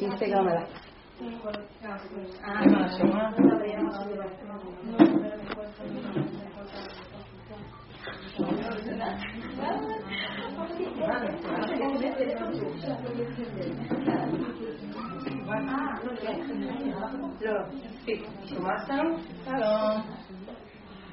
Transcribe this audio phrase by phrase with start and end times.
[0.00, 0.64] אינסטגרם עליי.
[1.20, 3.30] אמא, שומע?
[19.44, 20.02] שלום.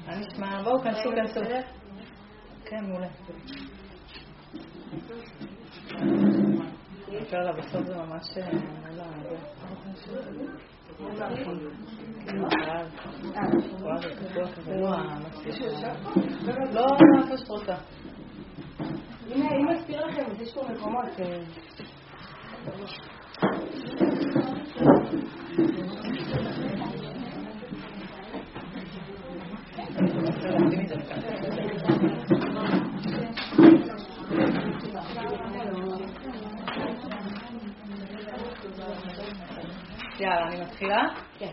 [0.06, 0.62] מה נשמע?
[0.62, 1.40] בואו, כנסו, כנסו.
[2.64, 3.08] כן, מעולה.
[7.18, 8.38] אפשר לה, בסוף זה ממש...
[16.72, 16.86] לא,
[17.22, 17.74] איפה שאת רוצה.
[19.30, 21.06] הנה, אם אסביר לכם, אז יש פה מקומות.
[40.20, 41.02] יאללה, אני מתחילה?
[41.38, 41.50] כן.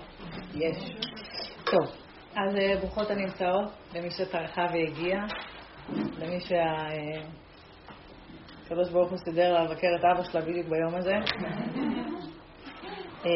[0.53, 0.77] יש.
[1.63, 1.84] טוב,
[2.35, 5.18] אז אה, ברוכות הנמצאות, למי שטרחה והגיע,
[6.18, 6.40] למי
[8.65, 11.13] שהקדוש ברוך הוא סידר לה לבקר את אבא שלה בדיוק ביום הזה.
[13.26, 13.32] אה,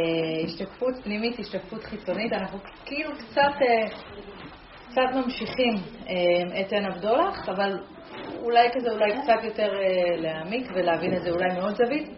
[0.45, 3.87] השתקפות פנימית, השתקפות חיצונית, אנחנו כאילו קצת, אה,
[4.89, 5.73] קצת ממשיכים
[6.61, 7.79] את עין הבדולח, אבל
[8.39, 9.73] אולי כזה, אולי קצת יותר
[10.17, 12.09] להעמיק ולהבין את זה אולי מאוד זווית.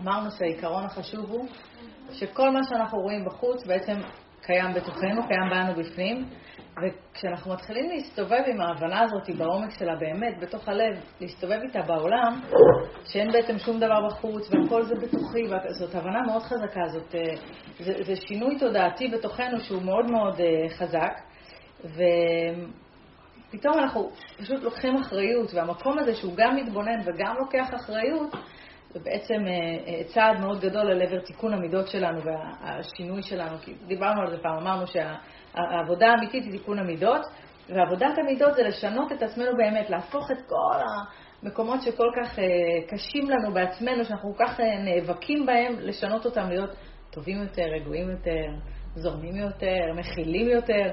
[0.00, 1.48] אמרנו שהעיקרון החשוב הוא
[2.14, 3.94] שכל מה שאנחנו רואים בחוץ בעצם
[4.42, 6.24] קיים בתוכנו, קיים בנו בפנים,
[6.82, 12.40] וכשאנחנו מתחילים להסתובב עם ההבנה הזאת בעומק שלה באמת, בתוך הלב, להסתובב איתה בעולם,
[13.04, 15.48] שאין בעצם שום דבר בחוץ והכל זה בתוכי,
[15.78, 17.34] זאת הבנה מאוד חזקה, זאת, אה,
[17.78, 21.20] זה, זה שינוי תודעתי בתוכנו שהוא מאוד מאוד אה, חזק,
[23.54, 28.34] ופתאום אנחנו פשוט לוקחים אחריות, והמקום הזה שהוא גם מתבונן וגם לוקח אחריות,
[28.94, 29.52] זה בעצם אה,
[29.86, 34.38] אה, צעד מאוד גדול אל עבר תיקון המידות שלנו והשינוי שלנו, כי דיברנו על זה
[34.38, 37.20] פעם, אמרנו שהעבודה האמיתית היא תיקון המידות,
[37.68, 40.80] ועבודת המידות זה לשנות את עצמנו באמת, להפוך את כל
[41.42, 42.44] המקומות שכל כך אה,
[42.88, 46.70] קשים לנו בעצמנו, שאנחנו כל כך נאבקים בהם, לשנות אותם להיות
[47.10, 48.46] טובים יותר, רגועים יותר,
[48.94, 50.90] זורמים יותר, מכילים יותר.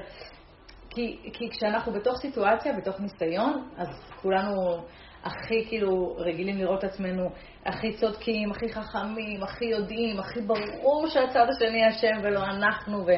[0.90, 3.88] כי, כי כשאנחנו בתוך סיטואציה, בתוך ניסיון, אז
[4.22, 4.52] כולנו
[5.24, 7.30] הכי כאילו רגילים לראות עצמנו
[7.66, 13.10] הכי צודקים, הכי חכמים, הכי יודעים, הכי ברור שהצד השני אשם ולא אנחנו, ו,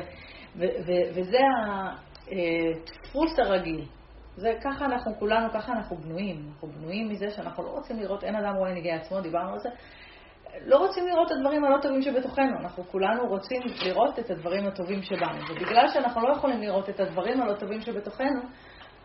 [0.56, 1.38] ו, ו, וזה
[2.28, 3.84] הדפוס הרגיל.
[4.36, 6.48] זה ככה אנחנו כולנו, ככה אנחנו בנויים.
[6.52, 9.68] אנחנו בנויים מזה שאנחנו לא רוצים לראות, אין אדם רואה נגעי עצמו, דיברנו על זה.
[10.66, 15.02] לא רוצים לראות את הדברים הלא טובים שבתוכנו, אנחנו כולנו רוצים לראות את הדברים הטובים
[15.02, 15.40] שבנו.
[15.50, 18.40] ובגלל שאנחנו לא יכולים לראות את הדברים הלא טובים שבתוכנו,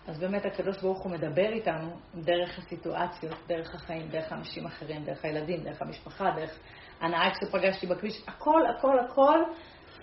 [0.09, 5.25] אז באמת הקדוש ברוך הוא מדבר איתנו דרך הסיטואציות, דרך החיים, דרך אנשים אחרים, דרך
[5.25, 6.59] הילדים, דרך המשפחה, דרך
[7.01, 9.39] הנהג שפגשתי בכביש, הכל, הכל, הכל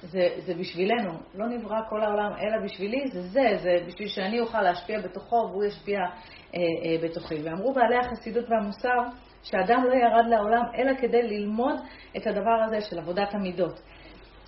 [0.00, 1.12] זה, זה בשבילנו.
[1.34, 5.65] לא נברא כל העולם אלא בשבילי, זה זה, זה בשביל שאני אוכל להשפיע בתוכו והוא
[5.65, 6.09] ישפיע אה,
[6.55, 7.43] אה, בתוכי.
[7.43, 8.99] ואמרו בעלי החסידות והמוסר
[9.43, 11.75] שאדם לא ירד לעולם אלא כדי ללמוד
[12.17, 13.81] את הדבר הזה של עבודת המידות.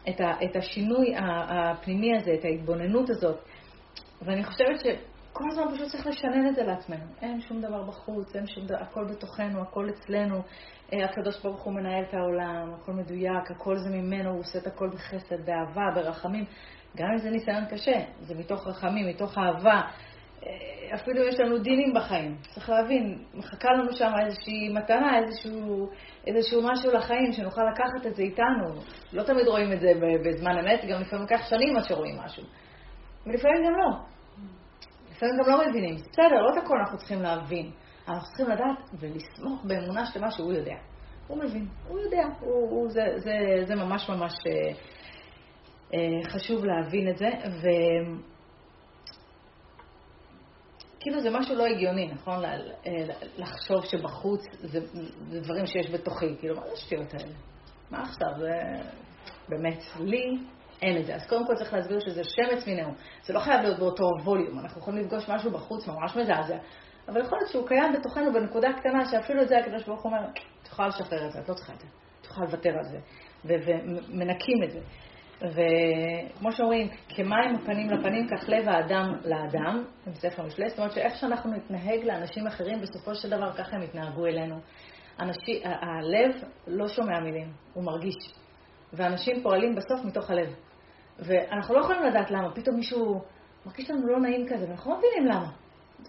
[0.08, 1.14] את, ה, את השינוי
[1.48, 3.38] הפנימי הזה, את ההתבוננות הזאת.
[4.22, 5.17] ואני חושבת ש...
[5.38, 7.04] כל הזמן פשוט צריך לשנן את זה לעצמנו.
[7.22, 10.42] אין שום דבר בחוץ, אין שום דבר, הכל בתוכנו, הכל אצלנו.
[10.92, 14.66] אה, הקדוש ברוך הוא מנהל את העולם, הכל מדויק, הכל זה ממנו, הוא עושה את
[14.66, 16.44] הכל בחסד, באהבה, ברחמים.
[16.96, 19.80] גם אם זה ניסיון קשה, זה מתוך רחמים, מתוך אהבה.
[20.46, 22.36] אה, אפילו יש לנו דינים בחיים.
[22.54, 25.88] צריך להבין, מחכה לנו שם איזושהי מתנה, איזשהו,
[26.26, 28.80] איזשהו משהו לחיים, שנוכל לקחת את זה איתנו.
[29.12, 29.92] לא תמיד רואים את זה
[30.24, 32.44] בזמן אמת, גם לפעמים לקח שנים עד שרואים משהו.
[33.26, 34.17] ולפעמים גם לא.
[35.18, 35.94] לפעמים גם לא מבינים.
[35.94, 37.70] בסדר, לא את הכל אנחנו צריכים להבין.
[38.08, 40.76] אנחנו צריכים לדעת ולסמוך באמונה שלמה שהוא יודע.
[41.26, 43.32] הוא מבין, הוא יודע, הוא, הוא, זה, זה,
[43.64, 44.72] זה ממש ממש אה,
[45.94, 47.28] אה, חשוב להבין את זה.
[47.46, 47.68] ו...
[51.00, 52.42] כאילו זה משהו לא הגיוני, נכון?
[53.36, 54.80] לחשוב שבחוץ זה,
[55.30, 56.36] זה דברים שיש בתוכי.
[56.38, 57.34] כאילו, מה זה השטויות האלה?
[57.90, 58.28] מה עכשיו?
[58.38, 58.52] זה
[59.48, 60.38] באמת, לי
[60.82, 61.14] אין את זה.
[61.14, 62.90] אז קודם כל צריך להסביר שזה שמץ מינהו.
[63.22, 64.58] זה לא חייב להיות באותו ווליום.
[64.58, 66.56] אנחנו יכולים לפגוש משהו בחוץ ממש מזעזע.
[67.08, 70.28] אבל יכול להיות שהוא קיים בתוכנו בנקודה קטנה, שאפילו את זה הקדוש ברוך הוא אומר,
[70.62, 71.86] את יכולה לשחרר את זה, את לא צריכה את זה.
[72.20, 72.98] את יכולה לוותר על זה.
[73.44, 74.80] ומנקים את זה.
[75.42, 81.16] וכמו שאומרים, כמים הפנים לפנים, כך לב האדם לאדם, עם ספר משלי, זאת אומרת שאיך
[81.16, 84.56] שאנחנו נתנהג לאנשים אחרים, בסופו של דבר ככה הם יתנהגו אלינו.
[85.20, 86.30] אנשי, הלב
[86.66, 88.14] לא שומע מילים, הוא מרגיש.
[88.92, 90.54] ואנשים פועלים בסוף מתוך הלב.
[91.18, 93.22] ואנחנו לא יכולים לדעת למה, פתאום מישהו
[93.66, 95.50] מרגיש לנו לא נעים כזה, ואנחנו לא מבינים למה.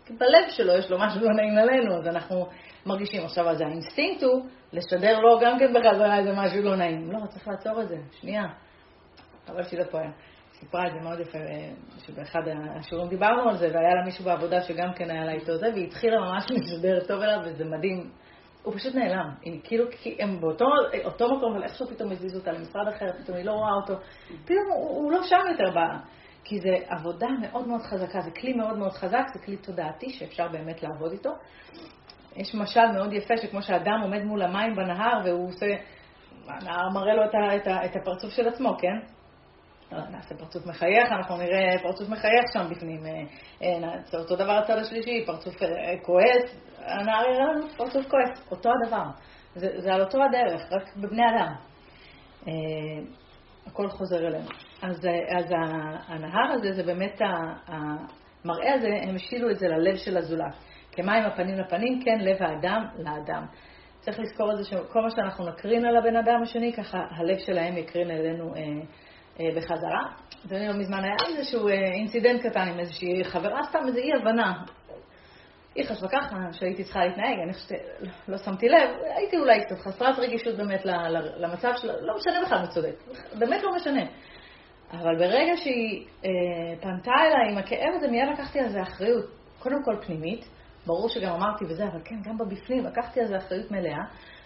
[0.09, 2.47] בלב שלו יש לו משהו לא נעים עלינו, אז אנחנו
[2.85, 3.25] מרגישים.
[3.25, 7.11] עכשיו, אז האינסטינקט הוא לשדר לו גם כן בחזרה איזה משהו לא נעים.
[7.11, 8.43] לא, צריך לעצור את זה, שנייה.
[9.47, 10.11] חבל שהיא פה היה.
[10.59, 11.69] סיפרה את זה מאוד יפה, אה,
[12.05, 12.39] שבאחד
[12.75, 15.87] השיעורים דיברנו על זה, והיה לה מישהו בעבודה שגם כן היה לה איתו זה, והיא
[15.87, 18.11] התחילה ממש לשדר טוב אליו, וזה מדהים.
[18.63, 19.29] הוא פשוט נעלם.
[19.41, 20.65] היא כאילו, כי הם באותו
[21.05, 23.93] אותו מקום, אבל איכשהו פתאום הזיזו אותה למשרד אחר, פתאום היא לא רואה אותו.
[24.45, 25.79] פתאום הוא, הוא לא שם יותר ב...
[26.43, 30.47] כי זה עבודה מאוד מאוד חזקה, זה כלי מאוד מאוד חזק, זה כלי תודעתי שאפשר
[30.47, 31.29] באמת לעבוד איתו.
[32.35, 35.65] יש משל מאוד יפה שכמו שאדם עומד מול המים בנהר והוא עושה,
[36.47, 39.18] הנהר מראה לו את, ה, את, ה, את הפרצוף של עצמו, כן?
[39.91, 43.05] נעשה פרצוף מחייך, אנחנו נראה פרצוף מחייך שם בפנים.
[43.05, 43.21] אה,
[43.63, 48.69] אה, זה אותו דבר הצד השלישי, פרצוף אה, כועס, הנער יראה לנו פרצוף כועס, אותו
[48.69, 49.05] הדבר.
[49.55, 51.55] זה, זה על אותו הדרך, רק בבני אדם.
[53.67, 54.47] הכל חוזר אלינו.
[54.81, 55.07] אז,
[55.37, 55.45] אז
[56.07, 57.21] הנהר הזה, זה באמת,
[57.67, 60.53] המראה הזה, הם השאילו את זה ללב של הזולת.
[60.91, 63.45] כמים הפנים לפנים, כן, לב האדם לאדם.
[63.99, 67.77] צריך לזכור את זה שכל מה שאנחנו נקרין על הבן אדם השני, ככה הלב שלהם
[67.77, 68.65] יקרין אלינו אה, אה,
[69.55, 70.03] בחזרה.
[70.45, 74.63] ואני לא מזמן היה איזשהו אה, אינצידנט קטן עם איזושהי חברה, סתם איזו אי הבנה.
[75.75, 77.79] היא חשבה ככה, שהייתי צריכה להתנהג, אני חושבת,
[78.27, 80.81] לא שמתי לב, הייתי אולי קצת חסרת רגישות באמת
[81.37, 83.03] למצב שלה, לא משנה בכלל מי צודק,
[83.39, 84.03] באמת לא משנה.
[84.91, 86.29] אבל ברגע שהיא אה,
[86.81, 89.25] פנתה אליי עם הכאב הזה, מיד לקחתי על זה אחריות,
[89.59, 90.45] קודם כל פנימית,
[90.85, 94.03] ברור שגם אמרתי וזה, אבל כן, גם בבפנים, לקחתי על זה אחריות מלאה.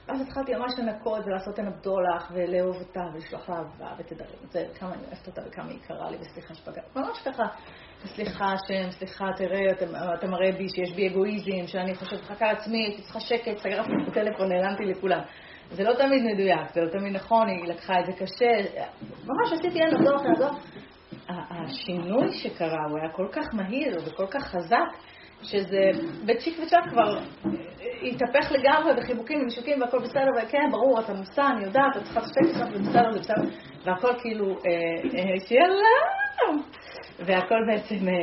[0.07, 4.65] ואז התחלתי ממש לנקות ולעשות עינה בדולח ולאהוב אותה ולשלוח לה אהבה ותדרים את זה,
[4.79, 6.95] כמה אני אוהבת אותה וכמה היא יקרה לי וסליחה שפגעת.
[6.95, 7.44] ממש ככה,
[8.05, 12.50] סליחה השם, סליחה, תראה, אתה, אתה מראה בי שיש בי אגואיזם, שאני חושבת רק על
[12.50, 15.21] עצמי, הייתי צריכה שקט, סגרתי את הטלפון, נעלמתי לכולם.
[15.71, 18.79] זה לא תמיד מדויק, זה לא תמיד נכון, היא לקחה את זה קשה,
[19.23, 20.59] ממש עשיתי עינה בדולח, נעזור.
[21.29, 24.97] השינוי שקרה הוא היה כל כך מהיר וכל כך חזק,
[25.43, 25.91] שזה
[26.25, 27.17] בצ'יק וצ'אק כבר
[28.03, 32.55] התהפך לגמרי בחיבוקים ומשקים והכל בסדר, וכן, ברור, אתה מוסע, אני יודעת, את צריכה לשתק
[32.55, 33.49] קצת, זה בסדר, זה בסדר,
[33.85, 34.45] והכל כאילו,
[35.51, 35.95] יאללה,
[36.39, 36.55] אה, אה,
[37.25, 38.13] והכל בעצם אה,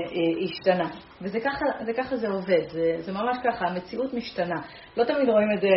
[0.45, 0.89] השתנה.
[1.23, 1.41] וזה
[1.97, 2.69] ככה זה, עובד,
[2.99, 4.61] זה ממש ככה, המציאות משתנה.
[4.97, 5.69] לא תמיד רואים את זה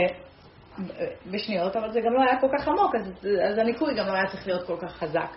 [1.31, 4.25] בשניות, אבל זה גם לא היה כל כך עמוק, אז, אז הניקוי גם לא היה
[4.31, 5.35] צריך להיות כל כך חזק.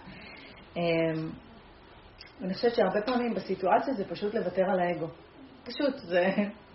[2.42, 5.06] אני חושבת שהרבה פעמים בסיטואציה זה פשוט לוותר על האגו.
[5.66, 6.28] פשוט, זה,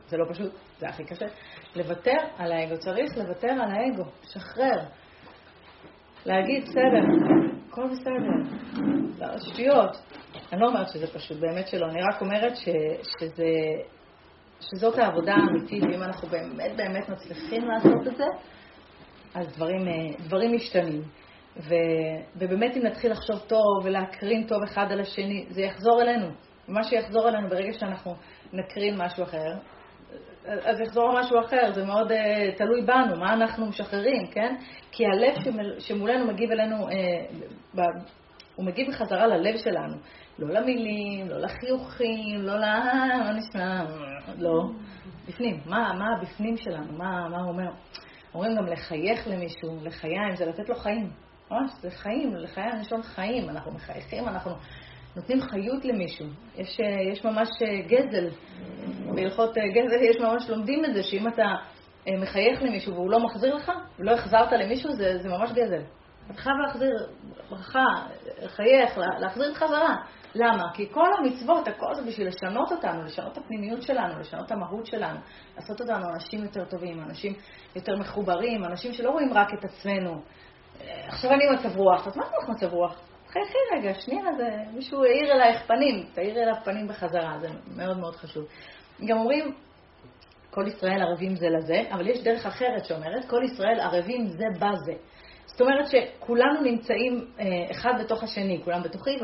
[0.07, 1.25] זה לא פשוט, זה הכי קשה.
[1.75, 4.85] לוותר על האגו, צריך לוותר על האגו, שחרר.
[6.25, 7.03] להגיד, בסדר,
[7.69, 8.61] הכל בסדר,
[9.19, 9.97] לא, שטויות.
[10.53, 12.69] אני לא אומרת שזה פשוט, באמת שלא, אני רק אומרת ש,
[13.19, 13.49] שזה,
[14.59, 18.25] שזאת העבודה האמיתית, ואם אנחנו באמת באמת מצליחים לעשות את זה,
[19.33, 19.85] אז דברים,
[20.19, 21.01] דברים משתנים.
[21.57, 21.73] ו,
[22.35, 26.27] ובאמת אם נתחיל לחשוב טוב ולהקרין טוב אחד על השני, זה יחזור אלינו.
[26.69, 28.15] ומה שיחזור אלינו ברגע שאנחנו
[28.53, 29.53] נקרין משהו אחר,
[30.45, 32.15] אז יחזור משהו אחר, זה מאוד uh,
[32.57, 34.56] תלוי בנו, מה אנחנו משחררים, כן?
[34.92, 35.36] כי הלב
[35.80, 36.92] שמולנו מגיב אלינו, uh,
[37.75, 37.81] ב,
[38.56, 39.95] הוא מגיב בחזרה ללב שלנו.
[40.39, 42.65] לא למילים, לא לחיוכים, לא ל...
[43.24, 43.83] מה נשמע?
[44.38, 44.69] לא.
[45.27, 45.59] בפנים.
[45.65, 46.94] מה, מה הבפנים שלנו?
[46.98, 47.71] מה, מה הוא אומר?
[48.33, 51.09] אומרים גם לחייך למישהו, לחיים, זה לתת לו חיים.
[51.51, 53.50] ממש, זה חיים, לחיים, לשון חיים.
[53.50, 54.51] אנחנו מחייכים, אנחנו
[55.15, 56.25] נותנים חיות למישהו.
[56.55, 58.29] יש, אה, יש ממש אה, גזל,
[59.15, 61.45] בהלכות אה, גזל יש ממש לומדים את זה, שאם אתה
[62.21, 65.81] מחייך למישהו והוא לא מחזיר לך, ולא החזרת למישהו, זה, זה ממש גזל.
[66.31, 66.91] אתה חייב להחזיר
[67.49, 67.85] ברכה,
[68.43, 69.95] לחייך, להחזיר חזרה.
[70.36, 70.63] למה?
[70.74, 74.86] כי כל המצוות, הכל זה בשביל לשנות אותנו, לשנות את הפנימיות שלנו, לשנות את המהות
[74.86, 75.19] שלנו,
[75.55, 77.33] לעשות אותנו אנשים יותר טובים, אנשים
[77.75, 80.21] יותר מחוברים, אנשים שלא רואים רק את עצמנו.
[81.07, 83.11] עכשיו אני מצב רוח, אז מה זה מצב רוח?
[83.31, 88.15] חייכי רגע, שנייה, זה, מישהו העיר אלייך פנים, תאיר אליו פנים בחזרה, זה מאוד מאוד
[88.15, 88.45] חשוב.
[89.05, 89.55] גם אומרים,
[90.50, 94.93] כל ישראל ערבים זה לזה, אבל יש דרך אחרת שאומרת, כל ישראל ערבים זה בזה.
[95.45, 99.17] זאת אומרת שכולנו נמצאים אה, אחד בתוך השני, כולם בתוכי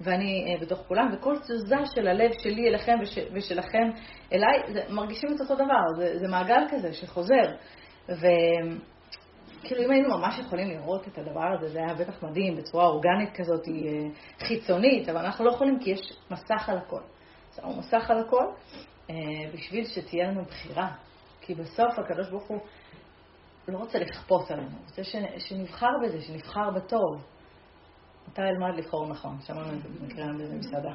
[0.00, 3.90] ואני אה, בתוך כולם, וכל תזוזה של הלב שלי אליכם וש, ושלכם
[4.32, 7.50] אליי, מרגישים את אותו דבר, זה, זה מעגל כזה שחוזר.
[8.08, 8.26] ו...
[9.64, 13.32] כאילו אם היינו ממש יכולים לראות את הדבר הזה, זה היה בטח מדהים, בצורה אורגנית
[13.36, 17.00] כזאת, אה, חיצונית, אבל אנחנו לא יכולים כי יש מסך על הכל.
[17.56, 18.44] שמו מסך על הכל
[19.10, 19.14] אה,
[19.54, 20.92] בשביל שתהיה לנו בחירה.
[21.40, 22.58] כי בסוף הקדוש ברוך הוא
[23.68, 25.02] לא רוצה לכפות עלינו, הוא רוצה
[25.38, 27.24] שנבחר בזה, שנבחר בטוב.
[28.28, 29.36] מתי אלמד לבחור נכון?
[29.46, 30.92] שמענו את זה במקרה באיזה מסעדה.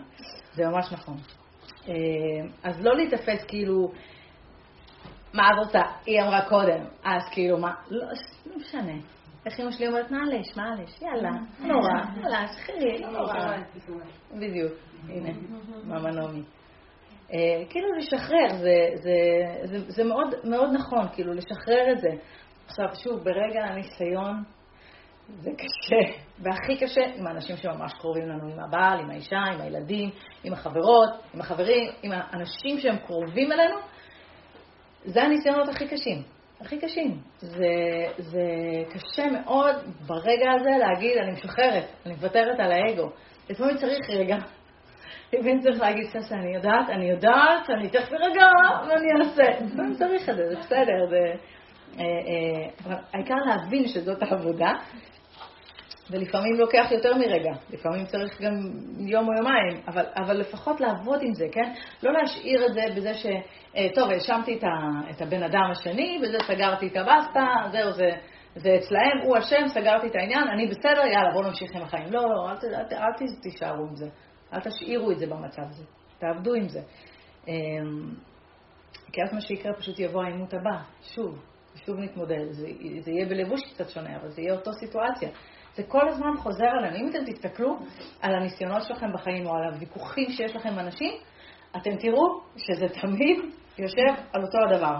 [0.53, 1.17] זה ממש נכון.
[1.87, 1.93] אה,
[2.63, 3.91] אז לא להיתפס כאילו
[5.33, 5.81] מה את רוצה?
[6.05, 7.73] היא אמרה קודם, אז כאילו מה?
[7.89, 8.05] לא,
[8.45, 8.93] לא משנה.
[9.45, 11.89] איך אמא שלי אומרת, מעלש, מעלש, יאללה, נורא,
[12.21, 13.57] יאללה, שחררי, לא נורא.
[14.31, 14.73] בדיוק,
[15.09, 15.29] הנה,
[15.85, 16.43] מאמא נעמי.
[17.33, 18.57] אה, כאילו לשחרר,
[19.87, 20.03] זה,
[20.43, 22.09] מאוד נכון, כאילו לשחרר את זה.
[22.67, 24.43] עכשיו, שוב, ברגע הניסיון,
[25.37, 30.09] זה קשה, והכי קשה עם האנשים שממש קרובים לנו, עם הבעל, עם האישה, עם הילדים,
[30.43, 33.75] עם החברות, עם החברים, עם האנשים שהם קרובים אלינו,
[35.05, 36.21] זה הניסיונות הכי קשים.
[36.61, 37.17] הכי קשים.
[37.39, 37.67] זה,
[38.17, 38.43] זה
[38.89, 39.75] קשה מאוד
[40.07, 43.09] ברגע הזה להגיד, אני משחררת, אני מוותרת על האגו.
[43.49, 44.37] לפעמים צריך רגע,
[45.33, 48.45] לפעמים צריך להגיד, ססה, אני יודעת, אני יודעת, אני תכף רגע,
[48.87, 49.65] ואני אעשה.
[49.65, 51.33] לפעמים צריך את זה, זה בסדר, זה...
[51.99, 54.71] אה, אה, אבל העיקר להבין שזאת העבודה,
[56.11, 58.53] ולפעמים לוקח יותר מרגע, לפעמים צריך גם
[58.99, 61.73] יום או יומיים, אבל, אבל לפחות לעבוד עם זה, כן?
[62.03, 63.25] לא להשאיר את זה בזה ש...
[63.75, 64.63] אה, טוב, האשמתי את,
[65.09, 68.09] את הבן אדם השני, בזה סגרתי את הבסטה, זהו, זה,
[68.55, 72.11] זה אצלהם, הוא אשם, סגרתי את העניין, אני בסדר, יאללה, בואו נמשיך עם החיים.
[72.11, 74.09] לא, לא, אל, אל, אל, אל תישארו עם זה,
[74.53, 75.83] אל תשאירו את זה במצב הזה,
[76.19, 76.81] תעבדו עם זה.
[77.47, 77.53] אמ,
[79.11, 81.39] כי אז מה שיקרה, פשוט יבוא העימות הבא, שוב,
[81.85, 82.51] שוב נתמודד.
[82.51, 82.67] זה,
[83.01, 85.29] זה יהיה בלבוש קצת שונה, אבל זה יהיה אותו סיטואציה.
[85.75, 86.95] זה כל הזמן חוזר עלינו.
[86.95, 87.77] אם אתם תסתכלו
[88.21, 91.13] על הניסיונות שלכם בחיים או על הוויכוחים שיש לכם עם אנשים,
[91.77, 93.37] אתם תראו שזה תמיד
[93.77, 94.95] יושב על אותו הדבר.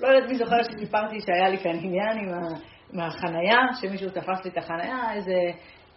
[0.00, 4.58] לא יודעת מי זוכר שסיפרתי שהיה לי כאן עניין עם, החנייה, שמישהו תפס לי את
[4.58, 5.34] החנייה, איזה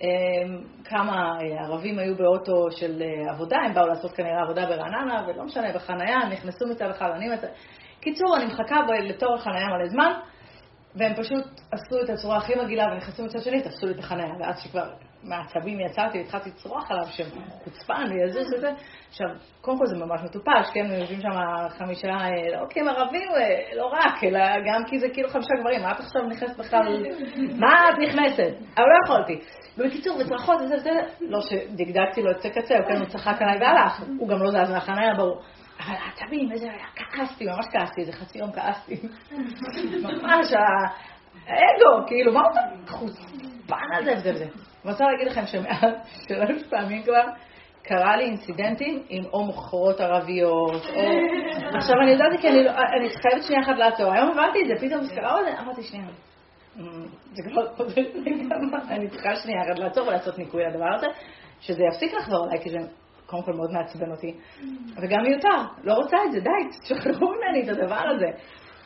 [0.04, 0.08] אה,
[0.86, 5.44] כמה אה, ערבים היו באוטו של אה, עבודה, הם באו לעשות כנראה עבודה ברעננה, ולא
[5.44, 7.48] משנה, בחנייה, נכנסו מצד אחד, אני מצד...
[8.00, 10.12] קיצור, אני מחכה לתור החנייה מלא זמן,
[10.98, 14.34] והם פשוט עשו את הצורה הכי מגעילה ונכנסו מצד שני, תפסו לי את החניה.
[14.40, 14.90] ואז שכבר
[15.24, 17.28] מעצבים יצאתי והתחלתי לצרוח עליו שהם
[17.64, 18.72] חוצפן ויזוז וזה.
[19.10, 19.28] עכשיו,
[19.62, 20.86] קודם כל זה ממש מטופש, כן?
[20.86, 21.30] יושבים שם
[21.70, 22.08] חמישה,
[22.52, 23.30] לא כי הם ערבים,
[23.78, 25.82] לא רק, אלא גם כי זה כאילו חמישה גברים.
[25.82, 27.04] מה את עכשיו נכנסת בכלל?
[27.60, 28.54] מה את נכנסת?
[28.78, 29.42] אבל לא יכולתי.
[29.78, 30.90] ובקיצור, בצרחות וזה וזה,
[31.22, 34.04] לא שדגדגתי לו את קצה קצה, הוא כן, צחק עליי והלך.
[34.20, 35.42] הוא גם לא זז מהחניה, ברור.
[35.88, 38.96] אבל העצבים, איזה, כעסתי, ממש כעסתי, איזה חצי יום כעסתי.
[40.04, 40.54] ממש,
[41.48, 44.44] האגו, כאילו, מה אתה חוצפן הזה וזה וזה.
[44.44, 45.94] אני רוצה להגיד לכם שמאז
[46.28, 47.24] שלוש פעמים כבר
[47.84, 51.02] קרה לי אינסידנטים עם או מוכרות ערביות, או...
[51.78, 52.72] עכשיו אני יודעת כי אני לא-
[53.22, 54.12] חייבת שנייה אחת לעצור.
[54.14, 56.08] היום הבנתי את זה, פתאום נזכרה בזה, אמרתי שנייה.
[57.34, 61.08] זה כבר כמה, אני צריכה שנייה אחת לעצור ולעשות ניקוי לדבר הזה,
[61.60, 62.78] שזה יפסיק לחזור אליי, כי זה
[63.28, 64.34] קודם כל מאוד מעצבן אותי,
[65.02, 68.28] וגם מיותר, לא רוצה את זה, די, תשחררו ממני את הדבר הזה.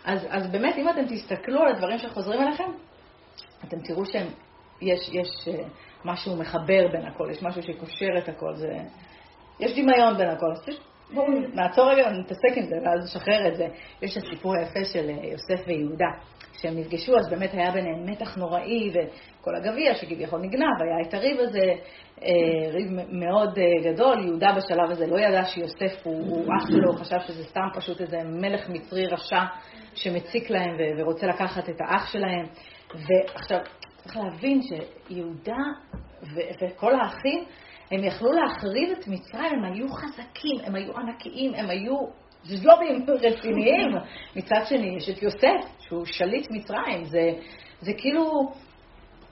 [0.06, 2.72] אז, אז באמת, אם אתם תסתכלו על הדברים שחוזרים אליכם,
[3.68, 5.64] אתם תראו שיש יש אה,
[6.06, 8.78] משהו מחבר בין הכל, יש משהו שקושר את הכל, זה,
[9.60, 10.52] יש דמיון בין הכל.
[10.52, 10.78] אז
[11.14, 13.68] בואו נעצור רגע ונתעסק עם זה, ואז נשחרר את זה.
[14.02, 16.10] יש את הסיפור היפה של אה, יוסף ויהודה.
[16.54, 21.40] כשהם נפגשו, אז באמת היה ביניהם מתח נוראי, וכל הגביע שכביכול נגנב, היה את הריב
[21.40, 21.74] הזה,
[22.74, 24.26] ריב מאוד אה, גדול.
[24.26, 28.02] יהודה בשלב הזה לא ידע שיוסף הוא, הוא אח שלו, הוא חשב שזה סתם פשוט
[28.02, 29.42] איזה מלך מצרי רשע
[29.96, 32.46] שמציק להם ורוצה לקחת את האח שלהם.
[32.94, 33.60] ועכשיו,
[33.98, 35.62] צריך להבין שיהודה
[36.62, 37.44] וכל האחים,
[37.92, 41.96] הם יכלו להחריב את מצרים, הם היו חזקים, הם היו ענקיים, הם היו
[42.44, 43.92] ז'לובים רציניים.
[44.36, 47.06] מצד שני, יש את יוסף, שהוא שליט מצרים.
[47.06, 47.32] זה,
[47.82, 48.52] זה כאילו,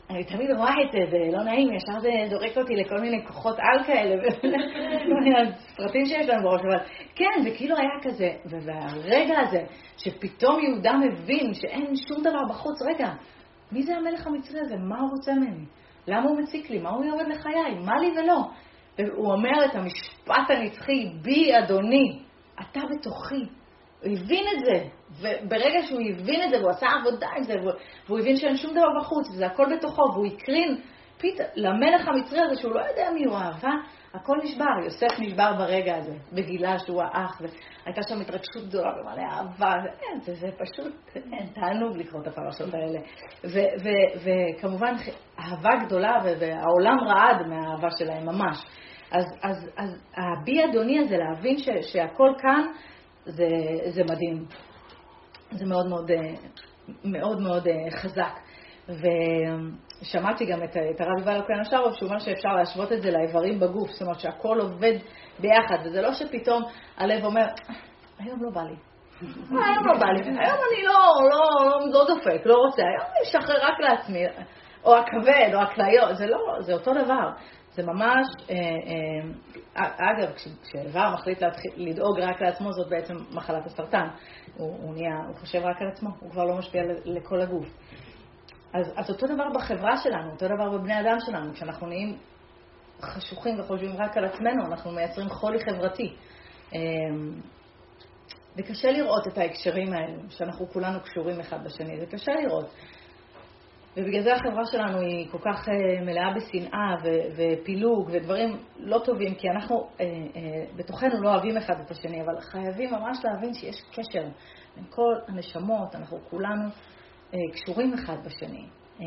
[0.10, 3.56] אני תמיד רואה את זה, זה לא נעים, ישר זה זורק אותי לכל מיני כוחות
[3.60, 4.16] על כאלה,
[5.78, 6.78] סרטים שיש לנו בראש, אבל
[7.16, 9.64] כן, זה כאילו היה כזה, והרגע הזה,
[9.98, 13.14] שפתאום יהודה מבין שאין שום דבר בחוץ, רגע,
[13.72, 14.76] מי זה המלך המצרי הזה?
[14.78, 15.66] מה הוא רוצה ממני?
[16.08, 16.80] למה הוא מציק לי?
[16.80, 17.76] מה הוא יורד לחיי?
[17.86, 18.40] מה לי ולא?
[19.16, 22.20] הוא אומר את המשפט הנצחי, בי אדוני,
[22.62, 23.59] אתה בתוכי.
[24.04, 24.84] הוא הבין את זה,
[25.20, 27.54] וברגע שהוא הבין את זה, והוא עשה עבודה עם זה,
[28.08, 30.82] והוא הבין שאין שום דבר בחוץ, וזה הכל בתוכו, והוא הקרין
[31.18, 33.72] פתאום למלך המצרי הזה, שהוא לא יודע מי הוא אהבה,
[34.14, 34.84] הכל נשבר.
[34.84, 40.36] יוסף נשבר ברגע הזה, וגילה שהוא האח, והייתה שם התרגשות גדולה ומלא אהבה, ואין, זה,
[40.36, 43.00] זה פשוט, אין, תענוג לקרוא את הפרשות האלה.
[44.24, 44.94] וכמובן,
[45.40, 48.66] אהבה גדולה, והעולם רעד מהאהבה שלהם ממש.
[49.12, 52.66] אז, אז, אז הבי אדוני הזה, להבין ש, שהכל כאן,
[53.26, 53.48] זה,
[53.90, 54.46] זה מדהים.
[55.52, 56.34] זה מאוד מאוד, אה,
[57.04, 58.40] מאוד, מאוד אה, חזק.
[58.90, 63.60] ושמעתי גם את, את הרב יובל הכהן השרוב, שהוא אומר שאפשר להשוות את זה לאיברים
[63.60, 64.94] בגוף, זאת אומרת שהכל עובד
[65.40, 66.64] ביחד, וזה לא שפתאום
[66.98, 67.48] הלב אומר,
[68.20, 68.76] היום לא בא לי.
[69.52, 73.30] היום לא בא לי, היום אני לא, לא, לא, לא דופק, לא רוצה, היום אני
[73.30, 74.24] אשחרר רק לעצמי,
[74.84, 77.30] או הכבד, או הכליות, זה לא, זה אותו דבר.
[77.80, 78.56] זה ממש, אה,
[79.78, 80.32] אה, אגב,
[80.64, 84.08] כשאיבר מחליט להתחיל, לדאוג רק לעצמו, זאת בעצם מחלת הסרטן.
[84.58, 87.66] הוא, הוא נהיה, הוא חושב רק על עצמו, הוא כבר לא משפיע לכל הגוף.
[88.74, 92.18] אז, אז אותו דבר בחברה שלנו, אותו דבר בבני אדם שלנו, כשאנחנו נהיים
[93.02, 96.16] חשוכים וחושבים רק על עצמנו, אנחנו מייצרים חולי חברתי.
[98.58, 102.66] וקשה לראות את ההקשרים האלו, שאנחנו כולנו קשורים אחד בשני, זה קשה לראות.
[103.98, 106.96] ובגלל זה החברה שלנו היא כל כך uh, מלאה בשנאה
[107.36, 112.42] ופילוג ודברים לא טובים, כי אנחנו uh, uh, בתוכנו לא אוהבים אחד את השני, אבל
[112.42, 114.28] חייבים ממש להבין שיש קשר
[114.76, 118.66] בין כל הנשמות, אנחנו כולנו uh, קשורים אחד בשני.
[119.00, 119.04] Uh,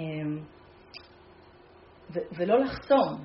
[2.10, 3.24] ו- ולא לחסום.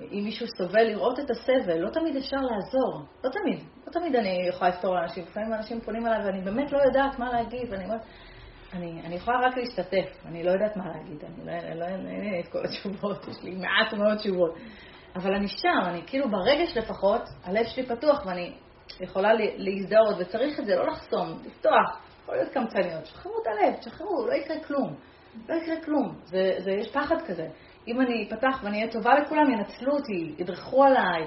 [0.00, 3.02] אם מישהו סובל לראות את הסבל, לא תמיד אפשר לעזור.
[3.24, 3.64] לא תמיד.
[3.86, 5.24] לא תמיד אני יכולה לפתור לאנשים.
[5.24, 8.00] לפעמים אנשים פונים אליי ואני באמת לא יודעת מה להגיד, ואני אומרת...
[8.72, 12.40] אני, אני יכולה רק להשתתף, אני לא יודעת מה להגיד, אני לא, לא, אין לי
[12.40, 14.54] את כל התשובות, יש לי מעט מאוד תשובות.
[15.16, 18.52] אבל אני שם, אני כאילו ברגש לפחות, הלב שלי פתוח ואני
[19.00, 24.26] יכולה להזדהות, וצריך את זה, לא לחסום, לפתוח, יכול להיות קמצניות, שחררו את הלב, שחררו,
[24.26, 24.94] לא יקרה כלום.
[25.48, 27.48] לא יקרה כלום, זה, זה, יש פחד כזה.
[27.88, 31.26] אם אני אפתח ואני אהיה טובה לכולם, ינצלו אותי, ידרכו עליי,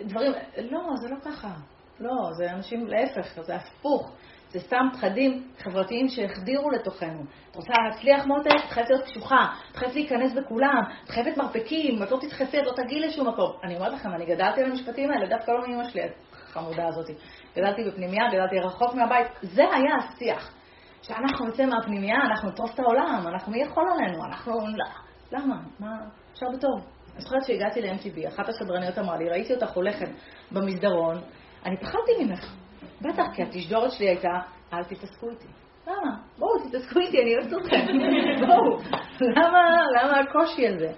[0.00, 0.32] דברים,
[0.70, 1.54] לא, זה לא ככה.
[2.00, 4.12] לא, זה אנשים, להפך, זה הפוך.
[4.54, 7.22] זה סתם פחדים חברתיים שהחדירו לתוכנו.
[7.50, 8.50] את רוצה להצליח מותק?
[8.66, 12.66] את חייבת להיות קשוחה, את חייבת להיכנס בכולם, את חייבת מרפקים, את לא תדחפי, את
[12.66, 13.52] לא תגיעי לשום מקום.
[13.64, 17.10] אני אומרת לכם, אני גדלתי על המשפטים האלה, דווקא לא מאמא שלי, החמודה הזאת.
[17.56, 19.26] גדלתי בפנימייה, גדלתי רחוק מהבית.
[19.42, 20.54] זה היה השיח.
[21.02, 24.24] כשאנחנו נצא מהפנימייה, אנחנו נתפוס את העולם, אנחנו, מי יכול עלינו?
[24.24, 24.52] אנחנו...
[24.52, 24.86] לא.
[25.32, 25.56] למה?
[25.80, 25.96] מה?
[26.32, 26.80] אפשר בטוב.
[27.14, 30.08] אני זוכרת שהגעתי ל-MTV, אחת הסדרניות אמרה לי, ראיתי אותך הולכת
[30.52, 31.20] במסדרון,
[31.64, 32.63] אני פחדתי ממך.
[33.00, 34.40] בטח, כי התשדורת שלי הייתה,
[34.72, 35.48] אל תתעסקו איתי.
[35.86, 36.16] למה?
[36.38, 37.86] בואו, תתעסקו איתי, אני אוהבת אתכם.
[38.46, 38.78] בואו.
[39.20, 40.92] למה, למה הקושי הזה?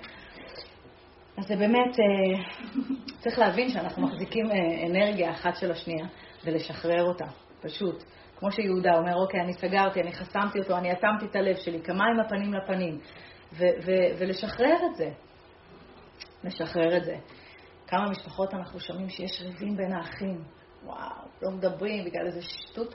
[1.38, 2.44] אז זה באמת, אה,
[3.18, 6.06] צריך להבין שאנחנו מחזיקים אה, אנרגיה אחת של השנייה
[6.44, 7.26] ולשחרר אותה,
[7.60, 8.04] פשוט.
[8.38, 12.04] כמו שיהודה אומר, אוקיי, אני סגרתי, אני חסמתי אותו, אני אטמתי את הלב שלי, כמה
[12.04, 12.98] עם הפנים לפנים,
[14.18, 15.10] ולשחרר את זה.
[16.44, 17.16] לשחרר את זה.
[17.86, 20.42] כמה משפחות אנחנו שומעים שיש ריבים בין האחים,
[20.86, 22.94] וואו, לא מדברים בגלל איזה שטות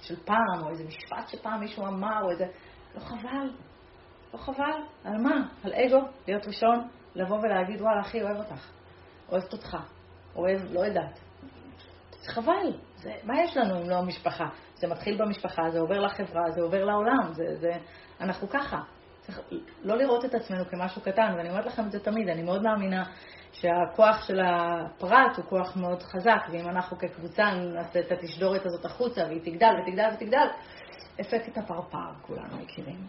[0.00, 2.46] של פעם, או איזה משפט שפעם מישהו אמר, או איזה...
[2.94, 3.50] לא חבל.
[4.34, 4.82] לא חבל.
[5.04, 5.48] על מה?
[5.64, 6.00] על אגו?
[6.28, 8.70] להיות ראשון, לבוא ולהגיד, וואלה, אחי, אוהב אותך.
[9.28, 9.76] אוהבת אותך.
[10.36, 11.18] אוהב, לא יודעת.
[12.20, 12.72] זה חבל.
[12.96, 14.48] זה, מה יש לנו אם לא משפחה?
[14.74, 17.32] זה מתחיל במשפחה, זה עובר לחברה, זה עובר לעולם.
[17.32, 17.72] זה, זה,
[18.20, 18.80] אנחנו ככה.
[19.20, 19.40] צריך
[19.82, 23.04] לא לראות את עצמנו כמשהו קטן, ואני אומרת לכם את זה תמיד, אני מאוד מאמינה
[23.52, 29.24] שהכוח של הפרט הוא כוח מאוד חזק, ואם אנחנו כקבוצה נעשה את התשדורת הזאת החוצה,
[29.24, 30.46] והיא תגדל ותגדל ותגדל,
[31.20, 33.06] אפקט הפרפר, כולנו מכירים.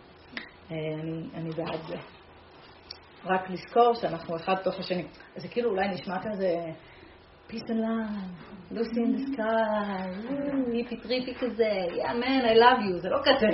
[0.70, 1.98] אני, אני בעד זה.
[3.26, 5.06] רק לזכור שאנחנו אחד תוך השני.
[5.36, 6.56] זה כאילו אולי נשמע כזה
[7.50, 8.10] peace and love,
[8.72, 13.48] Lucy in the sky, היפי טריפי כזה, man, I love you, זה לא כזה.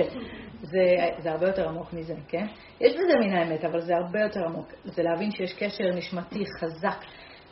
[0.62, 0.84] זה,
[1.18, 2.46] זה הרבה יותר עמוק מזה, כן?
[2.80, 4.72] יש בזה מן האמת, אבל זה הרבה יותר עמוק.
[4.84, 7.04] זה להבין שיש קשר נשמתי חזק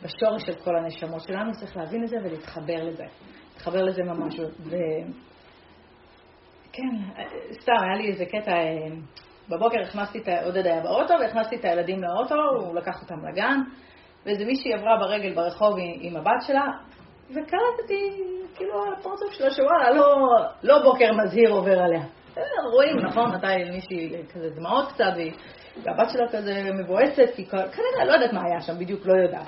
[0.03, 3.05] בשורש של כל הנשמות שלנו, צריך להבין את זה ולהתחבר לזה.
[3.53, 4.39] להתחבר לזה ממש.
[4.39, 4.75] ו...
[6.73, 6.89] כן,
[7.61, 8.51] סתם, היה לי איזה קטע,
[9.49, 13.61] בבוקר הכנסתי את, עודד היה באוטו, והכנסתי את הילדים לאוטו, הוא לקח אותם לגן,
[14.25, 16.65] ואיזה מישהי עברה ברגל ברחוב עם הבת שלה,
[17.29, 18.23] וקלטתי,
[18.55, 20.17] כאילו, על הפרצוף שלה, שוואלה, לא,
[20.63, 22.03] לא בוקר מזהיר עובר עליה.
[22.71, 25.13] רואים, נכון, מתי מישהי כזה דמעות קצת,
[25.83, 29.47] והבת שלה כזה מבואסת, כי כנראה לא יודעת מה היה שם, בדיוק לא יודעת.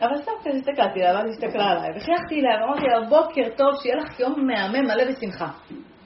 [0.00, 3.96] אבל סתם כזה הסתכלתי עליה, ואז הסתכלה עליי, וחייכתי אליה, ואמרתי לה, בוקר טוב, שיהיה
[3.96, 5.48] לך יום מהמם, מלא בשמחה.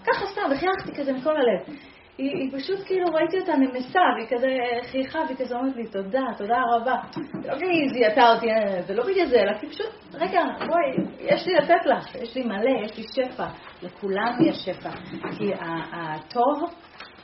[0.07, 1.77] ככה סתם, וחייכתי כזה מכל הלב.
[2.21, 4.49] היא, היא פשוט כאילו, ראיתי אותה נמסה, והיא כזה
[4.91, 6.97] חייכה, והיא כזה אומרת לי, תודה, תודה רבה.
[7.45, 8.47] לא כי היא זיהתה אותי,
[8.87, 12.43] זה לא בגלל זה, אלא כי פשוט, רגע, בואי, יש לי לתת לך, יש לי
[12.43, 13.47] מלא, יש לי שפע.
[13.83, 14.91] לכולם יש שפע.
[15.39, 15.51] כי
[15.93, 16.71] הטוב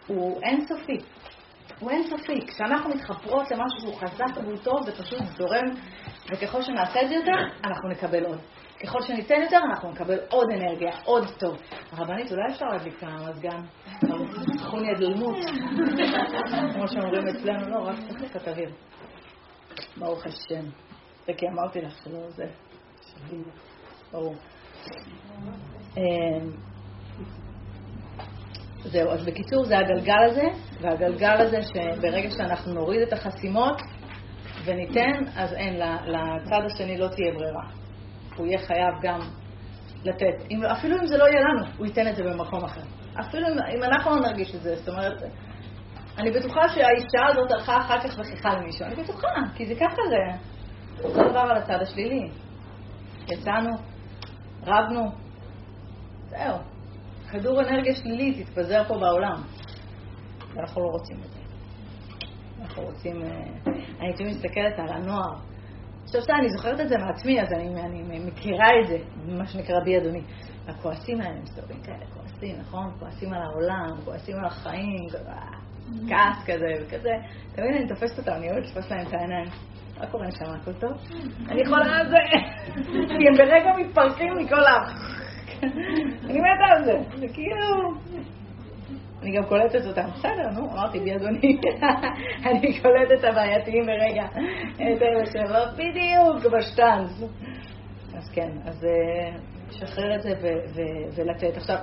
[0.06, 0.98] הוא אינסופי.
[1.80, 2.46] הוא אינסופי.
[2.46, 5.74] כשאנחנו מתחברות למשהו שהוא חזק והוא טוב, זה פשוט זורם,
[6.30, 8.38] וככל שנעשה את זה יותר, אנחנו נקבל עוד.
[8.86, 11.56] ככל שניתן יותר, אנחנו נקבל עוד אנרגיה, עוד טוב.
[11.92, 13.62] הרבנית, אולי אפשר להדליק את המזגן?
[14.70, 15.36] חוני הדלמות.
[16.74, 18.70] כמו שאומרים אצלנו, לא, רק צריך קצת אוויר.
[19.96, 20.68] ברוך השם.
[21.26, 22.44] זה כי אמרתי לך שלא זה.
[24.12, 24.34] ברור.
[25.96, 26.50] אמ,
[28.82, 30.48] זהו, אז בקיצור זה הגלגל הזה,
[30.80, 33.80] והגלגל הזה שברגע שאנחנו נוריד את החסימות
[34.64, 37.85] וניתן, אז אין, לצד השני לא תהיה ברירה.
[38.36, 39.20] הוא יהיה חייב גם
[40.04, 40.50] לתת.
[40.50, 42.80] אם, אפילו אם זה לא יהיה לנו, הוא ייתן את זה במקום אחר.
[43.20, 45.22] אפילו אם, אם אנחנו לא נרגיש את זה, זאת אומרת,
[46.18, 50.46] אני בטוחה שהאישה הזאת הלכה אחר כך וחיכה למישהו, אני בטוחה, כי זה ככה זה.
[51.04, 52.30] אותו דבר על הצד השלילי.
[53.32, 53.70] יצאנו,
[54.62, 55.10] רבנו,
[56.28, 56.58] זהו.
[57.30, 59.42] כדור אנרגיה שלילית התפזר פה בעולם.
[60.54, 61.40] ואנחנו לא רוצים את זה.
[62.62, 63.22] אנחנו רוצים...
[63.22, 63.28] אה,
[63.66, 65.34] אני הייתי מסתכלת על הנוער.
[66.06, 69.80] עכשיו, סתם, אני זוכרת את זה מעצמי, אז אני, אני מכירה את זה, מה שנקרא
[69.84, 70.22] בי אדוני.
[70.68, 72.90] הכועסים האלה מסתובבים כאלה, כועסים, נכון?
[72.98, 75.06] כועסים על העולם, כועסים על החיים,
[76.08, 77.10] כעס כזה וכזה.
[77.54, 79.48] תמיד אני תופסת אותם, אני אוהבת לתפוס להם את העיניים.
[80.00, 80.92] מה קורה שם, הכל טוב?
[81.48, 82.16] אני יכולה על זה,
[82.92, 84.72] כי הם ברגע מתפרקים מכל ה...
[86.26, 87.92] אני מתה על זה, זה כאילו...
[89.22, 90.08] אני גם קולטת אותם.
[90.14, 91.60] בסדר, נו, אמרתי, בי אדוני.
[92.50, 94.24] אני קולטת את הבעייתיים ברגע.
[94.74, 97.10] את אלה שלא בדיוק בשטאנץ.
[98.16, 100.32] אז כן, אז אה, לשחרר את זה
[101.16, 101.56] ולתת.
[101.56, 101.76] עכשיו,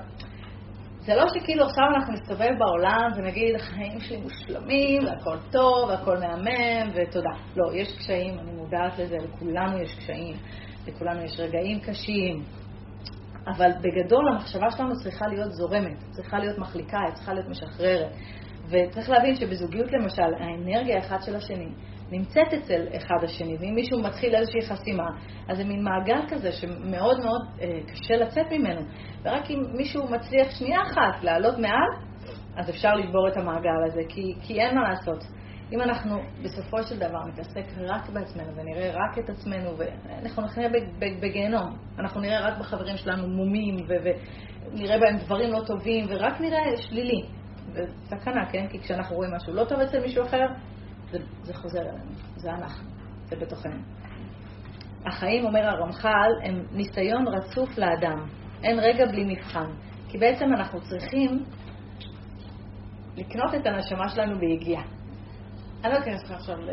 [1.06, 6.92] זה לא שכאילו עכשיו אנחנו נסתובב בעולם ונגיד, החיים שלי מושלמים, והכל טוב, והכל מהמם,
[6.94, 7.32] ותודה.
[7.56, 10.36] לא, יש קשיים, אני מודעת לזה, לכולנו יש קשיים,
[10.88, 12.44] לכולנו יש רגעים קשים.
[13.48, 18.12] אבל בגדול המחשבה שלנו צריכה להיות זורמת, צריכה להיות מחליקה, היא צריכה להיות משחררת.
[18.70, 21.70] וצריך להבין שבזוגיות למשל, האנרגיה האחד של השני
[22.12, 25.08] נמצאת אצל אחד השני, ואם מישהו מתחיל איזושהי חסימה,
[25.48, 28.82] אז זה מין מעגל כזה שמאוד מאוד אה, קשה לצאת ממנו.
[29.24, 31.90] ורק אם מישהו מצליח שנייה אחת לעלות מעל,
[32.58, 35.24] אז אפשר לשבור את המעגל הזה, כי, כי אין מה לעשות.
[35.74, 40.70] אם אנחנו בסופו של דבר נתעסק רק בעצמנו ונראה רק את עצמנו, ואנחנו נראה
[41.22, 47.24] בגיהנום, אנחנו נראה רק בחברים שלנו מומים ונראה בהם דברים לא טובים ורק נראה שלילי.
[47.74, 48.68] וסכנה, כן?
[48.68, 50.46] כי כשאנחנו רואים משהו לא טוב אצל מישהו אחר,
[51.12, 52.90] זה, זה חוזר אלינו, זה אנחנו,
[53.26, 53.80] זה בתוכנו.
[55.06, 58.26] החיים, אומר הרמח"ל, הם ניסיון רצוף לאדם.
[58.64, 59.72] אין רגע בלי מבחן.
[60.10, 61.44] כי בעצם אנחנו צריכים
[63.18, 64.84] לקנות את הנשמה שלנו ביגיעה.
[65.84, 66.70] אני לא אכנס לך עכשיו ל...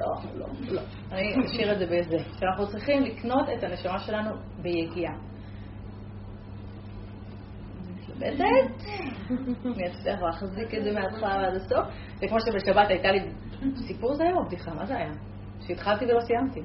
[0.00, 0.80] לא, לא, לא.
[1.12, 2.18] אני אשאיר את זה בזה.
[2.40, 4.30] שאנחנו צריכים לקנות את הנשמה שלנו
[4.62, 5.14] ביגיעה.
[8.16, 8.84] מתלבטת,
[9.64, 11.86] אני אצליח להחזיק את זה מההתחלה ועד הסוף.
[12.20, 13.20] זה כמו שבשבת הייתה לי...
[13.86, 14.74] סיפור זה היה או בדיחה?
[14.74, 15.12] מה זה היה?
[15.66, 16.60] שהתחלתי ולא סיימתי.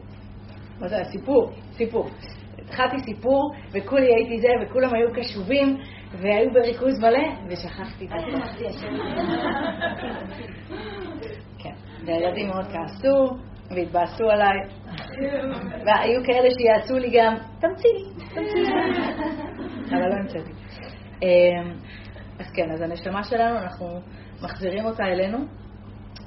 [0.80, 1.06] מה זה היה?
[1.06, 2.10] סיפור, סיפור.
[2.58, 5.78] התחלתי סיפור, וכולי הייתי זה, וכולם היו קשובים,
[6.20, 8.88] והיו בריכוז מלא, ושכחתי את זה.
[11.58, 11.74] כן,
[12.06, 13.38] והילדים מאוד כעסו,
[13.76, 14.58] והתבאסו עליי,
[15.86, 18.74] והיו כאלה שיעשו לי גם, תמציא, תמציא,
[19.92, 20.52] אבל לא המצאתי.
[21.22, 21.74] אמ,
[22.40, 24.02] אז כן, אז הנשמה שלנו, אנחנו
[24.44, 25.38] מחזירים אותה אלינו.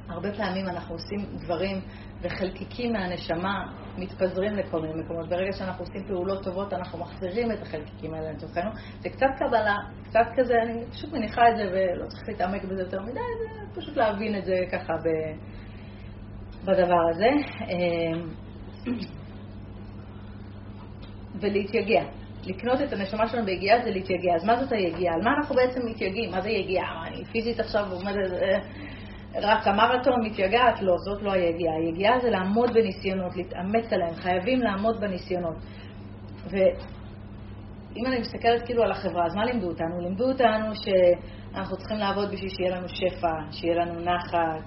[0.09, 1.81] הרבה פעמים אנחנו עושים דברים
[2.25, 3.65] וחלקיקים מהנשמה
[3.99, 5.29] מתפזרים לכל מיני מקומות.
[5.29, 8.71] ברגע שאנחנו עושים פעולות טובות, אנחנו מחזירים את החלקיקים האלה לתוכנו.
[9.01, 13.03] זה קצת קבלה, קצת כזה, אני פשוט מניחה את זה ולא צריך להתעמק בזה יותר
[13.03, 15.09] מדי, זה פשוט להבין את זה ככה ב...
[16.65, 17.31] בדבר הזה.
[17.69, 18.29] אמ,
[21.41, 22.05] ולהתייגע.
[22.47, 24.35] לקנות את הנשמה שלנו ביגיעה זה להתייגע.
[24.35, 25.15] אז מה זאת היגיעה?
[25.15, 26.31] על מה אנחנו בעצם מתייגעים?
[26.31, 27.07] מה זה יגיעה?
[27.07, 28.33] אני פיזית עכשיו עומדת...
[29.43, 30.83] רק המרתון מתייגעת?
[30.83, 31.75] לא, זאת לא היגיעה.
[31.77, 34.15] היגיעה זה לעמוד בניסיונות, להתאמץ עליהם.
[34.15, 35.57] חייבים לעמוד בניסיונות.
[36.51, 40.01] ואם אני מסתכלת כאילו על החברה, אז מה לימדו אותנו?
[40.01, 44.63] לימדו אותנו שאנחנו צריכים לעבוד בשביל שיהיה לנו שפע, שיהיה לנו נחת,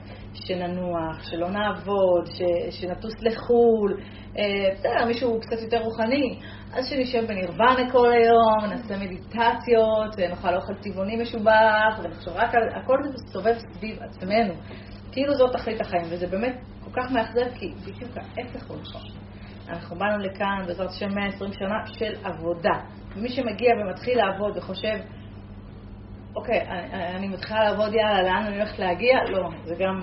[0.46, 2.42] שננוח, שלא נעבוד, ש,
[2.80, 3.98] שנטוס לחו"ל.
[4.38, 6.40] אה, בסדר, מישהו קצת יותר רוחני,
[6.74, 12.82] אז שנשב בנירוונה כל היום, נעשה מדיטציות, נאכל אוכל טבעוני משובח, ונחשוב רק על...
[12.82, 14.54] הכל זה סובב סביב עצמנו.
[15.12, 19.02] כאילו זאת תכלית החיים, וזה באמת כל כך מאכזב, כי בדיוק ההפך הוא נכון.
[19.70, 22.80] אנחנו באנו לכאן, בעזרת השם, 120 שנה של עבודה.
[23.16, 24.98] ומי שמגיע ומתחיל לעבוד וחושב,
[26.36, 29.18] אוקיי, אני, אני מתחילה לעבוד, יאללה, לאן אני הולכת להגיע?
[29.30, 30.00] לא, זה גם,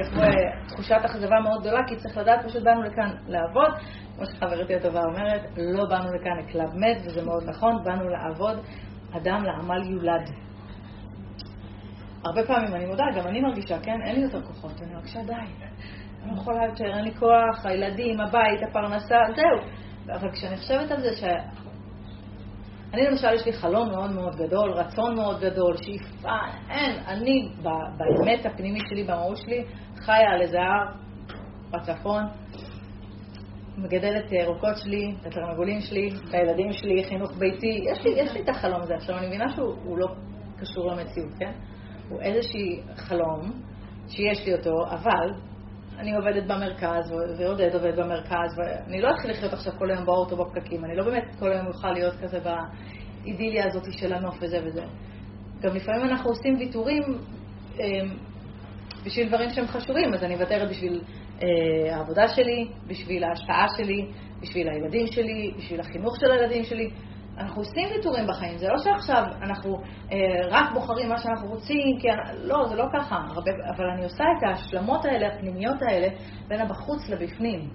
[0.00, 0.22] יש פה
[0.68, 3.70] תחושת אכזבה מאוד גדולה, כי צריך לדעת, פשוט באנו לכאן לעבוד.
[4.16, 8.58] כמו שחברתי הטובה אומרת, לא באנו לכאן לקלב מת, וזה מאוד נכון, באנו לעבוד,
[9.16, 10.30] אדם לעמל יולד.
[12.24, 15.32] הרבה פעמים, אני מודה, גם אני מרגישה, כן, אין לי יותר כוחות, אני מרגישה די.
[15.32, 19.68] אני לא יכולה יותר, אין לי כוח, הילדים, הבית, הפרנסה, זהו.
[20.14, 21.24] אבל כשאני חושבת על זה ש...
[22.94, 26.36] אני למשל, יש לי חלום מאוד מאוד גדול, רצון מאוד גדול, שאיפה,
[26.70, 27.48] אין, אני
[27.98, 29.64] באמת הפנימית שלי, במהות שלי,
[30.04, 30.92] חיה על איזה הר
[31.70, 32.22] בצפון,
[33.78, 38.42] מגדלת ירוקות שלי, את התרנגולים שלי, את הילדים שלי, חינוך ביתי, יש לי, יש לי
[38.42, 38.94] את החלום הזה.
[38.94, 40.06] עכשיו, אני מבינה שהוא לא
[40.58, 41.52] קשור למציאות, כן?
[42.08, 43.52] הוא איזשהי חלום
[44.08, 45.34] שיש לי אותו, אבל
[45.98, 50.84] אני עובדת במרכז, ועודד עובד במרכז, ואני לא אתחיל לחיות עכשיו כל היום באוטו בפקקים,
[50.84, 54.84] אני לא באמת כל היום אוכל להיות כזה באידיליה הזאת של הנוף וזה וזה.
[55.60, 57.02] גם לפעמים אנחנו עושים ויתורים
[57.80, 57.86] אה,
[59.04, 61.02] בשביל דברים שהם חשובים, אז אני מוותרת בשביל
[61.42, 64.06] אה, העבודה שלי, בשביל ההשפעה שלי,
[64.40, 66.90] בשביל הילדים שלי, בשביל החינוך של הילדים שלי.
[67.38, 69.76] אנחנו עושים ויתורים בחיים, זה לא שעכשיו אנחנו
[70.12, 70.16] אה,
[70.50, 72.08] רק בוחרים מה שאנחנו רוצים, כי
[72.42, 76.08] לא, זה לא ככה, הרבה, אבל אני עושה את ההשלמות האלה, הפנימיות האלה,
[76.48, 77.70] בין הבחוץ לבפנים.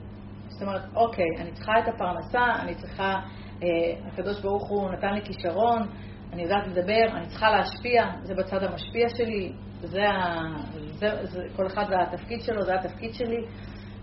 [0.48, 3.16] זאת אומרת, אוקיי, אני צריכה את הפרנסה, אני צריכה,
[3.64, 3.68] אה,
[4.08, 5.88] הקדוש ברוך הוא נתן לי כישרון,
[6.34, 10.40] אני יודעת לדבר, אני צריכה להשפיע, זה בצד המשפיע שלי, זה, ה,
[10.74, 13.46] זה, זה כל אחד והתפקיד שלו, זה התפקיד שלי.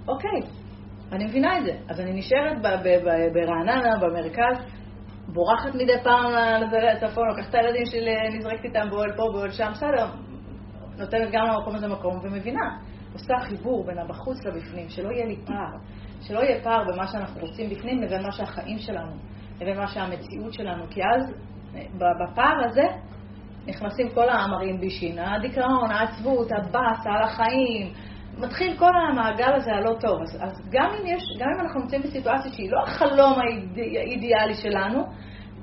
[0.09, 0.41] אוקיי,
[1.13, 1.73] אני מבינה את זה.
[1.89, 2.63] אז אני נשארת
[3.33, 4.65] ברעננה, במרכז,
[5.29, 6.33] בורחת מדי פעם
[6.73, 10.07] לצפון, לוקחת את הילדים שלי, נזרקת איתם באוהל פה, באוהל שם, בסדר,
[10.99, 12.79] נותנת גם למקום הזה מקום, ומבינה.
[13.13, 15.79] עושה חיבור בין הבחוץ לבפנים, שלא יהיה לי פער.
[16.21, 19.13] שלא יהיה פער במה שאנחנו רוצים בפנים לבין מה שהחיים שלנו,
[19.61, 20.85] לבין מה שהמציאות שלנו.
[20.91, 21.35] כי אז,
[21.99, 22.87] בפער הזה,
[23.67, 27.93] נכנסים כל המראים בישין, הדיכאון, העצבות, הבאס, על החיים,
[28.39, 30.23] מתחיל כל המעגל הזה הלא טוב.
[30.23, 35.03] אז, אז גם, אם יש, גם אם אנחנו נמצאים בסיטואציה שהיא לא החלום האידיאלי שלנו,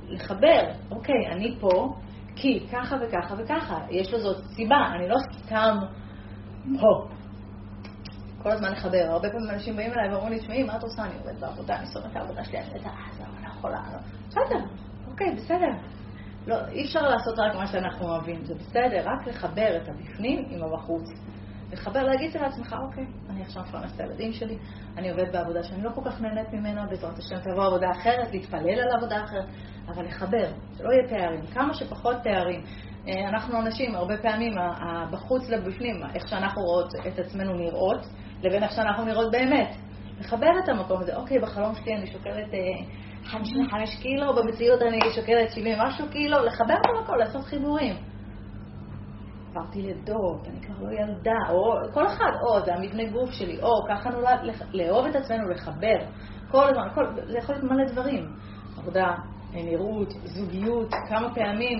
[0.08, 1.95] לחבר, אוקיי, אני פה
[2.36, 5.78] כי ככה וככה וככה, יש לזאת סיבה, אני לא סתם
[6.80, 7.08] פה.
[8.43, 9.06] כל הזמן לחבר.
[9.10, 11.04] הרבה פעמים אנשים באים אליי ואומרים לי, תשמעי, מה את עושה?
[11.04, 13.80] אני עובדת בעבודה, אני שונאת את העבודה שלי, אני יודעת, אה, אני לא יכולה.
[14.30, 14.65] בסדר,
[15.12, 15.71] אוקיי, בסדר.
[16.47, 20.63] לא, אי אפשר לעשות רק מה שאנחנו אוהבים, זה בסדר, רק לחבר את הבפנים עם
[20.63, 21.03] הבחוץ.
[21.73, 24.58] לחבר, להגיד לעצמך, אוקיי, אני עכשיו מפרנס את הילדים שלי,
[24.97, 28.79] אני עובד בעבודה שאני לא כל כך נהנית ממנה, בעזרת השם תבוא עבודה אחרת, להתפלל
[28.79, 29.45] על עבודה אחרת,
[29.88, 32.63] אבל לחבר, שלא יהיה פערים, כמה שפחות פערים.
[33.08, 34.53] אה, אנחנו אנשים, הרבה פעמים,
[35.12, 38.06] בחוץ לבפנים, איך שאנחנו רואות את עצמנו נראות,
[38.43, 39.75] לבין איך שאנחנו נראות באמת.
[40.19, 42.47] לחבר את המקום הזה, אוקיי, בחלום שלי אני שוקלת
[43.25, 47.95] 55 אה, קילו, במציאות אני שוקלת 70 משהו קילו, לחבר את המקום, לעשות חיבורים.
[49.49, 53.69] עברתי לידות, אני כבר לא ילדה, או כל אחד, או זה המבנה גוף שלי, או
[53.89, 54.39] ככה נולד,
[54.73, 55.97] לאהוב את עצמנו, לחבר,
[56.51, 58.25] כל הזמן, כל, זה יכול להיות מלא דברים.
[58.77, 59.07] עבודה,
[59.53, 61.79] נראות, זוגיות, כמה פעמים.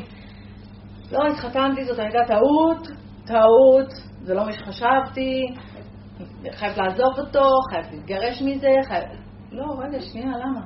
[1.12, 2.88] לא התחתנתי, זאת הייתה טעות,
[3.26, 5.46] טעות, זה לא מה שחשבתי,
[6.52, 9.08] חייבת לעזוב אותו, חייבת להתגרש מזה, חייבת...
[9.52, 10.62] לא, רגע, שנייה, למה?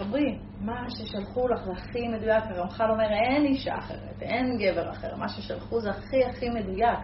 [0.00, 5.16] חברי, מה ששלחו לך זה הכי מדויק, הרמח"ל אומר, אין אישה אחרת, אין גבר אחר,
[5.16, 6.98] מה ששלחו זה הכי הכי מדויק,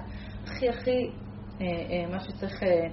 [0.45, 1.11] הכי הכי,
[1.61, 2.89] אה, אה, מה שצריך, אה,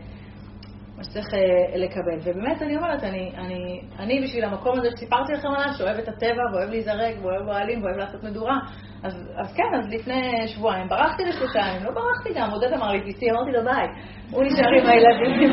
[0.97, 2.17] מה שצריך אה, לקבל.
[2.23, 6.43] ובאמת אני אומרת, אני, אני, אני בשביל המקום הזה שסיפרתי לכם עליו, שאוהב את הטבע,
[6.53, 8.57] ואוהב להיזרק, ואוהב אוהלים, ואוהב לעשות מדורה,
[9.03, 13.01] אז, אז כן, אז לפני שבועיים ברחתי לשלושה ימים, לא ברחתי גם, עודד אמר לי,
[13.01, 13.87] תיסי, אמרתי לו ביי,
[14.31, 15.51] הוא נשאר עם הילדים,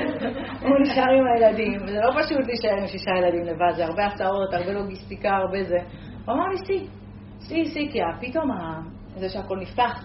[0.62, 4.54] הוא נשאר עם הילדים, וזה לא פשוט להישאר עם שישה ילדים לבד, זה הרבה הסעות,
[4.54, 5.78] הרבה לוגיסטיקה, הרבה זה.
[6.24, 6.86] הוא אמר לי, סי,
[7.38, 8.50] סי, סי, כי פתאום
[9.16, 10.04] זה שהכל נפתח,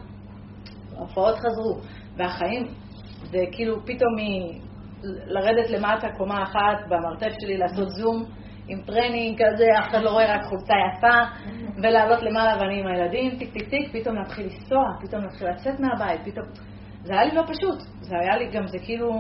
[0.98, 1.82] ההופעות חזרו,
[2.18, 2.68] והחיים,
[3.32, 4.67] זה כאילו פתאום.
[5.04, 8.24] לרדת למטה קומה אחת במרתף שלי, לעשות זום,
[8.68, 11.48] עם טרנינג כזה, אף אחד לא רואה רק חולצה יפה,
[11.84, 16.22] ולעלות למעלה ואני עם הילדים, טיק טיק טיק, פתאום להתחיל לנסוע, פתאום להתחיל לצאת מהבית,
[16.26, 16.46] פתאום...
[17.04, 19.12] זה היה לי לא פשוט, זה היה לי גם, זה כאילו...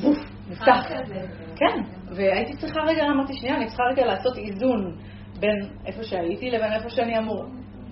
[0.00, 0.18] בוף,
[0.48, 0.88] נפתח.
[1.56, 1.80] כן,
[2.16, 4.96] והייתי צריכה רגע, אמרתי, שנייה, אני צריכה רגע לעשות איזון
[5.40, 7.44] בין איפה שהייתי לבין איפה שאני אמורה.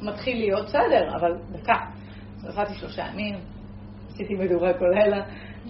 [0.02, 1.74] מתחיל להיות בסדר, אבל דקה.
[2.48, 3.34] עבדתי שלושה ימים,
[4.08, 5.22] עשיתי מדורה כל לילה,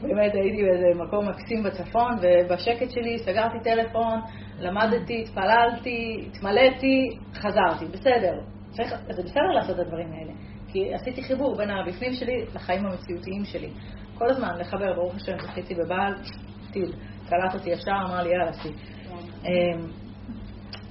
[0.02, 4.20] באמת הייתי באיזה מקום מקסים בצפון, ובשקט שלי סגרתי טלפון,
[4.58, 7.84] למדתי, התפללתי, התמלאתי, חזרתי.
[7.84, 8.40] בסדר.
[8.70, 10.32] צריך, זה בסדר לעשות את הדברים האלה.
[10.72, 13.70] כי עשיתי חיבור בין הבפנים שלי לחיים המציאותיים שלי.
[14.18, 16.14] כל הזמן לחבר, ברוך השם, זכיתי בבעל,
[16.72, 16.92] טיל.
[17.28, 18.68] קלט אותי ישר, אמר לי, יאללה, סי.
[19.44, 19.86] אמ,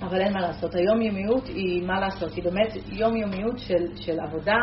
[0.02, 0.76] אבל אין מה לעשות.
[0.76, 4.60] היומיומיות היא, מה לעשות, היא באמת יומיומיות של, של עבודה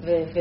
[0.00, 0.40] ו, ו,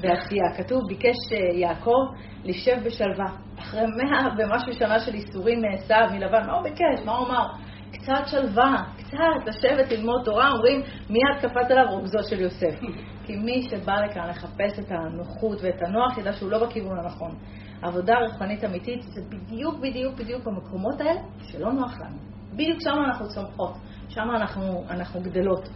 [0.00, 0.44] ועשייה.
[0.56, 2.04] כתוב, ביקש אה, יעקב
[2.44, 3.26] לשב בשלווה.
[3.58, 7.04] אחרי מאה ומשהו שנה של איסורים מעשיו, מלבן, מה הוא ביקש?
[7.04, 7.46] מה הוא אמר?
[7.92, 10.80] קצת שלווה, קצת לשבת ללמוד תורה, אומרים,
[11.10, 12.80] מיד קפץ עליו רוגזו של יוסף.
[13.24, 17.34] כי מי שבא לכאן לחפש את הנוחות ואת הנוח, ידע שהוא לא בכיוון הנכון.
[17.82, 22.16] עבודה רוחנית אמיתית זה בדיוק, בדיוק, בדיוק במקומות האלה שלא נוח לנו.
[22.52, 23.74] בדיוק שם אנחנו צומחות,
[24.08, 25.68] שם אנחנו, אנחנו גדלות.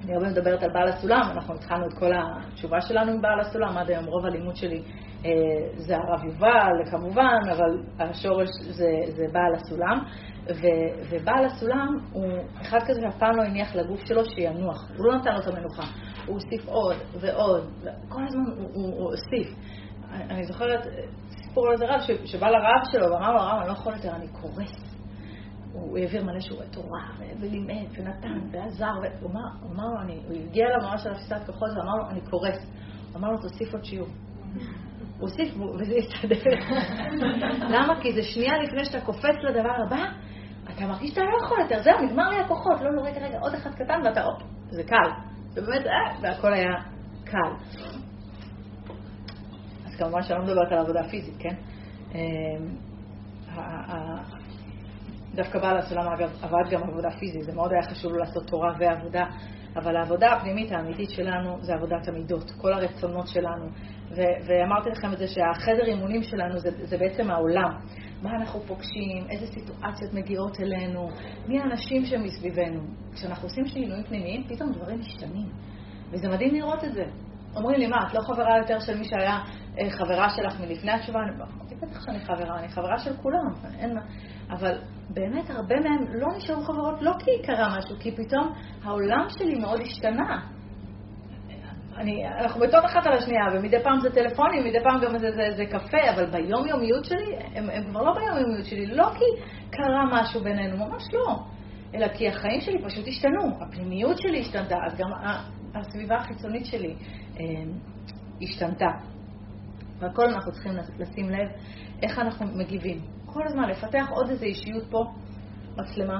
[0.00, 3.78] ואני הרבה מדברת על בעל הסולם, אנחנו התחלנו את כל התשובה שלנו עם בעל הסולם,
[3.78, 4.82] עד היום רוב הלימוד שלי
[5.24, 5.30] אה,
[5.76, 9.98] זה הרב יובל, כמובן, אבל השורש זה, זה בעל הסולם.
[10.48, 10.66] ו,
[11.10, 14.90] ובעל הסולם הוא אחד כזה שאף פעם לא הניח לגוף שלו שינוח.
[14.96, 15.82] הוא לא נתן לו את המנוחה.
[16.26, 17.70] הוא הוסיף עוד ועוד,
[18.08, 19.56] כל הזמן הוא, הוא, הוא הוסיף.
[20.12, 20.86] אני זוכרת
[21.42, 24.28] סיפור על איזה רב שבא לרב שלו ואמר לו, הרב, אני לא יכול יותר, אני
[24.28, 24.95] קורס.
[25.80, 27.08] הוא העביר מלא שיעורי תורה,
[27.40, 32.20] ולימד, ונתן, ועזר, והוא אמר, לו, הוא הגיע לממש על תפיסת כוחות ואמר לו, אני
[32.20, 32.70] קורס.
[33.16, 34.08] אמר לו, תוסיף עוד שיעור.
[35.18, 36.42] הוא הוסיף וזה יסתדר.
[37.74, 38.00] למה?
[38.02, 40.04] כי זה שנייה לפני שאתה קופץ לדבר הבא,
[40.74, 43.74] אתה מרגיש שאתה לא יכול יותר, זהו, נגמר לי הכוחות, לא, לא, רגע, עוד אחד
[43.74, 45.10] קטן ואתה, הופ, זה קל.
[45.54, 46.72] ובאמת, אה, והכל היה
[47.24, 47.82] קל.
[49.86, 51.54] אז כמובן שאני לא מדברת על עבודה פיזית, כן?
[55.36, 58.72] דווקא בעל הסולם, אגב, עבד גם עבודה פיזית, זה מאוד היה חשוב לו לעשות תורה
[58.78, 59.24] ועבודה,
[59.76, 63.66] אבל העבודה הפנימית האמיתית שלנו זה עבודת המידות, כל הרצונות שלנו.
[64.10, 67.70] ו- ואמרתי לכם את זה שהחדר אימונים שלנו זה, זה בעצם העולם.
[68.22, 71.08] מה אנחנו פוגשים, איזה סיטואציות מגיעות אלינו,
[71.48, 72.80] מי האנשים שמסביבנו.
[73.14, 75.48] כשאנחנו עושים שינויים פנימיים, פתאום דברים משתנים.
[76.10, 77.04] וזה מדהים לראות את זה.
[77.56, 79.38] אומרים לי, מה, את לא חברה יותר של מי שהיה
[79.80, 81.20] אה, חברה שלך מלפני התשובה?
[81.20, 83.46] אני בטח שאני חברה, אני חברה של כולם,
[83.78, 84.00] אין מה.
[84.50, 84.78] אבל
[85.10, 88.52] באמת הרבה מהם לא נשארו חברות לא כי קרה משהו, כי פתאום
[88.84, 90.40] העולם שלי מאוד השתנה.
[91.96, 95.56] אני, אנחנו בטוב אחת על השנייה, ומדי פעם זה טלפונים, מדי פעם גם זה, זה,
[95.56, 100.40] זה קפה, אבל ביומיומיות שלי, הם, הם כבר לא ביומיומיות שלי, לא כי קרה משהו
[100.40, 101.38] בינינו, ממש לא,
[101.94, 105.08] אלא כי החיים שלי פשוט השתנו, הפנימיות שלי השתנתה, אז גם
[105.74, 106.94] הסביבה החיצונית שלי
[107.40, 107.44] אה,
[108.42, 108.90] השתנתה.
[109.98, 111.48] והכל אנחנו צריכים לשים לב
[112.02, 113.00] איך אנחנו מגיבים.
[113.36, 115.04] כל הזמן לפתח עוד איזו אישיות פה,
[115.76, 116.18] מצלמה,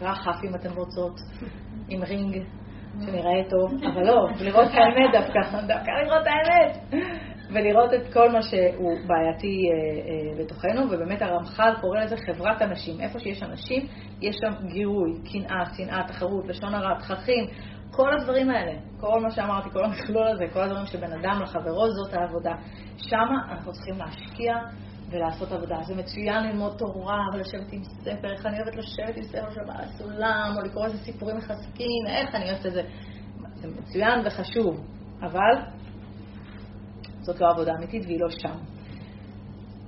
[0.00, 1.20] רחף אם אתן רוצות,
[1.88, 2.42] עם רינג,
[3.00, 7.02] שנראה טוב, אבל לא, לראות את האמת דווקא, דווקא לראות את האמת.
[7.50, 13.00] ולראות את כל מה שהוא בעייתי אה, אה, בתוכנו, ובאמת הרמח"ל קורא לזה חברת אנשים.
[13.00, 13.86] איפה שיש אנשים,
[14.20, 17.46] יש שם גירוי, קנאה, שנאה, תחרות, לשון הרע, תככים,
[17.90, 22.14] כל הדברים האלה, כל מה שאמרתי, כל המכלול הזה, כל הדברים שבין אדם לחברו, זאת
[22.14, 22.54] העבודה.
[22.96, 24.54] שם אנחנו צריכים להשקיע
[25.10, 25.82] ולעשות עבודה.
[25.82, 30.54] זה מצוין ללמוד תורה ולשבת עם ספר, איך אני אוהבת לשבת עם ספר בעל הסולם,
[30.56, 32.82] או לקרוא איזה סיפורים מחזקים, איך אני אוהבת את זה.
[33.54, 34.84] זה מצוין וחשוב,
[35.22, 35.62] אבל
[37.20, 38.58] זאת לא עבודה אמיתית והיא לא שם.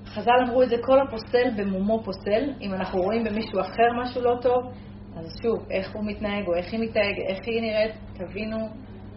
[0.06, 2.50] חז"ל אמרו את זה, כל הפוסל במומו פוסל.
[2.60, 4.72] אם אנחנו רואים במישהו אחר משהו לא טוב,
[5.16, 8.56] אז שוב, איך הוא מתנהג או איך היא מתנהגת, איך היא נראית, תבינו,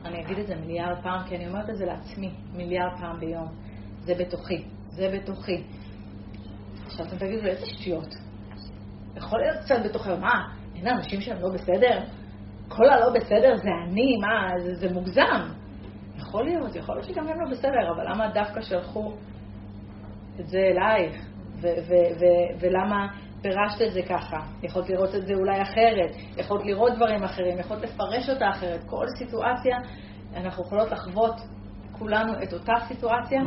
[0.05, 3.47] אני אגיד את זה מיליארד פעם, כי אני אומרת את זה לעצמי מיליארד פעם ביום.
[4.01, 5.63] זה בתוכי, זה בתוכי.
[6.91, 8.15] עכשיו אתם תגידו, איזה שטויות.
[9.15, 11.99] יכול להיות קצת בתוכי, מה, אין אנשים שהם לא בסדר?
[12.67, 15.41] כל הלא בסדר זה אני, מה, זה, זה מוגזם.
[16.17, 19.13] יכול להיות, יכול להיות שגם הם לא בסדר, אבל למה דווקא שלחו
[20.39, 21.27] את זה אלייך?
[22.59, 23.07] ולמה
[23.41, 24.37] פירשת את זה ככה?
[24.63, 28.83] יכולת לראות את זה אולי אחרת, יכולת לראות דברים אחרים, יכולת לפרש אותה אחרת.
[28.85, 29.77] כל סיטואציה,
[30.35, 31.35] אנחנו יכולות לחוות
[31.91, 33.41] כולנו את אותה סיטואציה,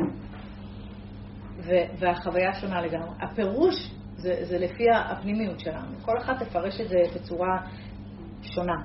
[1.98, 3.14] והחוויה שונה לגמרי.
[3.20, 5.96] הפירוש זה, זה לפי הפנימיות שלנו.
[6.02, 7.58] כל אחת תפרש את זה בצורה
[8.42, 8.76] שונה.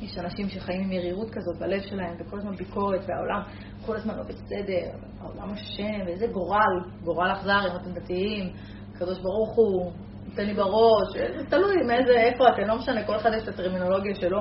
[0.00, 3.42] יש אנשים שחיים עם ירירות כזאת בלב שלהם, וכל הזמן ביקורת, והעולם
[3.86, 8.50] כל הזמן לא בסדר, העולם אשם, ואיזה גורל, גורל אכזר אם אתם דתיים,
[8.94, 9.92] הקדוש ברוך הוא
[10.28, 14.14] נותן לי בראש, זה תלוי מאיזה, איפה אתם, לא משנה, כל אחד יש את הטרמינולוגיה
[14.14, 14.38] שלו,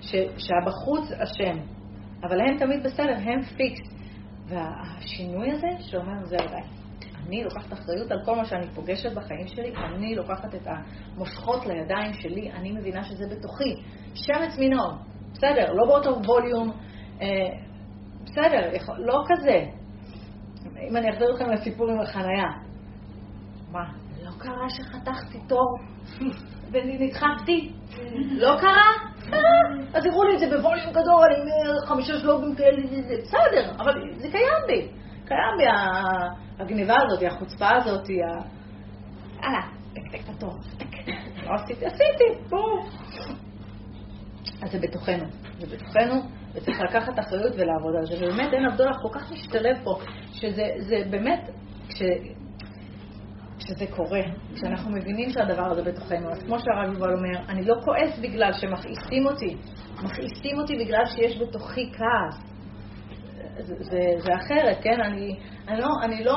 [0.00, 1.58] ש, שהבחוץ אשם,
[2.24, 4.01] אבל הם תמיד בסדר, הם פיקס.
[4.52, 6.62] והשינוי הזה שאומר, זה עליי.
[7.26, 12.12] אני לוקחת אחריות על כל מה שאני פוגשת בחיים שלי, אני לוקחת את המושכות לידיים
[12.12, 13.74] שלי, אני מבינה שזה בתוכי.
[14.14, 14.82] שמץ מינו,
[15.32, 16.70] בסדר, לא באותו ווליום,
[17.20, 17.26] אה,
[18.24, 19.66] בסדר, יכול, לא כזה.
[20.88, 22.48] אם אני אחזיר אתכם לסיפור עם החנייה.
[23.72, 25.78] מה, לא קרה שחתכתי תור
[26.72, 27.72] ונדחקתי?
[28.30, 29.11] לא קרה?
[29.94, 31.46] אז הראו לי את זה בווליום גדול, עם
[31.86, 32.82] חמישה שלוגים כאלה,
[33.22, 34.88] בסדר, אבל זה קיים בי.
[35.26, 35.64] קיים בי
[36.58, 39.60] הגניבה הזאת, החוצפה הזאת, יאללה,
[39.92, 40.54] תק תק תתור,
[41.46, 42.82] לא עשיתי, עשיתי, בואו.
[44.62, 45.24] אז זה בתוכנו,
[45.58, 46.22] זה בתוכנו,
[46.54, 48.14] וצריך לקחת אחריות ולעבוד על זה.
[48.16, 49.98] ובאמת אין הבדולח כל כך משתלב פה,
[50.32, 51.50] שזה באמת,
[51.88, 52.02] כש...
[53.64, 54.20] כשזה קורה,
[54.54, 56.30] כשאנחנו מבינים שהדבר הזה בתוכנו.
[56.30, 59.56] אז כמו שהרב יובל אומר, אני לא כועס בגלל שמכעיסים אותי,
[60.02, 62.52] מכעיסים אותי בגלל שיש בתוכי כעס.
[63.58, 65.00] זה, זה, זה אחרת, כן?
[65.00, 65.36] אני,
[65.68, 66.36] אני, לא, אני לא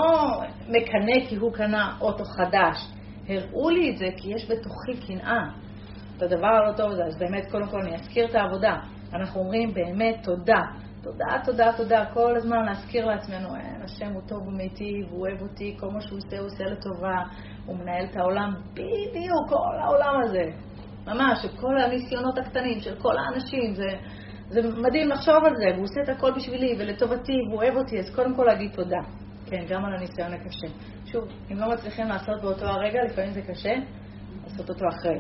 [0.68, 2.78] מקנא כי הוא קנה אוטו חדש.
[3.30, 5.44] הראו לי את זה כי יש בתוכי קנאה.
[6.18, 7.04] את הדבר הלא טוב הזה.
[7.06, 8.76] אז באמת, קודם כל אני אזכיר את העבודה.
[9.14, 10.62] אנחנו אומרים באמת תודה.
[11.06, 15.78] תודה, תודה, תודה, כל הזמן להזכיר לעצמנו, אין, השם הוא טוב ומיטיב, הוא אוהב אותי,
[15.80, 17.18] כל מה שהוא עושה הוא עושה לטובה,
[17.66, 20.44] הוא מנהל את העולם בדיוק, כל העולם הזה.
[21.08, 23.88] ממש, כל הניסיונות הקטנים של כל האנשים, זה,
[24.50, 28.16] זה מדהים לחשוב על זה, והוא עושה את הכל בשבילי ולטובתי, והוא אוהב אותי, אז
[28.16, 29.02] קודם כל להגיד תודה.
[29.46, 30.68] כן, גם על הניסיון הקשה.
[31.06, 33.74] שוב, אם לא מצליחים לעשות באותו הרגע, לפעמים זה קשה,
[34.44, 35.20] לעשות אותו אחרי.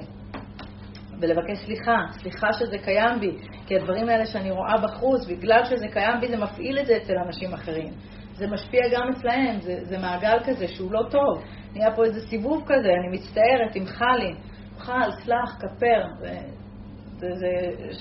[1.19, 3.31] ולבקש סליחה, סליחה שזה קיים בי,
[3.67, 7.13] כי הדברים האלה שאני רואה בחוץ, בגלל שזה קיים בי, זה מפעיל את זה אצל
[7.25, 7.93] אנשים אחרים.
[8.35, 11.43] זה משפיע גם אצלהם, זה, זה מעגל כזה שהוא לא טוב.
[11.73, 14.33] נהיה פה איזה סיבוב כזה, אני מצטערת, תמחה לי.
[14.77, 16.27] חל, סלח, כפר.
[17.17, 17.47] זה, זה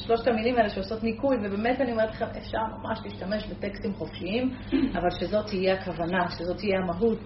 [0.06, 4.54] שלושת המילים האלה שעושות ניקוי, ובאמת אני אומרת לכם, אפשר ממש להשתמש בטקסטים חופשיים,
[4.94, 7.18] אבל שזאת תהיה הכוונה, שזאת תהיה המהות.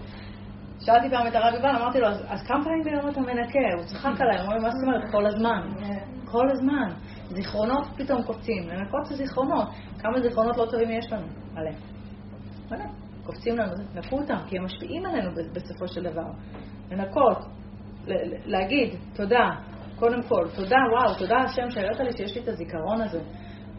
[0.79, 3.59] שאלתי פעם את הרב יובל, אמרתי לו, אז, כמה פעמים ביום אתה מנקה?
[3.77, 5.11] הוא צחק עליי, אמר לי, מה זאת אומרת?
[5.11, 5.61] כל הזמן.
[6.25, 6.89] כל הזמן.
[7.27, 8.69] זיכרונות פתאום קופצים.
[8.69, 9.67] לנקות זה זיכרונות.
[9.99, 11.27] כמה זיכרונות לא טובים יש לנו?
[11.53, 11.71] מלא.
[12.71, 12.85] מלא.
[13.25, 16.25] קופצים לנו, נקו אותם, כי הם משפיעים עלינו בסופו של דבר.
[16.91, 17.37] לנקות,
[18.45, 19.49] להגיד תודה,
[19.95, 23.21] קודם כל, תודה, וואו, תודה השם שהראית לי שיש לי את הזיכרון הזה.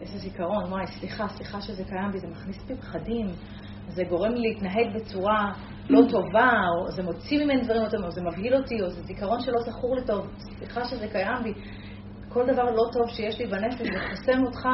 [0.01, 3.27] איזה זיכרון, וואי, סליחה, סליחה שזה קיים בי, זה מכניס בי פחדים,
[3.93, 5.51] זה גורם לי להתנהג בצורה
[5.89, 9.39] לא טובה, או זה מוציא ממני דברים יותר, או זה מבהיל אותי, או זה זיכרון
[9.39, 11.53] שלא זכור לי טוב, סליחה שזה קיים בי.
[12.33, 14.67] כל דבר לא טוב שיש לי בנפש, זה חוסם אותך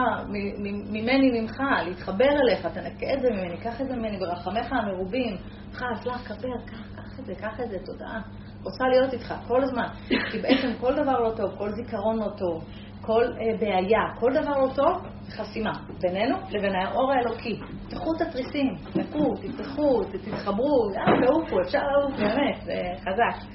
[0.89, 5.38] ממני, ממך, להתחבר אליך, תנקה את זה ממני, קח את זה ממני ברחמך המרובים,
[5.74, 8.20] חס, לך, כפר, קח, קח את זה, קח את זה, תודה.
[8.63, 9.88] רוצה להיות איתך כל הזמן.
[10.32, 12.63] כי בעצם כל דבר לא טוב, כל זיכרון לא טוב,
[13.01, 15.71] כל אה, בעיה, כל דבר לא טוב, חסימה.
[16.01, 17.59] בינינו לבין האור האלוקי.
[17.88, 23.47] תפתחו את התריסים, נקו, תפתחו, תתחברו, יאללה, תעופו, אפשר לעוף, באמת, זה חזק.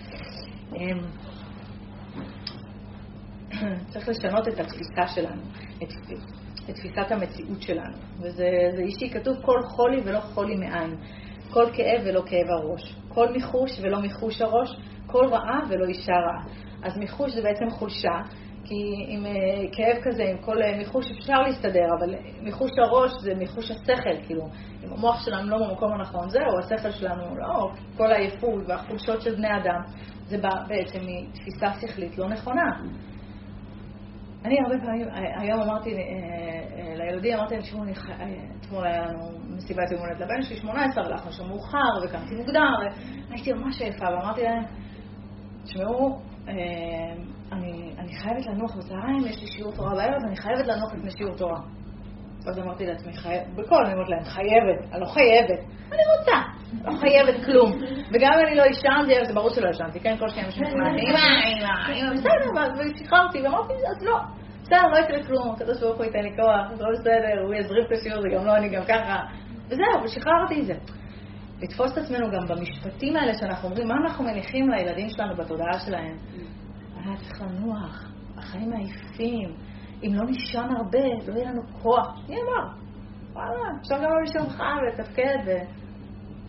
[0.76, 1.00] אמ,
[3.92, 5.42] צריך לשנות את התפיסה שלנו,
[5.82, 5.88] את,
[6.70, 7.96] את תפיסת המציאות שלנו.
[8.20, 8.48] וזה
[8.78, 10.96] אישי, כתוב כל חולי ולא חולי מאין.
[11.50, 12.96] כל כאב ולא כאב הראש.
[13.08, 14.76] כל מיחוש ולא מיחוש הראש.
[15.06, 16.44] כל רעה ולא אישה רעה.
[16.82, 18.20] אז מיחוש זה בעצם חולשה,
[18.64, 19.32] כי עם אה,
[19.72, 24.42] כאב כזה, עם כל אה, מיחוש אפשר להסתדר, אבל מיחוש הראש זה מיחוש השכל, כאילו,
[24.84, 29.56] אם המוח שלנו לא במקום הנכון, זהו, השכל שלנו לא, כל העייפות והחולשות של בני
[29.56, 29.80] אדם,
[30.26, 32.70] זה בא בעצם מתפיסה שכלית לא נכונה.
[34.44, 35.94] אני הרבה פעמים, אה, היום אמרתי
[36.96, 37.84] לילדים, אמרתי להם, תשמעו,
[38.60, 42.72] אתמול היה לנו מסיבת יום הולדת לבן שלי, 18, הלכנו שם מאוחר, וקמתי מוקדם,
[43.28, 44.64] והייתי ממש עייפה, ואמרתי להם,
[45.64, 46.20] תשמעו,
[47.52, 51.36] אני, אני חייבת לנוח בצהריים, יש לי שיעור תורה בערב, אני חייבת לנוח לפני שיעור
[51.36, 51.60] תורה.
[52.46, 55.60] אז אמרתי לעצמי, חייבת, בקול אני אומרת להם, חייבת, אני לא חייבת,
[55.92, 56.36] אני רוצה,
[56.84, 57.72] לא חייבת כלום.
[58.12, 60.16] וגם אם אני לא אשנתי, זה ברור שלא ישנתי, כן?
[60.18, 64.18] כל שניה אמא, אמא, בסדר, ושחררתי, ואמרתי, אז לא.
[64.62, 67.84] בסדר, לא יקרה כלום, הקדוש ברוך הוא ייתן לי כוח, זה לא בסדר, הוא יזריב
[67.84, 69.20] את השיעור, זה גם לא אני, גם ככה.
[69.66, 70.74] וזהו, ושחררתי את זה.
[71.62, 76.16] לתפוס את עצמנו גם במשפטים האלה שאנחנו אומרים, מה אנחנו מניחים לילדים שלנו בתודעה שלהם.
[77.04, 79.54] היה צריך לנוח, החיים מעיפים,
[80.02, 82.28] אם לא נשען הרבה, לא יהיה לנו כוח.
[82.28, 82.72] מי אמר?
[83.32, 85.50] וואלה, אפשר גם לא לישון חם ולתפקד ו...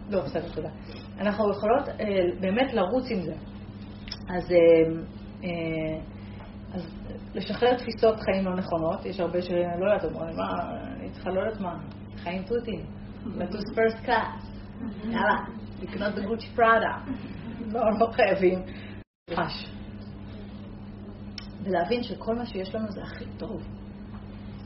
[0.09, 0.69] לא, בסדר, תודה.
[1.19, 1.95] אנחנו יכולות אה,
[2.39, 3.33] באמת לרוץ עם זה.
[4.29, 4.57] אז, אה,
[5.43, 5.99] אה,
[6.73, 6.81] אז
[7.33, 11.41] לשחרר תפיסות חיים לא נכונות, יש הרבה שאני לא יודעת, אומרים, מה, אני צריכה לא
[11.41, 11.77] יודעת מה,
[12.15, 12.85] חיים תותים,
[13.35, 14.51] לטוס פרסט קאס,
[15.03, 15.35] יאללה,
[15.81, 16.97] לקנות בגוצ'י פראדה,
[17.71, 18.59] לא, לא חייבים.
[19.35, 19.82] חש.
[21.63, 23.61] ולהבין שכל מה שיש לנו זה הכי טוב.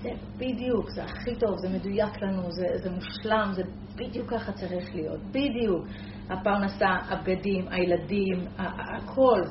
[0.01, 3.63] זה בדיוק, זה הכי טוב, זה מדויק לנו, זה, זה מושלם, זה
[3.95, 5.85] בדיוק ככה צריך להיות, בדיוק.
[6.29, 9.41] הפרנסה, הבגדים, הילדים, הכל,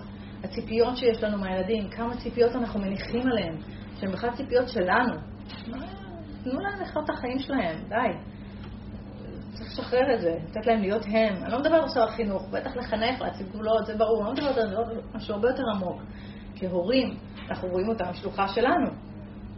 [0.45, 3.57] הציפיות שיש לנו מהילדים, כמה ציפיות אנחנו מניחים עליהם,
[4.01, 5.15] שהן בכלל ציפיות שלנו.
[6.45, 8.19] תנו להם לחיות את החיים שלהם, די.
[9.53, 11.43] צריך לשחרר את זה, לתת להם להיות הם.
[11.43, 15.01] אני לא מדברת על חינוך, בטח לחנך, להציב גבולות, זה ברור, אני לא מדברת על
[15.15, 16.03] משהו הרבה יותר עמוק.
[16.57, 17.15] כהורים,
[17.51, 18.91] אנחנו רואים אותם שלוחה שלנו.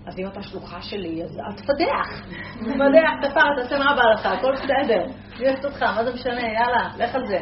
[0.06, 2.22] אז אם אתה שלוחה שלי, אז אל תפדח.
[2.54, 5.04] תפדח, תפר, תעשה מה בא לך, הכל בסדר.
[5.36, 7.38] אני אוהבת אותך, מה זה משנה, יאללה, לך על זה.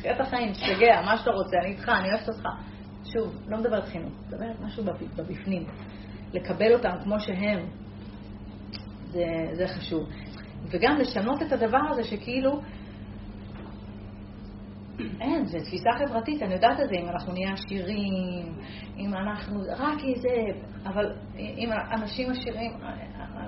[0.00, 2.48] חיה את החיים, תשתגע, מה שאתה רוצה, אני איתך, אני אוהבת אותך.
[3.12, 4.84] שוב, לא מדברת חינוך, מדברת משהו
[5.16, 5.66] בבפנים.
[6.32, 7.66] לקבל אותם כמו שהם,
[9.10, 10.08] זה, זה חשוב.
[10.70, 12.60] וגם לשנות את הדבר הזה שכאילו,
[15.20, 18.54] אין, זו תפיסה חברתית, אני יודעת את זה, אם אנחנו נהיה עשירים,
[18.96, 22.72] אם אנחנו, רק איזה, אבל אם אנשים עשירים,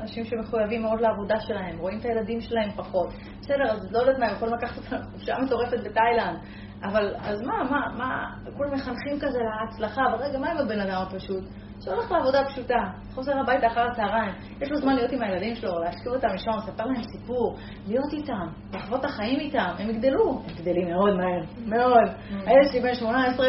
[0.03, 3.09] אנשים שמחויבים מאוד לעבודה שלהם, רואים את הילדים שלהם פחות,
[3.41, 6.39] בסדר, אז לא יודעת מה, יכולים לקחת אותם לחופשה מטורפת בתאילנד,
[6.83, 11.03] אבל אז מה, מה, מה, כולם מחנכים כזה להצלחה, אבל רגע, מה עם הבן אדם
[11.03, 11.45] הפשוט?
[11.81, 12.79] שהולך לעבודה פשוטה,
[13.15, 16.85] חוזר הביתה אחר הצהריים, יש לו זמן להיות עם הילדים שלו, להשקיע אותם לישון, לספר
[16.85, 17.57] להם סיפור,
[17.87, 22.09] להיות איתם, לחוות את החיים איתם, הם יגדלו, הם גדלים מאוד מהר, מאוד.
[22.47, 23.47] הילד שלי בן 18,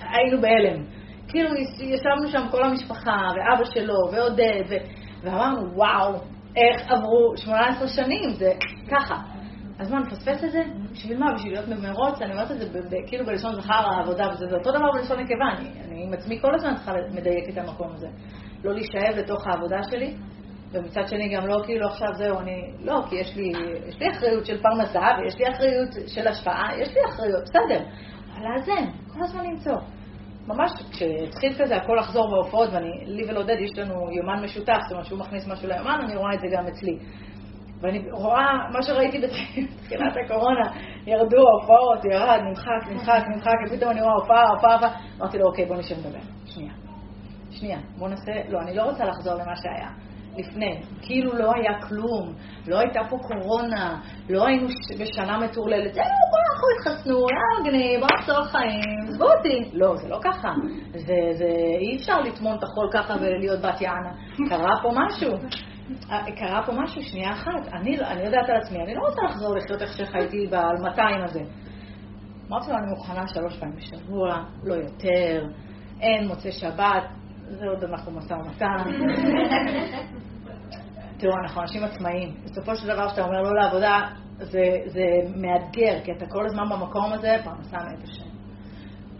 [0.00, 0.84] היינו בהלם.
[1.28, 1.48] כאילו
[1.80, 4.74] ישבנו שם כל המשפחה, ואבא שלו, ועודד, ו...
[5.22, 6.14] ואמרנו, וואו,
[6.56, 8.52] איך עברו 18 שנים, זה
[8.90, 9.16] ככה.
[9.80, 10.62] אז מה, נפספס את זה?
[10.92, 11.32] בשביל מה?
[11.34, 12.22] בשביל להיות במרוץ?
[12.22, 15.48] אני אומרת את זה כאילו בלשון זכר העבודה, וזה אותו דבר בלשון נקבה.
[15.58, 18.08] אני, אני עם עצמי כל הזמן צריכה לדייק את המקום הזה.
[18.64, 20.14] לא להישאב לתוך העבודה שלי,
[20.72, 22.72] ומצד שני גם לא כאילו עכשיו זהו, אני...
[22.80, 23.52] לא, כי יש לי,
[23.88, 27.84] יש לי אחריות של פרנסה, ויש לי אחריות של השפעה, יש לי אחריות, בסדר.
[28.32, 29.76] אבל לאזן, כל הזמן למצוא.
[30.46, 35.06] ממש כשהתחיל כזה הכל לחזור בהופעות, ואני, לי ולעודד יש לנו יומן משותף, זאת אומרת
[35.06, 36.98] שהוא מכניס משהו ליומן, אני רואה את זה גם אצלי.
[37.80, 40.70] ואני רואה, מה שראיתי בתחילת הקורונה,
[41.06, 44.90] ירדו ההופעות, ירד, נמחק, נמחק, נמחק, ופתאום אני רואה הופעה, הופעה, הופעה.
[45.20, 46.18] אמרתי לו, אוקיי, בוא נשב לדבר.
[46.46, 46.72] שנייה.
[47.50, 49.90] שנייה, בוא נעשה, לא, אני לא רוצה לחזור למה שהיה.
[50.36, 52.32] לפני, כאילו לא היה כלום,
[52.68, 54.66] לא הייתה פה קורונה, לא היינו
[55.00, 59.70] בשנה מטורללת, זהו, בוא אנחנו התחסנו, היה מגניב, בוא נחזור לחיים, עזבו אותי.
[59.72, 60.52] לא, זה לא ככה.
[60.92, 61.46] זה, זה,
[61.78, 64.12] אי אפשר לטמון את החול ככה ולהיות בת יענה.
[64.48, 65.32] קרה פה משהו.
[66.36, 67.68] קרה פה משהו, שנייה אחת.
[67.72, 71.40] אני, אני יודעת על עצמי, אני לא רוצה לחזור לחיות איך שחייתי ב-200 הזה.
[72.48, 75.46] אמרתי לו, אני מוכנה שלוש פעמים בשבוע, לא יותר,
[76.00, 77.02] אין מוצאי שבת,
[77.48, 78.76] זה עוד אנחנו משא ומתן.
[81.18, 82.34] תראו, אנחנו אנשים עצמאיים.
[82.44, 84.00] בסופו של דבר, כשאתה אומר לא לעבודה,
[84.36, 85.04] זה, זה
[85.36, 88.30] מאתגר, כי אתה כל הזמן במקום הזה, פרנסה מאת השם.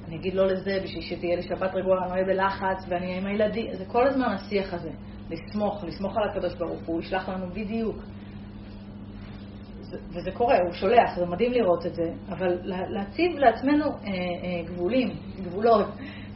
[0.08, 3.26] אני אגיד לא לזה בשביל שתהיה לי שבת רגועה, אני לא אהיה בלחץ, ואני עם
[3.26, 3.74] הילדים.
[3.74, 4.90] זה כל הזמן השיח הזה.
[5.30, 7.96] לסמוך, לסמוך על הקדוש ברוך הוא, הוא ישלח לנו בדיוק.
[10.08, 15.08] וזה קורה, הוא שולח, זה מדהים לראות את זה, אבל להציב לעצמנו אה, אה, גבולים,
[15.42, 15.86] גבולות.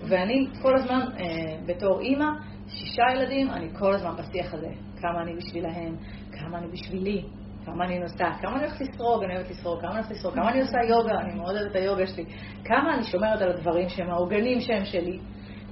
[0.08, 2.26] ואני כל הזמן, אה, בתור אימא,
[2.68, 4.68] שישה ילדים, אני כל הזמן בשיח הזה.
[5.00, 5.96] כמה אני בשבילהם,
[6.32, 7.22] כמה אני בשבילי,
[7.66, 10.50] כמה אני נוסעת, כמה אני הולכת לסרוג, אני אוהבת לסרוג, כמה אני הולכת לסרוג, כמה
[10.50, 12.24] אני עושה יוגה, אני מאוד אוהבת את היוגה שלי,
[12.64, 15.18] כמה אני שומרת על הדברים שהם העוגנים שהם שלי,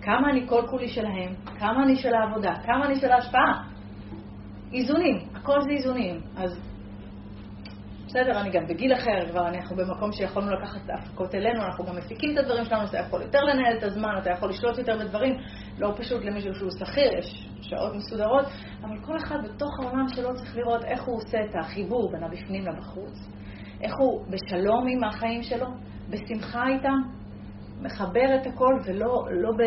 [0.02, 3.62] כמה אני כל כולי שלהם, כמה אני של העבודה, כמה אני של ההשפעה.
[4.72, 6.20] איזונים, הכל זה איזונים.
[6.36, 6.60] אז
[8.06, 11.96] בסדר, אני גם בגיל אחר, כבר אנחנו במקום שיכולנו לקחת את ההפקות אלינו, אנחנו גם
[11.96, 15.36] מפיקים את הדברים שלנו, אתה יכול יותר לנהל את הזמן, אתה יכול לשלוט יותר בדברים,
[15.78, 18.46] לא פשוט למישהו שהוא שכיר, יש שעות מסודרות,
[18.82, 22.66] אבל כל אחד בתוך העולם שלו צריך לראות איך הוא עושה את החיבור בין הבפנים
[22.66, 23.28] לבחוץ,
[23.80, 25.66] איך הוא בשלום עם החיים שלו,
[26.10, 26.98] בשמחה איתם,
[27.82, 29.62] מחבר את הכל ולא לא ב...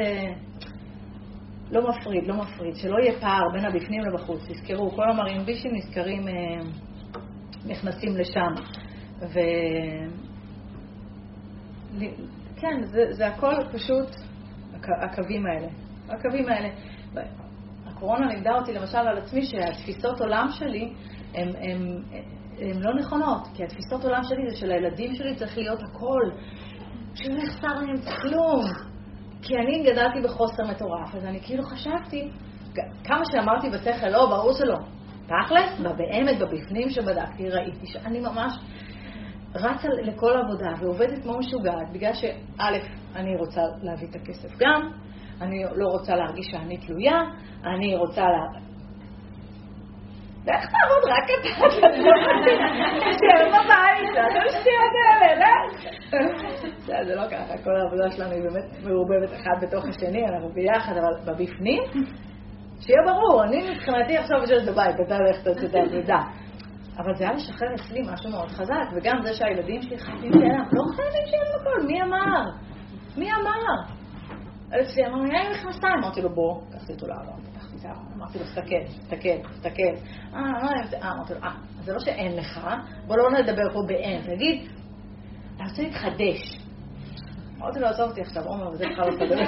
[1.72, 4.42] לא מפריד, לא מפריד, שלא יהיה פער בין הבפנים לבחוץ.
[4.48, 6.34] תזכרו, כל המראים בישים נזכרים, אה,
[7.66, 8.54] נכנסים לשם.
[9.20, 9.40] ו...
[12.56, 14.08] כן, זה, זה הכל פשוט
[15.04, 15.68] הקווים האלה.
[16.10, 16.70] הקווים האלה.
[17.86, 20.94] הקורונה לימדה אותי למשל על עצמי שהתפיסות עולם שלי
[21.34, 26.22] הן לא נכונות, כי התפיסות עולם שלי זה שלילדים שלי צריך להיות הכל,
[27.16, 28.66] שלא יחסר להם כלום.
[29.42, 32.32] כי אני גדלתי בחוסר מטורף, אז אני כאילו חשבתי,
[33.04, 34.78] כמה שאמרתי בשכל, לא, ברור שלא.
[35.26, 38.54] תכלס, באמת, בבפנים שבדקתי, ראיתי שאני ממש
[39.56, 42.66] רצה לכל עבודה ועובדת כמו משוגעת, בגלל שא',
[43.16, 44.92] אני רוצה להביא את הכסף גם,
[45.42, 47.22] אני לא רוצה להרגיש שאני תלויה,
[47.64, 48.60] אני רוצה לה...
[50.54, 51.50] לך תעבוד רק אתה,
[53.00, 55.86] תשב בבית, זה השטויות האלה, לך.
[57.06, 61.34] זה לא ככה, כל העבודה שלנו היא באמת מעורבבת אחד בתוך השני, אנחנו ביחד, אבל
[61.34, 61.84] בבפנים,
[62.80, 66.22] שיהיה ברור, אני מבחינתי עכשיו יושבת בבית, אתה הולך לעשות את העבודה.
[66.98, 70.84] אבל זה היה לשחרר אצלי משהו מאוד חזק, וגם זה שהילדים שלי חייבים שאלה, לא
[70.96, 72.52] חייבים לנו הכל, מי אמר?
[73.18, 73.96] מי אמר?
[74.82, 77.45] אצלי אמר לי, אין מכנסיים, אמרתי לו, בוא, לקחתי אותו לארון.
[78.18, 80.08] אמרתי לו, תסתכל, תסתכל, תסתכל.
[80.34, 81.52] אה, אה, אמרתי לו, אה,
[81.84, 82.60] זה לא שאין לך,
[83.08, 84.68] בוא לא נדבר פה באין, תגיד,
[85.60, 86.60] אני רוצה להתחדש.
[87.58, 89.36] אמרתי לו, עזוב אותי עכשיו, עומר, וזה בכלל לא מדבר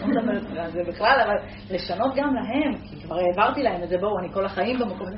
[0.00, 1.36] לא מדברת על זה בכלל, אבל
[1.70, 5.16] לשנות גם להם, כי כבר העברתי להם את זה, בואו, אני כל החיים במקום הזה.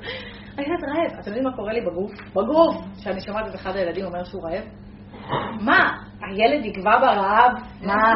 [0.58, 1.18] הילד רעב.
[1.20, 2.12] אתם יודעים מה קורה לי בגוף?
[2.30, 2.76] בגוף!
[2.96, 4.64] שאני שומעת את אחד הילדים אומר שהוא רעב.
[5.60, 5.90] מה?
[6.22, 7.52] הילד יגבה ברעב?
[7.82, 8.12] מה?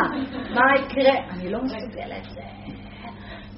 [0.55, 1.13] מה יקרה?
[1.31, 2.27] אני לא מסוגלת.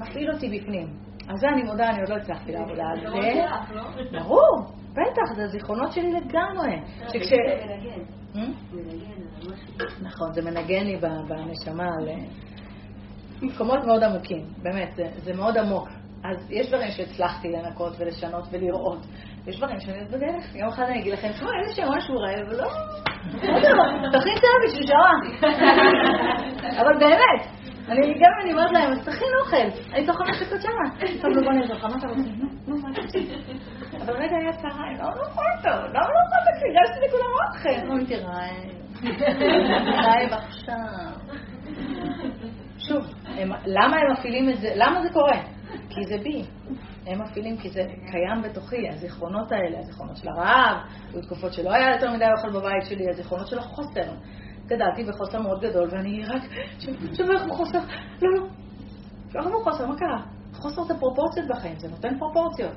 [0.01, 0.87] מפעיל אותי בפנים.
[1.29, 3.07] על זה אני מודה, אני עוד לא הצלחתי לעבודה על זה.
[4.19, 6.77] ברור, בטח, זה הזיכרונות שלי לגמרי.
[7.09, 7.33] שכש...
[10.03, 10.97] נכון, זה מנגן לי
[11.29, 12.09] בנשמה על
[13.43, 15.89] מקומות מאוד עמוקים, באמת, זה מאוד עמוק.
[16.25, 19.07] אז יש דברים שהצלחתי לנקות ולשנות ולראות.
[19.47, 20.55] יש דברים שאני בדרך.
[20.55, 22.69] יום אחד אני אגיד לכם, תשמעו, איזה שם משהו רעב, לא...
[24.13, 25.13] תכין צהר בשביל שעה.
[26.81, 27.47] אבל באמת,
[27.89, 31.07] אני גם אני אומרת להם, אז תכין אוכל, אני חמש דקות שמה.
[31.23, 32.23] טוב, בוא נעזור לך, מה אתה רוצה?
[32.67, 33.19] נו, מה אתה רוצה?
[34.05, 36.63] אבל רגע היה צהריים, לא נאכל טוב, למה לא אכלת?
[36.65, 37.87] הגשתי לכולם אוכל.
[37.87, 38.85] אמרתי, רעב,
[39.87, 41.35] רעב עכשיו.
[42.79, 43.05] שוב,
[43.67, 44.73] למה הם מפעילים את זה?
[44.77, 45.43] למה זה קורה?
[45.91, 46.43] כי זה בי.
[47.07, 50.77] הם מפעילים כי זה קיים בתוכי, הזיכרונות האלה, הזיכרונות של הרעב,
[51.13, 54.13] היו תקופות שלא היה יותר מדי אוכל בבית שלי, הזיכרונות של החוסר.
[54.67, 56.43] גדלתי בחוסר מאוד גדול, ואני רק
[57.17, 57.79] שומרת בחוסר,
[58.23, 58.31] לא,
[59.35, 60.23] לא, לא בחוסר, מה קרה?
[60.53, 62.73] חוסר זה פרופורציות בחיים, זה נותן פרופורציות.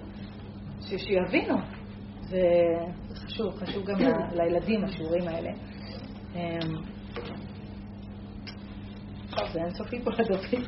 [0.81, 1.55] שיבינו.
[2.21, 2.41] זה
[3.15, 3.97] חשוב, חשוב גם
[4.31, 5.49] לילדים, השיעורים האלה.
[6.35, 6.75] אמ,
[9.53, 10.57] זה אינסופי פה לדופי.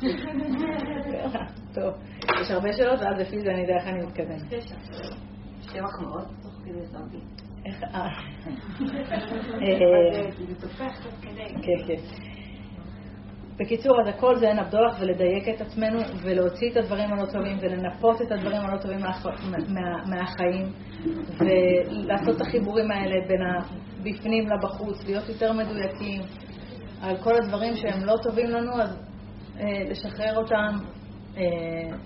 [1.74, 1.94] טוב,
[2.40, 4.60] יש הרבה שאלות, ואז לפי זה אני יודע איך אני מתקדם.
[5.62, 7.18] שתי מחמאות תוך כדי שמתי.
[7.66, 7.82] איך...
[7.94, 8.08] אה.
[10.60, 11.44] תופח תוך כדי.
[11.62, 12.02] כן, כן.
[13.60, 18.32] בקיצור, אז הכל זה נבדוח ולדייק את עצמנו ולהוציא את הדברים הלא טובים ולנפות את
[18.32, 19.12] הדברים הלא טובים מה,
[19.68, 20.66] מה, מהחיים
[21.38, 26.22] ולעשות את החיבורים האלה בין הבפנים לבחוץ, להיות יותר מדויקים
[27.02, 29.02] על כל הדברים שהם לא טובים לנו, אז
[29.60, 30.76] אה, לשחרר אותם,
[31.36, 31.96] אה,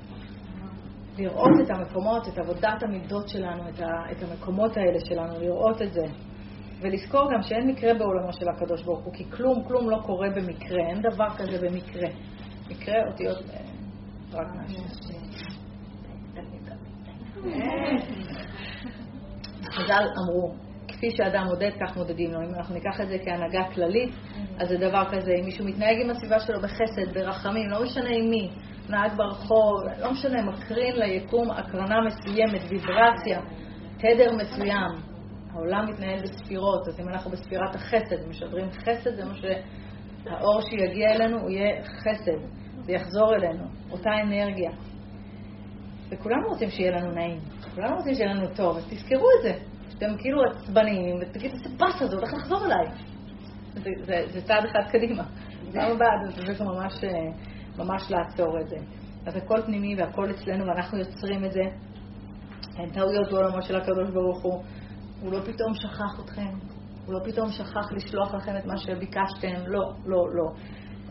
[1.19, 5.93] לראות את המקומות, את עבודת המידות שלנו, את, ה, את המקומות האלה שלנו, לראות את
[5.93, 6.07] זה.
[6.81, 10.79] ולזכור גם שאין מקרה בעולמו של הקדוש ברוך הוא, כי כלום, כלום לא קורה במקרה,
[10.89, 12.09] אין דבר כזה במקרה.
[12.69, 13.61] מקרה אותיות אה,
[14.33, 14.85] רק משהו.
[19.71, 20.55] חז"ל אמרו,
[20.89, 22.41] כפי שאדם מודד, כך מודדים לו.
[22.41, 24.15] אם אנחנו ניקח את זה כהנהגה כללית,
[24.59, 28.31] אז זה דבר כזה, אם מישהו מתנהג עם הסביבה שלו בחסד, ברחמים, לא משנה עם
[28.31, 28.51] מי,
[28.89, 33.41] נהג ברחוב, לא משנה, מקרין ליקום הקרנה מסוימת, ויברציה,
[33.99, 35.15] תדר מסוים.
[35.53, 41.41] העולם מתנהל בספירות, אז אם אנחנו בספירת החסד, משדרים חסד, זה מה שהאור שיגיע אלינו
[41.41, 42.39] הוא יהיה חסד,
[42.83, 44.71] זה יחזור אלינו, אותה אנרגיה.
[46.09, 47.41] וכולנו רוצים שיהיה לנו נעים,
[47.75, 49.75] כולנו רוצים שיהיה לנו טוב, אז תזכרו את זה.
[49.95, 52.87] שאתם כאילו עצבניים, ותגידו, איזה באסה, זה הולך לחזור אליי.
[53.75, 55.23] זה, זה, זה צעד אחד קדימה.
[55.71, 57.11] זה ממש, אה,
[57.79, 58.77] ממש לעצור את זה.
[59.27, 61.63] אז הכל פנימי והכל אצלנו, ואנחנו יוצרים את זה.
[62.79, 64.63] אין טעויות בעולמו של הקדוש ברוך הוא.
[65.21, 66.51] הוא לא פתאום שכח אתכם,
[67.07, 70.53] הוא לא פתאום שכח לשלוח לכם את מה שביקשתם, לא, לא, לא.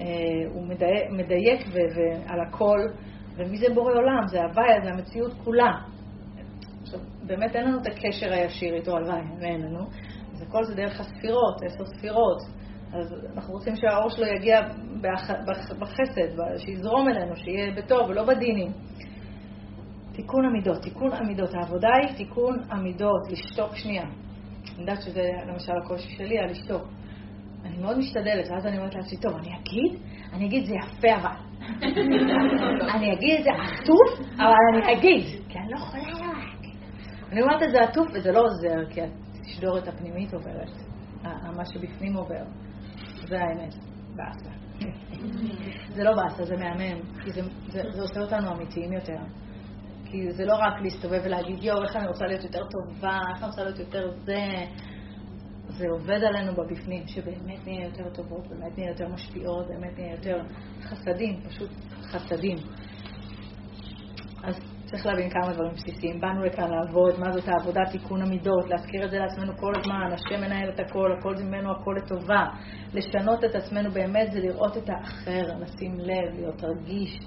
[0.01, 0.05] אה,
[0.53, 2.79] הוא מדייק, מדייק ו, ועל הכל,
[3.35, 4.27] ומי זה בורא עולם?
[4.27, 5.71] זה הוויה, זה המציאות כולה.
[6.81, 9.79] עכשיו, באמת אין לנו את הקשר הישיר איתו, הלוואי, אין לנו.
[10.33, 12.41] אז הכל זה דרך הספירות, עשר ספירות.
[12.93, 14.61] אז אנחנו רוצים שהאור שלו יגיע
[15.01, 18.71] בח, בח, בחסד, שיזרום אלינו, שיהיה בטוב ולא בדינים.
[20.11, 21.49] תיקון המידות, תיקון המידות.
[21.53, 24.03] העבודה היא תיקון המידות, לשתוק שנייה.
[24.03, 26.83] אני יודעת שזה למשל הקושי שלי, על לשתוק.
[27.65, 29.99] אני מאוד משתדלת, ואז אני אומרת לעצמי, טוב, אני אגיד,
[30.33, 31.35] אני אגיד זה יפה אבל.
[32.95, 36.63] אני אגיד את זה עטוף, אבל אני אגיד, כי אני לא יכולה רק.
[37.31, 40.71] אני אומרת את זה עטוף וזה לא עוזר, כי התשדורת הפנימית עוברת,
[41.55, 42.43] מה שבפנים עובר.
[43.27, 43.75] זה האמת,
[44.15, 44.49] באסה.
[45.95, 49.19] זה לא באסה, זה מהמם, כי זה, זה, זה עושה אותנו אמיתיים יותר.
[50.05, 53.49] כי זה לא רק להסתובב ולהגיד, יואו, איך אני רוצה להיות יותר טובה, איך אני
[53.49, 54.65] רוצה להיות יותר זה.
[55.67, 60.43] זה עובד עלינו בבפנים, שבאמת נהיה יותר טובות, באמת נהיה יותר משפיעות, באמת נהיה יותר
[60.81, 61.69] חסדים, פשוט
[62.01, 62.57] חסדים.
[64.43, 66.21] אז צריך להבין כמה דברים בסיסיים.
[66.21, 70.41] באנו לכאן לעבוד, מה זאת העבודה, תיקון המידות, להזכיר את זה לעצמנו כל הזמן, השם
[70.41, 72.45] מנהל את הכל, הכל זה ממנו, הכל לטובה.
[72.93, 77.19] לשנות את עצמנו באמת זה לראות את האחר, לשים לב, להיות רגיש,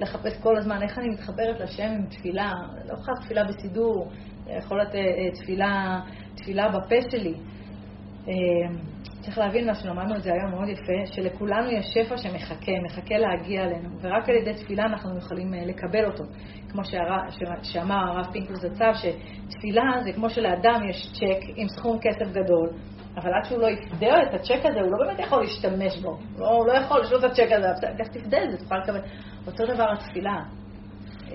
[0.00, 2.52] לחפש כל הזמן איך אני מתחברת לשם עם תפילה,
[2.88, 4.12] לא חייב תפילה בסידור,
[4.46, 6.00] יכול להיות אה, תפילה,
[6.34, 7.34] תפילה בפה שלי.
[9.24, 13.64] צריך להבין מה שלמדנו את זה היום מאוד יפה, שלכולנו יש שפע שמחכה, מחכה להגיע
[13.64, 16.24] אלינו, ורק על ידי תפילה אנחנו יכולים אה, לקבל אותו.
[16.68, 17.18] כמו שהר...
[17.62, 22.70] שאמר הרב פינקל זצ"ב, שתפילה זה כמו שלאדם יש צ'ק עם סכום כסף גדול,
[23.16, 26.18] אבל עד שהוא לא יפדה את הצ'ק הזה, הוא לא באמת יכול להשתמש בו.
[26.38, 27.66] לא, הוא לא יכול, יש לו את הצ'ק הזה,
[27.98, 29.00] איך תפדה את זה, תוכל לקבל.
[29.46, 30.42] אותו דבר התפילה.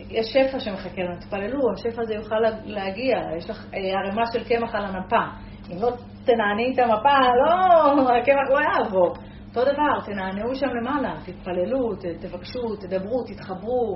[0.10, 4.76] יש שפע שמחכה לנו, תפללו, השפע הזה יוכל להגיע, יש לך אה, ערימה של קמח
[4.76, 5.24] על המפה.
[5.72, 5.92] אם לא
[6.26, 9.14] תנעני את המפה, לא, הקמח לא יעבור.
[9.50, 13.96] אותו דבר, תנענעו שם למעלה, תתפללו, תבקשו, תדברו, תתחברו.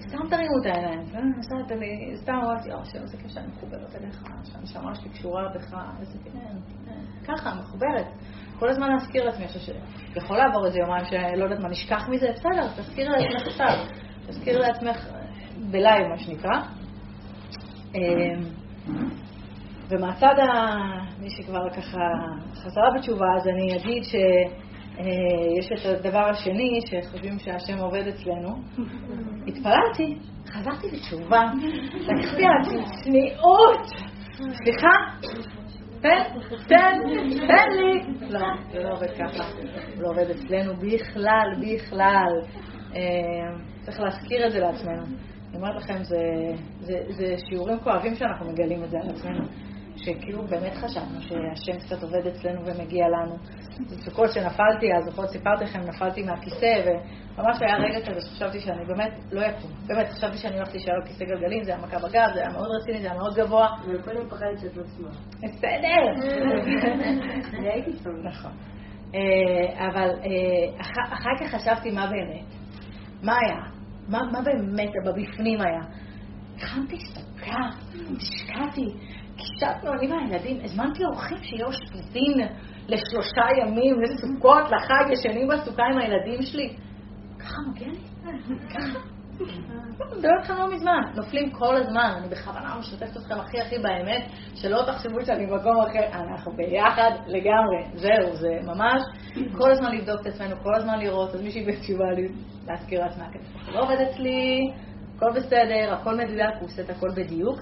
[0.00, 1.02] סתם תרימו את העיניים.
[2.16, 6.30] סתם אמרתי, או, איזה כיף שאני מחוברת אליך, שהנשמה שלי קשורה בך, איזה כן,
[6.86, 7.32] כן.
[7.32, 8.06] ככה, מחוברת.
[8.58, 9.44] כל הזמן להזכיר לעצמי,
[10.16, 13.86] יכול לעבור איזה יומיים שלא יודעת מה, נשכח מזה, בסדר, תזכירי לעצמך עכשיו.
[14.26, 15.08] תזכירי לעצמך
[15.70, 16.60] בלייב, מה שנקרא.
[19.88, 20.34] ומהצד,
[21.20, 22.00] מי שכבר ככה
[22.54, 28.56] חזרה בתשובה, אז אני אגיד שיש את הדבר השני, שחושבים שהשם עובד אצלנו.
[29.48, 31.42] התפללתי, חזרתי בתשובה,
[32.00, 33.86] לקחתי על צניעות.
[34.34, 34.90] סליחה?
[36.00, 36.22] תן,
[36.68, 36.98] תן,
[37.46, 38.00] תן לי.
[38.30, 39.44] לא, זה לא עובד ככה.
[39.96, 42.32] זה לא עובד אצלנו בכלל, בכלל.
[43.84, 45.02] צריך להזכיר את זה לעצמנו.
[45.02, 46.22] אני אומרת לכם, זה,
[46.80, 49.44] זה, זה שיעורים כואבים שאנחנו מגלים את זה על עצמנו.
[49.96, 53.36] שכאילו באמת חשבנו שהשם קצת עובד אצלנו ומגיע לנו.
[53.90, 56.80] בסוכות שנפלתי, אז זוכרות סיפרתי לכם, נפלתי מהכיסא,
[57.38, 59.70] וממש היה רגע כזה שחשבתי שאני באמת לא אקום.
[59.86, 62.68] באמת, חשבתי שאני הולכת להישאר על כיסא גלגלים, זה היה מכה בגב, זה היה מאוד
[62.80, 63.68] רציני, זה היה מאוד גבוה.
[63.88, 65.10] וקודם פחדת שאת לא צמאה.
[65.42, 66.28] בסדר.
[67.58, 68.26] אני הייתי שם.
[68.28, 68.52] נכון.
[69.14, 72.54] אה, אבל אה, אחר כך חשבתי מה באמת.
[73.22, 73.60] מה היה?
[74.08, 75.80] מה באמת בבפנים היה?
[76.58, 76.80] סוכר.
[77.44, 77.56] משוקע,
[78.16, 78.86] השקעתי,
[79.36, 82.48] קישטנו, אני והילדים, הזמנתי אורחים שיהיו אושפזין
[82.88, 86.76] לשלושה ימים, לסוכות, לחג, ישנים בסוכה עם הילדים שלי.
[87.38, 87.98] ככה מגיע לי?
[88.70, 88.98] ככה?
[90.44, 94.22] איתכם לא מזמן, נופלים כל הזמן, אני בכוונה משתפת אתכם הכי הכי באמת,
[94.54, 99.02] שלא תחשבו שאני במקום אחר, אנחנו ביחד לגמרי, זהו, זה ממש
[99.58, 102.28] כל הזמן לבדוק את עצמנו, כל הזמן לראות, אז מישהי בתשובה לי
[102.66, 103.24] להזכיר לעצמה,
[103.66, 104.60] זה לא עובד אצלי,
[105.16, 107.60] הכל בסדר, הכל מדויק, הוא עושה את הכל בדיוק.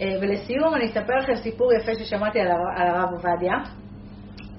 [0.00, 3.54] אה, ולסיום אני אספר לכם סיפור יפה ששמעתי על הרב עובדיה.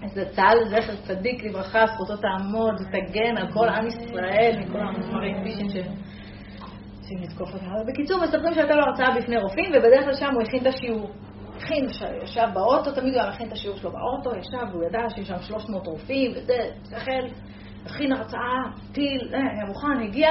[0.04, 5.70] אז צה"ל זכר צדיק לברכה, זכותו תעמוד ותגן על כל עם ישראל מכל המספרים בישן
[5.70, 5.76] ש...
[7.40, 7.66] אותה.
[7.66, 11.10] אבל בקיצור, מספרים שהייתה לו הרצאה בפני רופאים, ובדרך כלל שם הוא הכין את השיעור.
[11.58, 11.88] הכין,
[12.24, 15.40] ישב באוטו, תמיד הוא היה מכין את השיעור שלו באוטו, ישב, והוא ידע שיש שם
[15.42, 17.12] 300 רופאים, וזה, שכל,
[17.86, 20.30] הכין הרצאה, טיל, אה, היה מוכן, הגיע.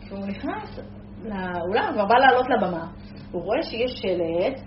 [0.00, 0.80] כשהוא נכנס
[1.24, 2.86] לאולם, כבר בא לעלות לבמה,
[3.32, 4.60] הוא רואה שיש שלט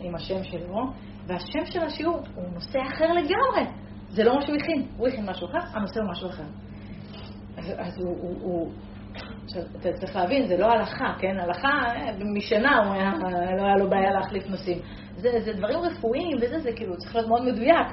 [0.00, 0.82] עם השם שלו,
[1.26, 3.72] והשם של השיעור הוא נושא אחר לגמרי.
[4.08, 6.44] זה לא מה שהוא הכין, הוא הכין משהו אחר, הנושא הוא משהו אחר.
[7.56, 8.72] אז, אז הוא, הוא, הוא
[9.44, 11.38] עכשיו, אתה צריך להבין, זה לא הלכה, כן?
[11.38, 13.10] הלכה, אה, משנה הוא היה,
[13.56, 14.78] לא היה לו בעיה להחליף נושאים.
[15.16, 17.86] זה, זה דברים רפואיים וזה, זה כאילו, צריך להיות מאוד מדויק.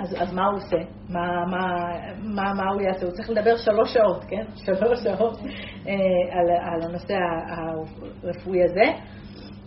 [0.00, 0.76] אז, אז מה הוא עושה?
[1.08, 1.86] מה, מה,
[2.18, 3.06] מה, מה הוא יעשה?
[3.06, 4.44] הוא צריך לדבר שלוש שעות, כן?
[4.66, 5.38] שלוש שעות
[5.86, 5.94] אה,
[6.32, 7.14] על, על הנושא
[7.48, 8.84] הרפואי הזה.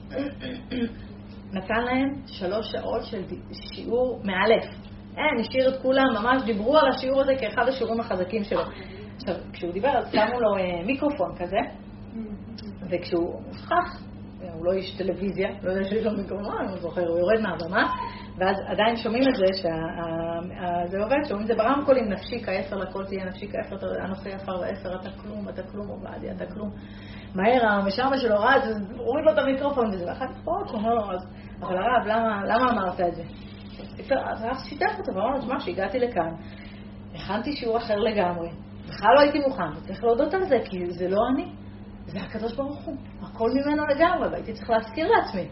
[1.53, 3.21] נתן להם שלוש שעות של
[3.51, 4.63] שיעור מאלף.
[5.17, 8.61] אין, השאיר את כולם, ממש דיברו על השיעור הזה כאחד השיעורים החזקים שלו.
[9.15, 11.57] עכשיו, כשהוא דיבר, אז שמו לו אה, מיקרופון כזה,
[12.89, 14.03] וכשהוא מופחח,
[14.53, 17.93] הוא לא איש טלוויזיה, לא יודע שיש לו מיקרופון, אני לא זוכר, הוא יורד מהבמה,
[18.37, 23.25] ואז עדיין שומעים את זה, שזה עובד, שומעים את זה ברמקולים, נפשי כאפר לכל תהיה
[23.25, 23.75] נפשי כאפר,
[24.05, 26.69] אנוכי עפר ואפר, אתה כלום, אתה כלום, עובדיה, אתה כלום.
[27.35, 28.63] מהר, המשרמה שלו רץ,
[28.97, 31.01] הוריד לו את המיקרופון וזה, ואחר כך פה, הוא אומר לו,
[31.61, 32.07] אבל הרב,
[32.45, 33.23] למה אמרת את זה?
[34.09, 36.31] אז הרב שיתף אותו, ואמר לו, תשמע, כשהגעתי לכאן,
[37.15, 38.49] הכנתי שיעור אחר לגמרי.
[38.87, 41.51] בכלל לא הייתי מוכן, צריך להודות על זה, כי זה לא אני,
[42.05, 45.47] זה הקדוש ברוך הוא, הכל ממנו לגמרי, והייתי צריך להזכיר לעצמי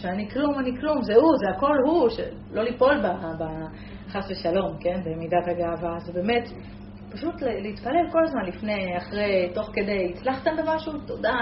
[0.00, 3.06] שאני כלום, אני כלום, זה הוא, זה הכל הוא, שלא ליפול ב,
[3.42, 3.44] ב,
[4.10, 6.48] חס ושלום, כן, במידת הגאווה, זה באמת
[7.12, 10.92] פשוט להתפלל כל הזמן לפני, אחרי, תוך כדי, הצלחתם במשהו?
[11.06, 11.38] תודה.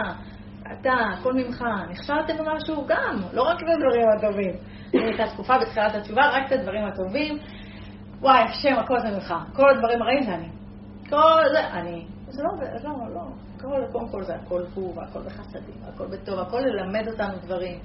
[0.72, 2.86] אתה, הכל ממך, נכשלתם במשהו?
[2.86, 4.52] גם, לא רק את הדברים הטובים.
[4.92, 7.38] הייתה תקופה בתחילת התשובה, רק את הדברים הטובים.
[8.20, 9.34] וואי, השם, הכל זה ממך.
[9.52, 10.48] כל הדברים הרעים זה אני.
[11.10, 12.06] כל זה, אני.
[12.28, 12.50] זה לא,
[12.82, 13.22] זה לא, לא.
[13.92, 17.78] קודם כל זה הכל הוא, והכל בחסדים, והכל בטוב, הכל ללמד אותנו דברים,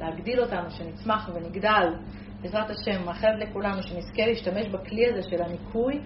[0.00, 1.94] להגדיל אותנו, שנצמח ונגדל.
[2.42, 6.00] בעזרת השם, מאחלת לכולנו שנזכה להשתמש בכלי הזה של הניקוי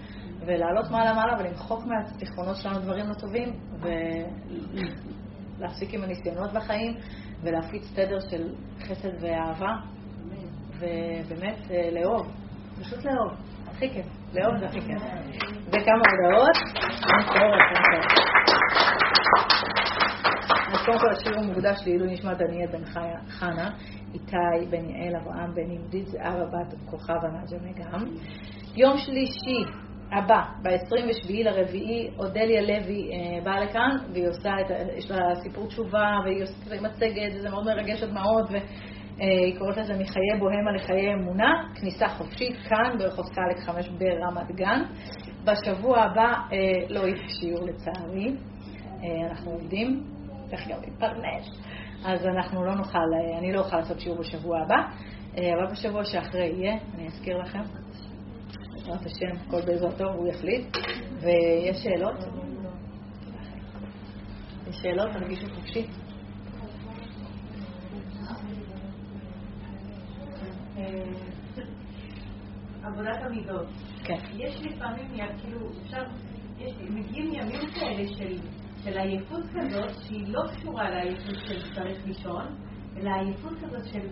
[0.45, 3.53] ולעלות מעלה-מעלה ולמחוק מהזיכרונות שלנו דברים לא טובים
[5.59, 6.93] ולהפסיק עם הניסיונות בחיים
[7.41, 9.75] ולהפיץ תדר של חסד ואהבה
[10.79, 12.27] ובאמת אה, לאהוב,
[12.81, 13.31] פשוט לאהוב,
[13.67, 15.01] הכי כיף, לאהוב זה הכי כיף.
[15.67, 16.57] וכמה הודעות.
[20.85, 22.85] קודם כל השיר מוקדש לעילוי נשמת דניאל בן
[23.29, 23.71] חנה,
[24.13, 28.05] איתי בן יעל, אברהם בן יהודית, זהבה בת כוכב הנג'מה גם.
[28.75, 29.71] יום שלישי
[30.11, 36.11] הבא, ב-27 לרביעי, אודליה לוי אה, באה לכאן, והיא עושה את, יש לה סיפור תשובה,
[36.25, 41.51] והיא עושה מצגת, וזה מאוד מרגש עד מאוד, והיא קוראת לזה מחיי בוהמה לחיי אמונה,
[41.75, 44.83] כניסה חופשית כאן ברחוב סקאלק 5 ברמת גן.
[45.43, 46.57] בשבוע הבא אה,
[46.89, 48.35] לא יהיה שיעור לצערי,
[49.03, 50.15] אה, אנחנו עובדים,
[50.49, 51.45] צריך גם להתפרנס,
[52.05, 54.75] אז אנחנו לא נוכל, אה, אני לא אוכל לעשות שיעור בשבוע הבא,
[55.37, 57.61] אה, אבל בשבוע שאחרי יהיה, אני אזכיר לכם.
[58.73, 60.77] בעזרת השם, הכל בעזרתו, הוא יחליט.
[61.21, 62.15] ויש שאלות?
[64.69, 65.11] יש שאלות?
[65.11, 65.87] תרגישו חופשי.
[72.83, 73.67] עבודת המידות.
[74.03, 74.17] כן.
[74.33, 75.07] יש לפעמים,
[75.41, 76.03] כאילו, עכשיו,
[76.89, 78.37] מגיעים ימים כאלה של,
[78.85, 82.45] של עייפות כזאת, שהיא לא קשורה לעייפות של צריך לישון,
[82.97, 84.07] אלא עייפות כזאת של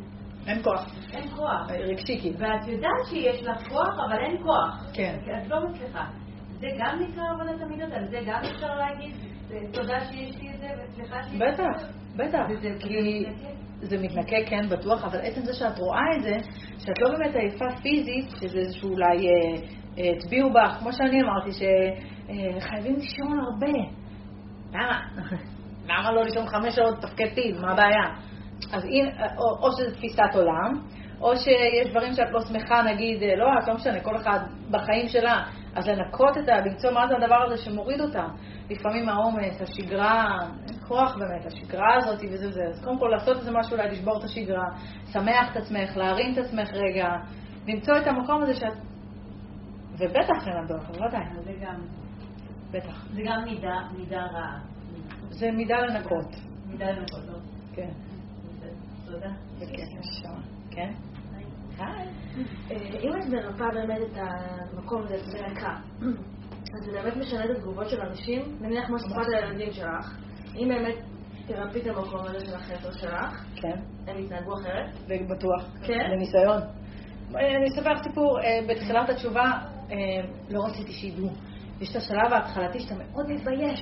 [0.48, 0.96] אין כוח.
[1.14, 1.70] אין כוח.
[1.70, 2.40] רגשי כאילו.
[2.40, 4.92] ואת יודעת שיש לך כוח, אבל אין כוח.
[4.94, 5.18] כן.
[5.26, 6.06] כי את לא מצליחה.
[6.60, 9.16] זה גם נקרא עבודת המידות, על זה גם אפשר להגיד,
[9.74, 11.64] תודה שיש לי את זה, וסליחה שיש לי את זה.
[11.64, 12.46] בטח, בטח.
[12.80, 13.26] כי
[13.82, 16.38] זה מתנקה, כן, בטוח, אבל עצם זה שאת רואה את זה,
[16.80, 19.28] שאת לא באמת עייפה פיזית, שזה איזשהו אולי
[19.98, 24.03] הצביעו אה, בך, כמו שאני אמרתי, שחייבים לישון הרבה.
[24.74, 25.00] למה?
[25.90, 27.62] למה לא לישון חמש שעות תפקד טיב?
[27.62, 28.04] מה הבעיה?
[28.74, 29.06] אז אם,
[29.38, 30.74] או, או שזו תפיסת עולם,
[31.22, 34.40] או שיש דברים שאת לא שמחה, נגיד, לא, את לא משנה, כל אחד
[34.72, 35.44] בחיים שלה,
[35.76, 36.60] אז לנקות את ה...
[36.60, 38.26] למצוא מה זה הדבר הזה שמוריד אותה.
[38.70, 40.38] לפעמים העומס, השגרה,
[40.88, 42.64] כוח באמת, השגרה הזאת וזה וזה.
[42.70, 44.66] אז קודם כל לעשות איזה משהו, אולי לשבור את השגרה,
[45.12, 47.08] שמח את עצמך, להרים את עצמך רגע,
[47.68, 48.74] למצוא את המקום הזה שאת...
[50.00, 51.22] ובטח אין הדוח, בוודאי.
[51.46, 51.76] זה גם,
[52.74, 53.06] בטח.
[53.14, 54.60] זה גם מידה, מידה רעה.
[55.30, 56.36] זה מידה לנקות.
[56.68, 57.38] מידה לנקות, לא?
[57.76, 57.90] כן.
[59.06, 59.30] תודה.
[60.72, 60.94] כן?
[61.80, 62.08] היי.
[62.72, 64.18] אה, אם את מרפאה באמת את
[64.74, 65.76] המקום הזה, את מרקה,
[66.74, 70.18] אז זה באמת משנה את התגובות של אנשים, נניח כמו שסיפרת לילדים שלך,
[70.56, 70.96] אם באמת
[71.48, 73.76] תרפי את המקום הזה של החסר שלך, כן.
[74.08, 74.96] הם יתנהגו אחרת?
[75.08, 75.72] בטוח.
[75.88, 76.12] כן?
[76.12, 76.62] לניסיון.
[77.30, 79.52] אני אספר לך סיפור, אה, בתחילת התשובה
[79.92, 79.96] אה,
[80.50, 81.30] לא רציתי שידעו.
[81.84, 83.80] יש את השלב ההתחלתי שאתה מאוד מתבייש.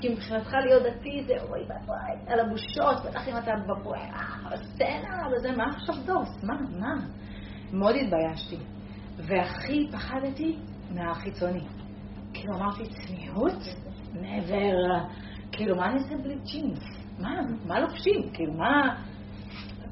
[0.00, 4.10] כי מבחינתך להיות דתי זה אוי ואבוי, על הבושות, בטח אם אתה בבואה,
[4.50, 6.44] בסצנה, וזה, מה עכשיו דוס?
[6.44, 6.94] מה, מה?
[7.72, 8.56] מאוד התביישתי.
[9.16, 10.58] והכי פחדתי
[10.90, 11.64] מהחיצוני.
[12.34, 13.62] כאילו אמרתי, צניעות?
[14.14, 15.08] never.
[15.52, 16.80] כאילו, מה אני אעשה בלי ג'ינס?
[17.18, 17.40] מה?
[17.66, 18.30] מה לובשים?
[18.32, 18.96] כאילו, מה...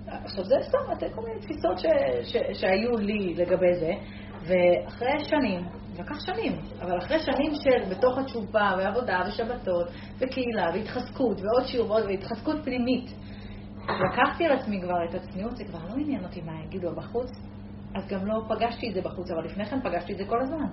[0.07, 1.79] עכשיו זה סתם, כל מיני תפיסות
[2.53, 3.93] שהיו לי לגבי זה,
[4.41, 5.69] ואחרי שנים,
[5.99, 9.89] לקח שנים, אבל אחרי שנים של בתוך התשובה ועבודה ושבתות
[10.19, 13.11] וקהילה והתחזקות ועוד שיעור והתחזקות פנימית,
[13.83, 17.31] לקחתי על עצמי כבר את הצניעות, זה כבר לא עניין אותי מה יגידו בחוץ,
[17.95, 20.67] אז גם לא פגשתי את זה בחוץ, אבל לפני כן פגשתי את זה כל הזמן.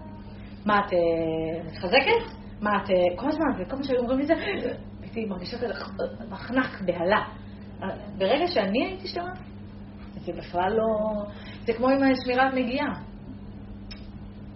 [0.65, 2.35] מה, את אה, מתחזקת?
[2.61, 4.33] מה, את אה, כל הזמן, וכל מה שהיו אומרים לי זה,
[5.01, 5.73] הייתי מרגישה כזה
[6.29, 7.23] מחנק, בהלה.
[8.17, 9.25] ברגע שאני הייתי שם,
[10.25, 10.85] זה בכלל לא...
[11.65, 13.12] זה כמו עם שמירת נגיעה.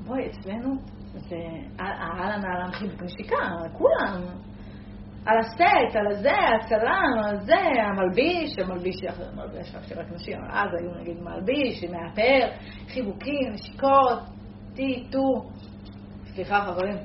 [0.08, 0.76] בואי, אצלנו
[1.14, 1.36] זה
[1.80, 3.36] אהלן אהלן חיבוק נשיקה,
[3.74, 4.22] כולם.
[5.26, 10.70] על הסט, על הזה, הצלם, על זה, המלביש, המלביש, המלביש רק של רק נשים, אז
[10.80, 12.47] היו נגיד מלביש, מאפר,
[12.88, 14.20] חיבוקים, נשיקות,
[14.76, 15.49] טי, טו.
[16.26, 16.95] סליחה חברים,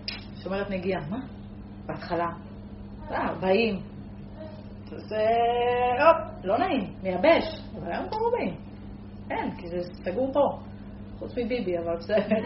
[0.42, 1.00] שומרת נגיעה.
[1.10, 1.18] מה?
[1.86, 2.28] בהתחלה.
[3.10, 3.80] אה, באים,
[4.84, 5.26] זה,
[5.98, 8.56] הופ, לא נעים, מייבש, אבל היום כבר לא באים.
[9.30, 10.71] אין, כי זה סגור פה.
[11.22, 12.36] חוץ מביבי, אבל בסדר.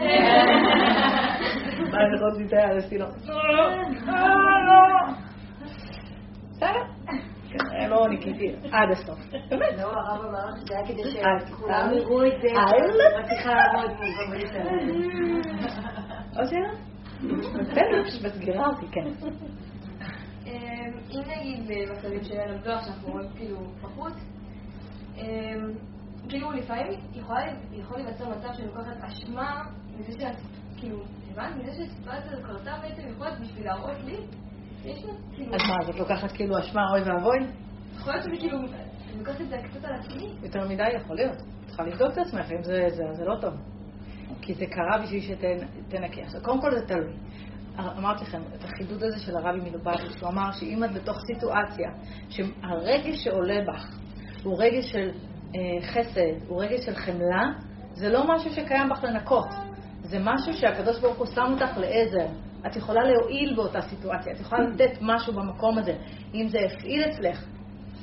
[1.91, 3.09] מה אני יכול לתת על הסילון?
[6.51, 6.83] בסדר.
[7.89, 9.19] לא ניקיתי עד הסוף.
[9.49, 9.79] באמת.
[9.79, 13.91] לא, הרב אמר שזה היה כדי אה, שכולם יראו את זה, אה, צריכה לעבוד
[14.27, 14.59] בבריטה.
[16.35, 16.69] עוד שאלה?
[17.61, 19.27] בסדר, פשוט מסגירה אותי, כן.
[21.11, 24.13] אם נגיד במצבים של ערב דוח שאנחנו רואים כאילו בחוץ,
[26.29, 26.99] כאילו לפעמים
[27.71, 29.63] יכול להיווצר מצב שאני לוקחת אשמה
[29.97, 30.35] מזה שאת,
[30.77, 31.55] כאילו, הבנת?
[31.55, 34.17] מזה שהסיטואציה הזו קרתה בעצם יכול להיות בשביל להראות לי
[34.85, 35.05] יש
[35.35, 35.53] כאילו...
[35.55, 37.37] אז מה, אז את לוקחת כאילו אשמה אוי ואבוי?
[37.95, 38.57] יכול להיות שזה כאילו,
[39.17, 40.33] לוקחת את זה קצת על עצמי.
[40.43, 41.37] יותר מדי יכול להיות.
[41.67, 43.53] צריכה לבדוק את עצמך, אם זה, זה, זה לא טוב.
[44.41, 46.21] כי זה קרה בשביל שתנקי.
[46.21, 47.13] עכשיו, קודם כל זה תלוי.
[47.79, 51.89] אמרתי לכם, את החידוד הזה של הרבי מלובביץ', הוא אמר שאם את בתוך סיטואציה
[52.29, 53.99] שהרגש שעולה בך
[54.43, 55.11] הוא רגש של
[55.81, 57.45] חסד, הוא רגש של חמלה,
[57.93, 59.47] זה לא משהו שקיים בך לנקות.
[60.01, 62.27] זה משהו שהקדוש ברוך הוא שם אותך לעזר.
[62.67, 65.93] את יכולה להועיל באותה סיטואציה, את יכולה לתת משהו במקום הזה.
[66.33, 67.45] אם זה הפעיל אצלך,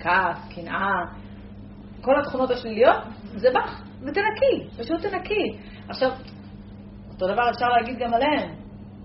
[0.01, 1.05] כעס, קנאה,
[2.01, 3.03] כל התכונות השליליות,
[3.37, 5.59] זה בך, ותנקי, פשוט תנקי.
[5.89, 6.11] עכשיו,
[7.13, 8.51] אותו דבר אפשר להגיד גם עליהם.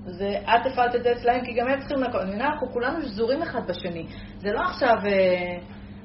[0.06, 2.22] זה את הפעלת את זה אצלהם, כי גם הם צריכים לנקות.
[2.22, 4.06] אנחנו כולנו שזורים אחד בשני.
[4.38, 5.58] זה לא עכשיו, אה,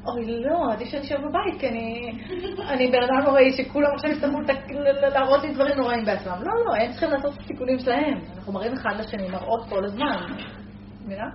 [0.07, 2.13] אוי, לא, עדיף שאני אשאר בבית, כי אני,
[2.69, 4.39] אני בן אדם נוראי, שכולם עכשיו יצטרכו
[5.15, 6.43] להראות לי דברים נוראים בעצמם.
[6.43, 8.21] לא, לא, הם צריכים לעשות את התיקונים שלהם.
[8.37, 10.27] אנחנו מראים אחד לשני מראות כל הזמן.
[11.05, 11.31] מבינה?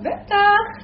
[0.00, 0.80] בטח.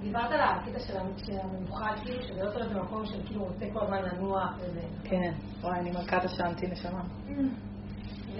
[0.00, 0.96] דיברת על הקטע של
[1.42, 4.80] המנוחה, כאילו, שזה לא צריך במקום של כאילו רוצה כל הזמן לנוח וזה.
[5.04, 7.02] כן, וואי, אני מלכת השענתי נשמה.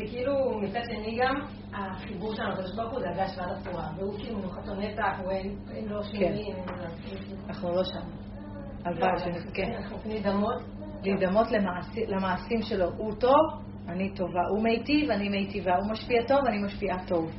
[0.04, 1.34] וכאילו, מצד שני גם,
[1.74, 5.88] החיבור שלנו לקדוש ברוך הוא זה הגש ועד התורה, והוא כאילו מנוחתו נצח, הוא אין
[5.88, 6.56] לו שינויים.
[7.48, 8.06] אנחנו לא שם.
[8.84, 9.62] הלוואי שנזכה.
[9.62, 10.62] אנחנו צריכים להידמות.
[11.02, 11.46] להידמות
[12.08, 12.90] למעשים שלו.
[12.96, 14.40] הוא טוב, אני טובה.
[14.50, 15.76] הוא מיטיב, אני מיטיבה.
[15.76, 17.30] הוא משפיע טוב, אני משפיעה טוב.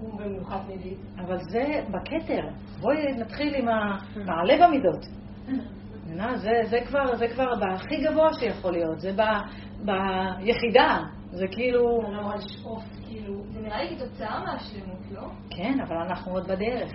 [0.00, 0.98] הוא במיוחד תמידית.
[1.18, 2.42] אבל זה בכתר.
[2.80, 5.04] בואי נתחיל עם המעלה במידות.
[6.34, 7.26] זה, זה, כבר, זה
[7.60, 9.12] בהכי גבוה שיכול להיות, זה
[9.84, 10.98] ביחידה,
[11.34, 12.00] זה כאילו...
[12.06, 15.22] זה לא לשאוף, כאילו, זה נראה לי כתוצאה מהשלמות, לא?
[15.50, 16.92] כן, אבל אנחנו עוד בדרך.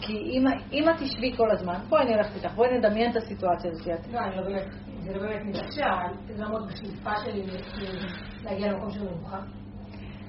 [0.00, 3.70] כי אם, אם את תשבי כל הזמן, בואי אני הולכת איתך, בואי נדמיין את הסיטואציה
[3.70, 4.06] הזאת.
[4.12, 4.66] לא, אני לא באמת,
[5.00, 5.84] זה לא באמת מתאפשר,
[6.26, 7.46] זה לעמוד בשאיפה שלי
[8.44, 9.40] להגיע למקום של מנוחה.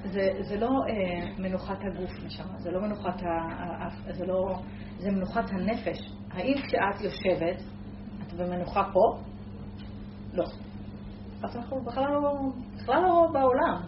[0.04, 4.60] זה, זה לא אה, מנוחת הגוף, נשמה, זה לא מנוחת האף, זה לא,
[4.98, 5.98] זה מנוחת הנפש.
[6.32, 7.62] האם כשאת יושבת,
[8.28, 9.20] את במנוחה פה?
[10.34, 10.46] לא.
[11.44, 12.40] אז אנחנו בכלל לא,
[12.82, 13.82] בכלל לא בעולם,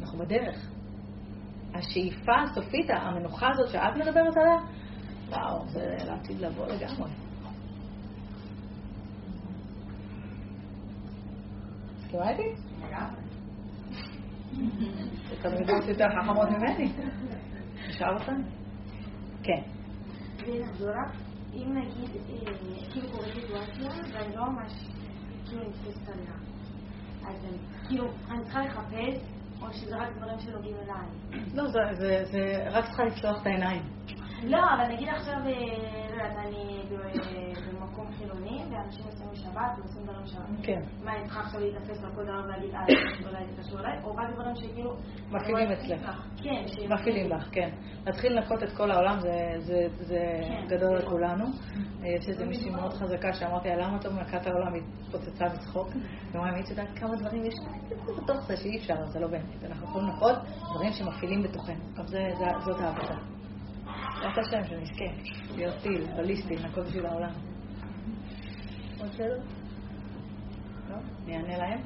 [0.00, 0.70] אנחנו בדרך.
[1.74, 4.58] השאיפה הסופית, המנוחה הזאת שאת מדברת עליה,
[5.28, 7.10] וואו, זה לעתיד לבוא לגמרי.
[11.96, 12.62] מסכימה איתי?
[15.32, 16.92] אתן יודעות יותר חכמות ממני.
[17.88, 18.42] נשאר לכם?
[19.42, 19.62] כן.
[21.54, 22.10] אם נגיד,
[22.92, 24.72] כאילו קורית סיטואציה, ואני לא ממש,
[25.48, 26.55] כאילו נתפסת עליה.
[27.28, 27.46] אז
[27.88, 29.16] כאילו, אני צריכה לחפש,
[29.62, 31.44] או שזה רק דברים שנוגעים אליי?
[31.54, 31.68] לא,
[32.24, 33.82] זה רק צריכה לפתוח את העיניים.
[34.44, 36.82] לא, אבל נגיד עכשיו, לא יודעת, אני
[37.80, 40.44] במקום חילוני, ואנשים עושים שבת ועושים דברים שבת.
[40.62, 40.80] כן.
[41.04, 42.80] מה, אני צריכה עכשיו להתאפס על כל דבר ולהגיד, אה,
[43.28, 44.96] אולי זה קשור אליי, או רק דברים שכאילו...
[45.30, 46.26] מפעילים אצלך.
[46.42, 46.64] כן.
[46.88, 47.70] מפעילים בך, כן.
[48.06, 50.66] להתחיל לנקות את כל העולם זה כן.
[50.66, 51.44] גדול לכולנו.
[52.04, 54.74] יש איזה מישהי מאוד חזקה שאמרתי למה אתה מנקת העולם?
[54.74, 55.88] היא התפוצצה בצחוק.
[55.92, 56.02] היא
[56.40, 57.54] אמרה, את יודעת כמה דברים יש
[58.22, 59.64] בתוך זה שאי אפשר, זה לא באמת.
[59.64, 60.36] אנחנו יכולים לנקות
[60.74, 61.74] דברים שמפעילים בתוכנו.
[61.96, 62.06] גם
[62.64, 63.35] זאת העבודה.
[64.22, 65.04] רק השם שנזכה
[65.56, 67.32] להיות טיל, בליסטי, לנקות בשביל העולם.
[70.90, 70.96] לא?
[71.24, 71.80] אני אענה להם.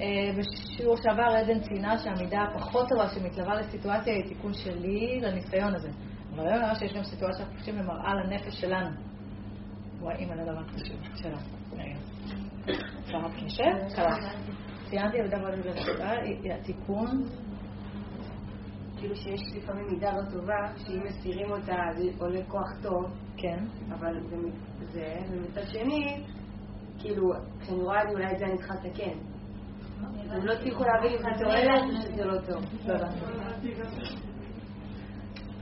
[0.00, 5.88] אה, בשיעור שעבר עדן ציינה שהמידה הפחות טובה שמתלווה לסיטואציה היא תיקון שלי לניסיון הזה.
[6.34, 8.90] אבל היום נראה שיש גם סיטואציה שאנחנו חושבים למראה לנפש שלנו.
[10.00, 11.38] וואי, אימא לדבר חשוב, שלה.
[13.00, 13.94] אפשר רק נשב?
[13.96, 14.16] קלה.
[14.90, 15.70] ציינתי לדבר הזה.
[16.54, 17.22] התיקון
[18.96, 23.04] כאילו שיש לפעמים מידה לא טובה, שאם מסירים אותה זה עולה כוח טוב.
[23.36, 23.58] כן.
[23.92, 24.20] אבל
[24.92, 26.24] זה, ומצד שני,
[26.98, 29.18] כאילו, כשאני רואה את זה, אולי את זה אני צריכה לתקן.
[30.30, 32.64] הם לא הצליחו להבין אם תועלת או שזה לא טוב.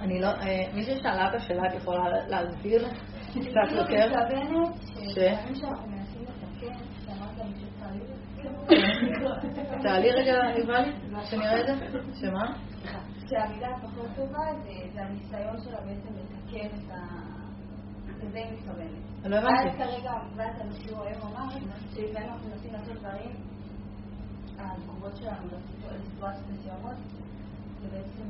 [0.00, 2.88] אני לא, אה, מי ששאלה את השאלה, את יכולה להסביר
[3.30, 4.12] קצת יותר?
[5.14, 5.18] ש...
[9.82, 10.84] תעלי רגע, יובל,
[11.30, 11.98] שנראה את זה.
[12.20, 12.73] שמה?
[13.28, 14.44] שהמילה הפחות טובה
[14.94, 17.24] זה הניסיון שלה בעצם לתקן את ה...
[18.24, 19.24] לזה היא מתכוונת.
[19.24, 19.68] לא הבנתי.
[19.68, 21.50] ואז כרגע, ואז השיעור היום אמר
[21.94, 23.30] שלפעמים אנחנו מנסים לעשות דברים,
[24.58, 25.46] התגובות שלנו
[25.92, 26.96] לסיטואציות מסוימות,
[27.80, 28.24] זה בעצם...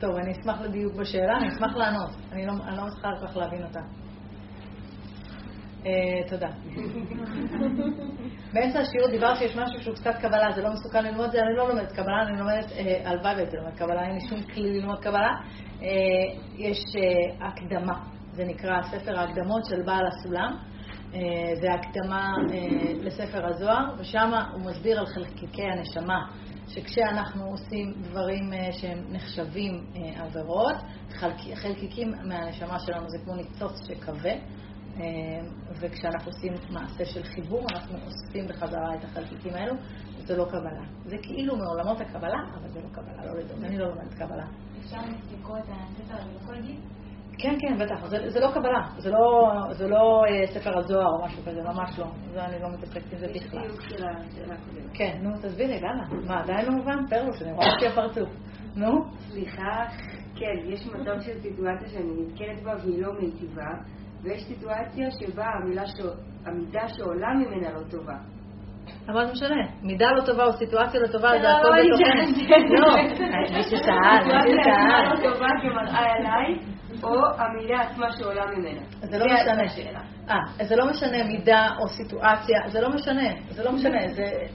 [0.00, 2.10] טוב, אני אשמח לדיוק בשאלה, אני אשמח לענות.
[2.32, 3.80] אני לא מצליחה כל כך להבין אותה.
[5.86, 6.48] אה, תודה.
[8.52, 11.68] באמצע השיעור דיברתי שיש משהו שהוא קצת קבלה, זה לא מסוכן ללמוד זה, אני לא
[11.68, 15.30] לומדת קבלה, אני לומדת, אה, הלוואי והייתי לומדת קבלה, אין לי שום כלי ללמוד קבלה.
[15.82, 15.88] אה,
[16.56, 16.78] יש
[17.40, 18.00] הקדמה,
[18.32, 20.56] זה נקרא ספר ההקדמות של בעל הסולם.
[21.60, 22.32] זה הקדמה
[23.02, 26.18] לספר הזוהר, ושם הוא מסביר על חלקיקי הנשמה,
[26.68, 30.76] שכשאנחנו עושים דברים שהם נחשבים עבירות,
[31.54, 34.32] חלקיקים מהנשמה שלנו זה כמו ניצוץ שכבה.
[35.00, 35.40] אה,
[35.80, 39.74] וכשאנחנו עושים מעשה של חיבור, אנחנו אוספים בחזרה את החלקיקים האלו,
[40.24, 40.84] זה לא קבלה.
[41.04, 44.46] זה כאילו מעולמות הקבלה, אבל זה לא קבלה, לא לדעת, אני לא לומדת קבלה.
[44.80, 44.96] אפשר
[45.38, 46.76] לקרוא את הספר הגלוקולוגי?
[47.38, 48.06] כן, כן, בטח.
[48.06, 51.98] זה, זה לא קבלה, זה לא, זה לא אה, ספר הזוהר או משהו כזה, ממש
[51.98, 52.06] לא.
[52.32, 53.68] זה אני לא מתעסקת עם זה בכלל.
[54.94, 56.26] כן, נו, תסבירי, למה?
[56.26, 57.06] מה, עדיין לא מובן?
[57.10, 58.28] פרלוס, אני רואה אותי הפרצוף.
[58.76, 59.04] נו?
[59.30, 59.84] סליחה,
[60.36, 63.70] כן, יש מצב של סיטואציה שאני נתקלת בה והיא לא מיטיבה.
[64.24, 65.92] ויש סיטואציה שבה המילה ש...
[66.46, 68.14] המידה שעולה ממנה לא טובה.
[69.08, 72.74] אבל זה משנה, מידה לא טובה או סיטואציה לא טובה, זה הכל בתוכנו.
[72.80, 74.20] לא, מי ששאל, מי ששאל.
[75.10, 76.58] לא טובה כמראה אליי,
[77.02, 78.80] או המילה עצמה שעולה ממנה.
[79.00, 80.00] זה לא משנה.
[80.30, 83.98] אה, זה לא משנה מידה או סיטואציה, זה לא משנה, זה לא משנה,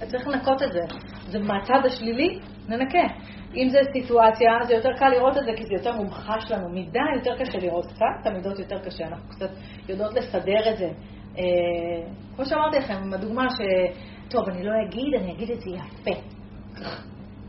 [0.07, 0.81] צריך לנקות את זה.
[1.27, 2.39] זה מהצד השלילי,
[2.69, 3.13] ננקה.
[3.55, 6.69] אם זה סיטואציה, זה יותר קל לראות את זה כי זה יותר מומחש לנו.
[6.69, 9.49] מידה יותר קשה לראות קצת, המידות יותר קשה, אנחנו קצת
[9.89, 10.89] יודעות לסדר את זה.
[11.37, 11.43] אה,
[12.35, 13.61] כמו שאמרתי לכם, הדוגמה ש...
[14.29, 16.21] טוב, אני לא אגיד, אני אגיד את זה יפה.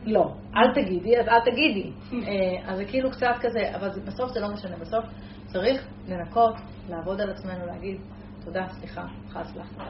[0.04, 1.90] לא, אל תגידי, אז אל תגידי.
[2.12, 4.76] אה, אז זה כאילו קצת כזה, אבל בסוף זה לא משנה.
[4.76, 5.04] בסוף
[5.46, 6.54] צריך לנקות,
[6.88, 8.00] לעבוד על עצמנו, להגיד
[8.44, 9.82] תודה, סליחה, חס לך.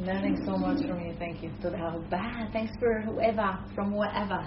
[0.00, 1.50] Learning so much from you, thank you.
[1.62, 2.20] תודה רבה,
[2.52, 4.40] thanks for whoever, from whatever.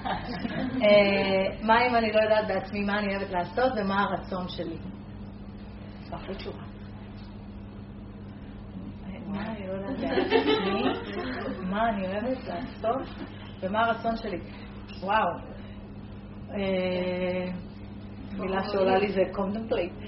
[1.64, 4.78] מה אם אני לא יודעת בעצמי מה אני אוהבת לעשות ומה הרצון שלי?
[6.04, 6.62] אשמח לתשובה.
[9.28, 10.84] מה אני לא יודעת בעצמי,
[11.70, 13.08] מה אני אוהבת לעשות
[13.62, 14.40] ומה הרצון שלי.
[15.02, 15.28] וואו.
[18.40, 20.08] מילה שעולה לי זה contemplate.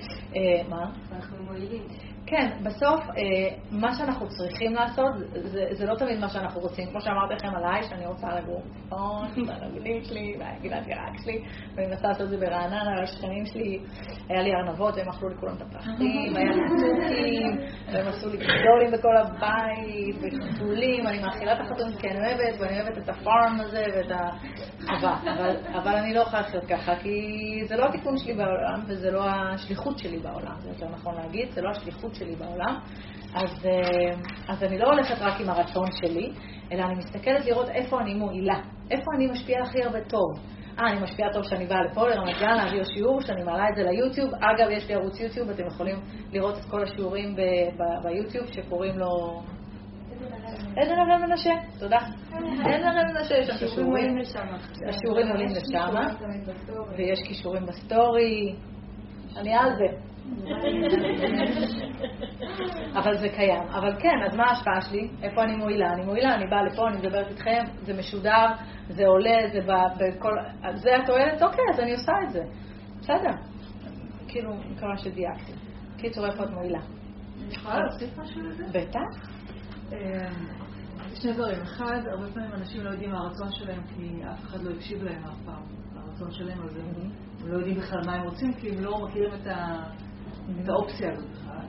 [0.70, 0.92] מה?
[1.12, 1.84] אנחנו מועילים.
[2.30, 6.90] כן, בסוף אה, מה שאנחנו צריכים לעשות זה, זה לא תמיד מה שאנחנו רוצים.
[6.92, 11.44] כמו שאמרתי לכם עליי, שאני רוצה לגור בצפון, בנגלית שלי, בגילת ירק שלי,
[11.76, 13.80] ואני מנסה לעשות את זה ברעננה, השכנים שלי,
[14.30, 17.58] היה לי ארנבות, והם אכלו לי כולם את הפרחים, היה לי צוקים,
[17.94, 22.82] והם עשו לי גדולים בכל הבית, וחתולים, אני מאכילה את החתולים כי אני אוהבת, ואני
[22.82, 24.12] אוהבת את הפארם הזה ואת
[24.90, 25.20] החווה.
[25.34, 27.12] אבל, אבל אני לא יכולה לחיות ככה, כי
[27.68, 31.62] זה לא התיקון שלי בעולם, וזה לא השליחות שלי בעולם, זה יותר נכון להגיד, זה
[31.62, 32.80] לא השליחות שלי בעולם.
[33.36, 34.16] אז, אה,
[34.48, 36.32] אז אני לא הולכת רק עם הרצון שלי,
[36.72, 38.60] אלא אני מסתכלת לראות איפה אני מועילה,
[38.92, 40.40] איפה אני משפיעה הכי הרבה טוב.
[40.80, 43.84] אה, אני משפיעה טוב שאני באה לפה לרמת גן להעביר שיעור, שאני מעלה את זה
[43.84, 44.32] ליוטיוב.
[44.34, 45.96] אגב, יש לי ערוץ יוטיוב, אתם יכולים
[46.32, 47.36] לראות את כל השיעורים
[48.04, 49.42] ביוטיוב שקוראים לו...
[50.78, 51.98] עדן הראל מנשה, תודה.
[52.60, 54.18] עדן הראל מנשה, יש שם שיעורים.
[54.90, 55.96] השיעורים עולים לשם,
[56.98, 58.56] ויש כישורים בסטורי.
[59.38, 59.86] אני על זה.
[63.00, 63.64] אבל זה קיים.
[63.64, 65.08] אבל כן, אז מה ההשפעה שלי?
[65.24, 65.94] איפה אני מועילה?
[65.94, 68.46] אני מועילה, אני באה לפה, אני מדברת איתכם, זה משודר,
[68.90, 69.60] זה עולה, זה
[70.00, 70.34] בכל...
[70.76, 71.42] זה התועלת?
[71.42, 72.42] אוקיי, אז אני עושה את זה.
[73.00, 73.32] בסדר.
[74.28, 75.52] כאילו, מקווה שדייקתי.
[75.98, 76.80] קיצור, איפה את מועילה?
[76.80, 78.64] אני יכולה להוסיף משהו לזה?
[78.74, 79.30] בטח.
[81.16, 81.62] שני דברים.
[81.62, 85.24] אחד, הרבה פעמים אנשים לא יודעים מה הרצון שלהם, כי אף אחד לא הקשיב להם
[85.24, 85.64] אף פעם,
[85.96, 87.12] הרצון שלהם, אז הם
[87.52, 91.66] לא יודעים בכלל מה הם רוצים, כי הם לא מכירים את האופציה הזאת בכלל.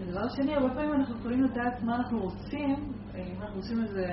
[0.00, 4.06] ודבר שני, הרבה פעמים אנחנו יכולים לדעת מה אנחנו רוצים, אם אנחנו עושים איזה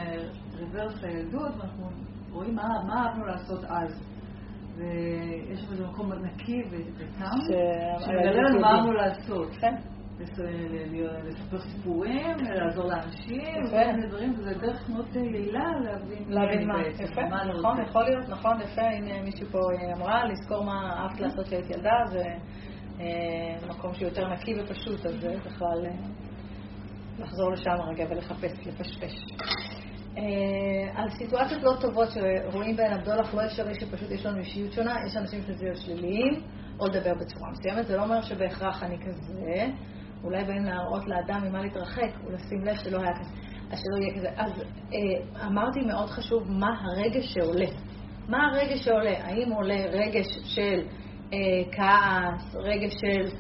[0.60, 1.90] רוורס לילדות, ואנחנו
[2.32, 4.12] רואים מה אהבנו לעשות אז.
[4.78, 7.26] ויש איזה מקום נקי ותם,
[8.00, 9.50] שמגלה לנו מה אהבנו לעשות.
[11.24, 15.70] לספר סיפורים, לעזור לאנשים, וכל דברים, וזה דרך מאוד יעילה
[16.28, 16.82] להבין מה.
[16.88, 19.60] יפה, נכון, יכול להיות, נכון, יפה, הנה מישהי פה
[19.98, 22.24] אמרה, לזכור מה אהבת לעשות כשהיית ילדה, זה
[23.70, 25.86] מקום שהוא יותר נקי ופשוט, אז זה בכלל
[27.20, 29.26] לחזור לשם רגע ולחפש, לפשפש.
[30.96, 35.18] על סיטואציות לא טובות שרואים בהן הבדולח לא אפשרי שפשוט יש לנו אישיות שונה, יש
[35.18, 36.34] אנשים שזה שליליים,
[36.80, 39.68] או לדבר בצורה מסוימת, זה לא אומר שבהכרח אני כזה.
[40.24, 43.30] אולי באים להראות לאדם ממה להתרחק, ולשים לב שלא היה כזה,
[43.72, 44.30] אז שלא יהיה כזה.
[44.38, 44.64] אז
[44.94, 47.66] אה, אמרתי מאוד חשוב מה הרגש שעולה.
[48.28, 49.14] מה הרגש שעולה?
[49.24, 50.82] האם עולה רגש של
[51.34, 51.38] אה,
[51.72, 53.36] כעס, רגש של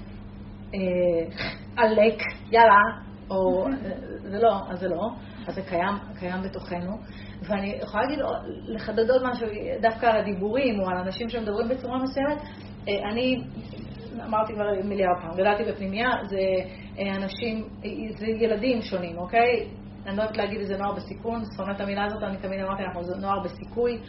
[0.73, 1.45] אה,
[1.77, 2.21] עלק,
[2.51, 2.82] יאללה,
[3.29, 3.65] או
[4.32, 5.09] זה לא, אז זה לא,
[5.47, 6.97] אז זה קיים, קיים בתוכנו.
[7.43, 8.19] ואני יכולה להגיד,
[8.65, 9.47] לחדד עוד משהו,
[9.82, 12.41] דווקא על הדיבורים, או על אנשים שמדברים בצורה מסוימת,
[13.11, 13.43] אני
[14.26, 16.39] אמרתי כבר מיליארד פעם, גדלתי בפנימייה, זה
[17.15, 17.63] אנשים,
[18.17, 19.67] זה ילדים שונים, אוקיי?
[20.05, 23.01] אני לא אוהבת להגיד איזה נוער בסיכון, שונאת את המילה הזאת, אני תמיד אמרתי, אנחנו
[23.22, 23.99] נוער בסיכוי.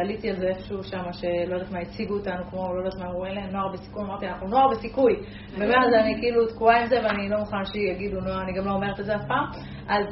[0.00, 3.26] עליתי על זה איפשהו שם, שלא יודעת מה הציגו אותנו, כמו לא יודעת מה אמרו,
[3.26, 5.12] אלה נוער בסיכון, אמרתי, אנחנו נוער בסיכוי.
[5.54, 9.00] ומאז אני כאילו תקועה עם זה, ואני לא מוכנה שיגידו נוער, אני גם לא אומרת
[9.00, 9.44] את זה אף פעם.
[9.88, 10.06] אז,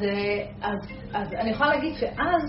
[0.63, 0.79] אז,
[1.15, 2.43] אז אני יכולה להגיד שאז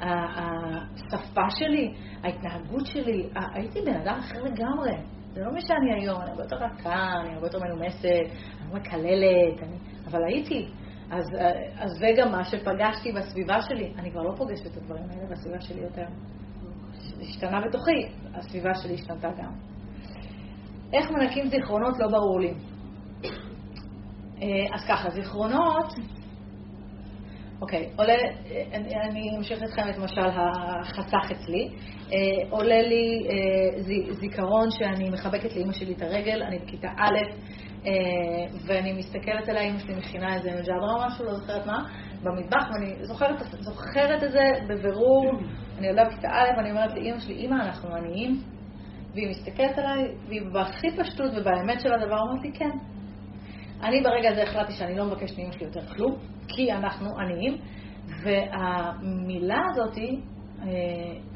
[0.00, 4.92] השפה שלי, ההתנהגות שלי, הייתי בן אדם אחר לגמרי.
[5.34, 8.76] זה לא מי שאני היום, אני הרבה יותר רכה, אני הרבה יותר מנומסת, אני לא
[8.76, 9.76] מקללת, אני...
[10.10, 10.68] אבל הייתי.
[11.10, 11.24] אז,
[11.76, 13.92] אז זה גם מה שפגשתי בסביבה שלי.
[13.98, 16.06] אני כבר לא פוגשת את הדברים האלה בסביבה שלי יותר.
[17.20, 19.52] השתנה בתוכי, הסביבה שלי השתנתה גם.
[20.92, 22.54] איך מנקים זיכרונות לא ברור לי.
[24.74, 25.94] אז ככה, זיכרונות,
[27.64, 28.14] אוקיי, עולה,
[28.72, 31.68] אני, אני אמשיך איתכם את משל החסך אצלי.
[32.12, 37.18] אה, עולה לי אה, ז, זיכרון שאני מחבקת לאימא שלי את הרגל, אני בכיתה א',
[37.86, 37.92] אה,
[38.66, 41.78] ואני מסתכלת על האימא שלי מכינה איזה מג'אברה או משהו, לא זוכרת מה,
[42.22, 45.30] במטבח, ואני זוכרת, זוכרת את זה בבירור,
[45.78, 48.42] אני ילדה בכיתה א', ואני אומרת לאימא שלי, אימא, אנחנו עניים?
[49.14, 52.78] והיא מסתכלת עליי, והיא בהכי פשטות ובאמת של הדבר אומרת לי, כן.
[53.84, 56.16] אני ברגע הזה החלטתי שאני לא מבקשת מאמא שלי יותר כלום,
[56.48, 57.58] כי אנחנו עניים,
[58.22, 60.20] והמילה הזאתי
[60.62, 60.66] אה,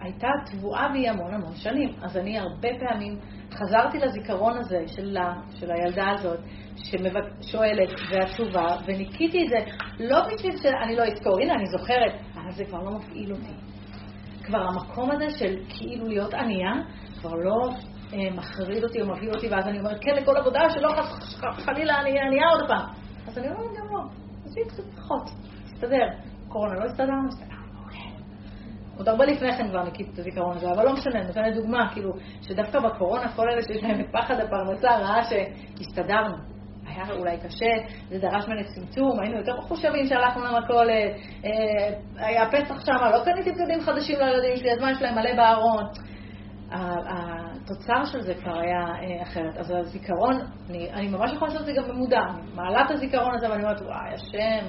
[0.01, 1.91] הייתה טבועה בי המון המון שנים.
[2.03, 3.19] אז אני הרבה פעמים
[3.53, 6.39] חזרתי לזיכרון הזה שלה, של הילדה הזאת,
[6.77, 9.57] ששואלת והתשובה, וניקיתי את זה,
[10.05, 13.53] לא בשביל שאני לא אזכור, הנה אני זוכרת, אבל זה כבר לא מפעיל אותי.
[14.43, 16.73] כבר המקום הזה של כאילו להיות ענייה,
[17.21, 17.69] כבר לא
[18.13, 20.89] מחריד אותי או מבהיל אותי, ואז אני אומרת כן לכל עבודה שלא
[21.53, 22.89] חלילה אני ענייה עוד פעם.
[23.27, 24.01] אז אני אומרת גם לא,
[24.57, 25.23] יהיה קצת פחות,
[25.65, 26.09] תסתדר.
[26.49, 27.59] קורונה לא הסתדרנו, הסתדרנו.
[28.99, 32.13] עוד הרבה לפני כן כבר ניקיתי את הזיכרון הזה, אבל לא משנה, נותנת דוגמה, כאילו,
[32.43, 36.37] שדווקא בקורונה כל אלה שיש להם את פחד הפרנסה ראה שהסתדרנו.
[36.87, 41.15] היה אולי קשה, זה דרש ממני צמצום, היינו יותר מחושבים שהלכנו למכולת,
[41.45, 45.35] אה, היה פסח שם, לא קניתי בגדים חדשים לילדים שלי, אז מה יש להם מלא
[45.37, 45.85] בארון.
[46.71, 49.57] התוצר של זה כבר היה אה, אחרת.
[49.57, 50.41] אז הזיכרון,
[50.71, 52.21] אני, אני ממש יכולה לעשות את זה גם במודע.
[52.21, 54.67] אני מעלה את הזיכרון הזה ואני אומרת, וואי, השם,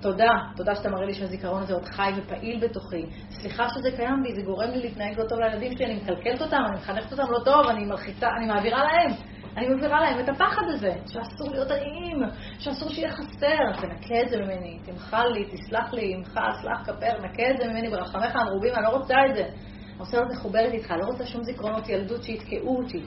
[0.00, 3.06] תודה, תודה שאתה מראה לי שהזיכרון הזה עוד חי ופעיל בתוכי.
[3.30, 6.62] סליחה שזה קיים בי, זה גורם לי להתנהג לא טוב לילדים שלי, אני מקלקלת אותם,
[6.66, 9.10] אני מחנכת אותם לא טוב, אני מלחיצה, אני מעבירה להם.
[9.56, 12.22] אני מעבירה להם את הפחד הזה, שאסור להיות עניים,
[12.58, 13.72] שאסור שיהיה חסר.
[13.80, 17.90] תנקה את זה ממני, תמחל לי, תסלח לי, ימחל, סלח, כפר, נקה את זה ממני
[17.90, 19.44] ברחמך המרובים, אני לא רוצה את זה.
[19.98, 23.02] רוצה להיות מחוברת איתך, לא רוצה שום זיכרונות ילדות שיתקעו אותי.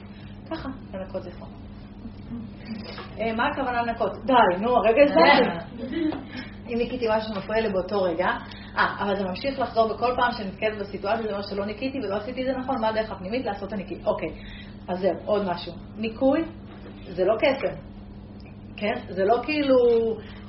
[0.50, 1.62] ככה, לנקות זיכרונות.
[3.20, 4.12] אה, מה הכוונה לנקות?
[4.24, 5.76] די, נו, הרגע הסברתי.
[6.68, 8.26] אם ניקיתי משהו שמפריע לי באותו רגע,
[8.76, 12.40] אה, אבל זה ממשיך לחזור בכל פעם שנתקלת בסיטואציה, זה אומר שלא ניקיתי ולא עשיתי
[12.40, 13.98] את זה נכון, מה הדרך הפנימית לעשות הניקי?
[14.04, 14.28] אוקיי,
[14.88, 15.72] אז זהו, עוד משהו.
[15.96, 16.42] ניקוי
[17.08, 17.74] זה לא קסם,
[18.82, 18.94] כן?
[19.08, 19.76] זה לא כאילו,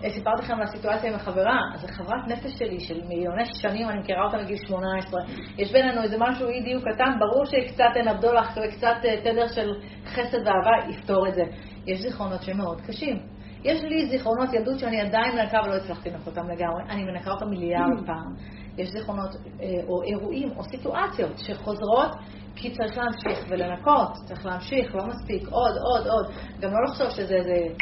[0.04, 4.00] אה, סיפרתי לכם על הסיטואציה עם החברה, זו חברת נפש שלי של מיליוני שנים, אני
[4.00, 5.22] מכירה אותה מגיל 18.
[5.58, 9.74] יש בינינו איזה משהו, אי דיוק קטן, ברור שקצת אין הבדולח וקצת אה, תדר של
[10.06, 11.44] חסד ואהבה יפתור את זה.
[11.88, 13.20] יש זיכרונות שהם מאוד קשים.
[13.64, 16.84] יש לי זיכרונות ילדות שאני עדיין מנקה ולא הצלחתי לנקות אותם לגמרי.
[16.90, 18.34] אני מנקה אותם מיליארד פעם.
[18.78, 19.30] יש זיכרונות
[19.62, 22.12] אה, או אירועים או סיטואציות שחוזרות
[22.56, 26.34] כי צריך להמשיך ולנקות, צריך להמשיך, לא מספיק, עוד, עוד, עוד.
[26.60, 27.74] גם לא לחשוב שזה איזה...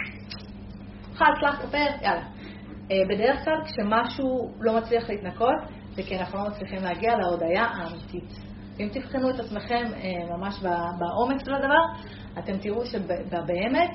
[1.22, 2.23] חד, סלח, כפר, יאללה.
[2.91, 5.56] אה, בדרך כלל כשמשהו לא מצליח להתנקות,
[5.95, 8.39] זה כי אנחנו לא מצליחים להגיע להודיה האמיתית.
[8.80, 10.64] אם תבחנו את עצמכם אה, ממש
[10.99, 13.91] בעומק של הדבר, אתם תראו שבאמת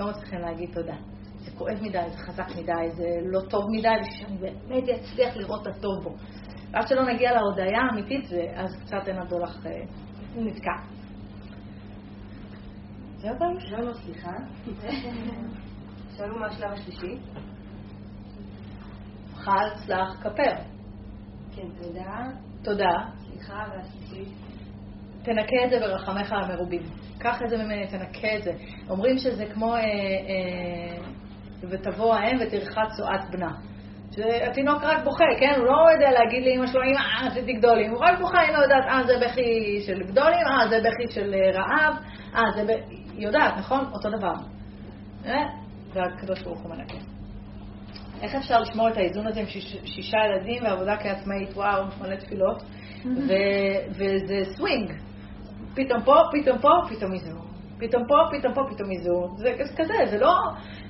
[0.00, 0.96] לא מצליחים להגיד תודה.
[1.38, 5.76] זה כואב מדי, זה חזק מדי, זה לא טוב מדי, ושאני באמת אצליח לראות את
[5.76, 6.14] הטוב בו.
[6.72, 8.24] ועד שלא נגיע להודיה האמיתית,
[8.54, 9.70] אז קצת אין הדולח אה,
[10.36, 10.76] נתקע.
[13.16, 13.34] זהו
[13.78, 14.32] לא, סליחה.
[16.16, 17.18] שאלו מה השלב השלישי?
[19.34, 20.54] חל, סלח, כפר.
[21.56, 22.18] כן, תודה.
[22.62, 22.94] תודה.
[23.18, 24.28] סליחה, והשלישית?
[25.22, 26.82] תנקה את זה ברחמך המרובים.
[27.18, 28.52] קח את זה ממני, תנקה את זה.
[28.88, 31.04] אומרים שזה כמו, אה, אה,
[31.70, 33.52] ותבוא האם ותרחץ צואת בנה.
[34.16, 35.54] שהתינוק רק בוכה, כן?
[35.56, 37.90] הוא לא יודע להגיד לאמא שלו, אמא, אה, עשיתי גדולים.
[37.90, 41.60] הוא רק בוכה, אמא יודעת, אה, זה בכי של גדולים, אה, זה בכי של אה,
[41.60, 41.94] רעב,
[42.34, 42.94] אה, זה בכי...
[43.16, 43.84] היא יודעת, נכון?
[43.92, 44.34] אותו דבר.
[45.94, 46.98] והקדוש ברוך הוא מנקה.
[48.22, 52.62] איך אפשר לשמור את האיזון הזה עם שיש, שישה ילדים ועבודה כעצמאית, וואו, מלא תפילות,
[53.90, 54.92] וזה סווינג.
[55.74, 57.46] פתאום פה, פתאום פה, פתאום איזון.
[57.78, 59.36] פתאום פה, פתאום פה, פתאום איזון.
[59.36, 60.34] זה כזה, זה לא,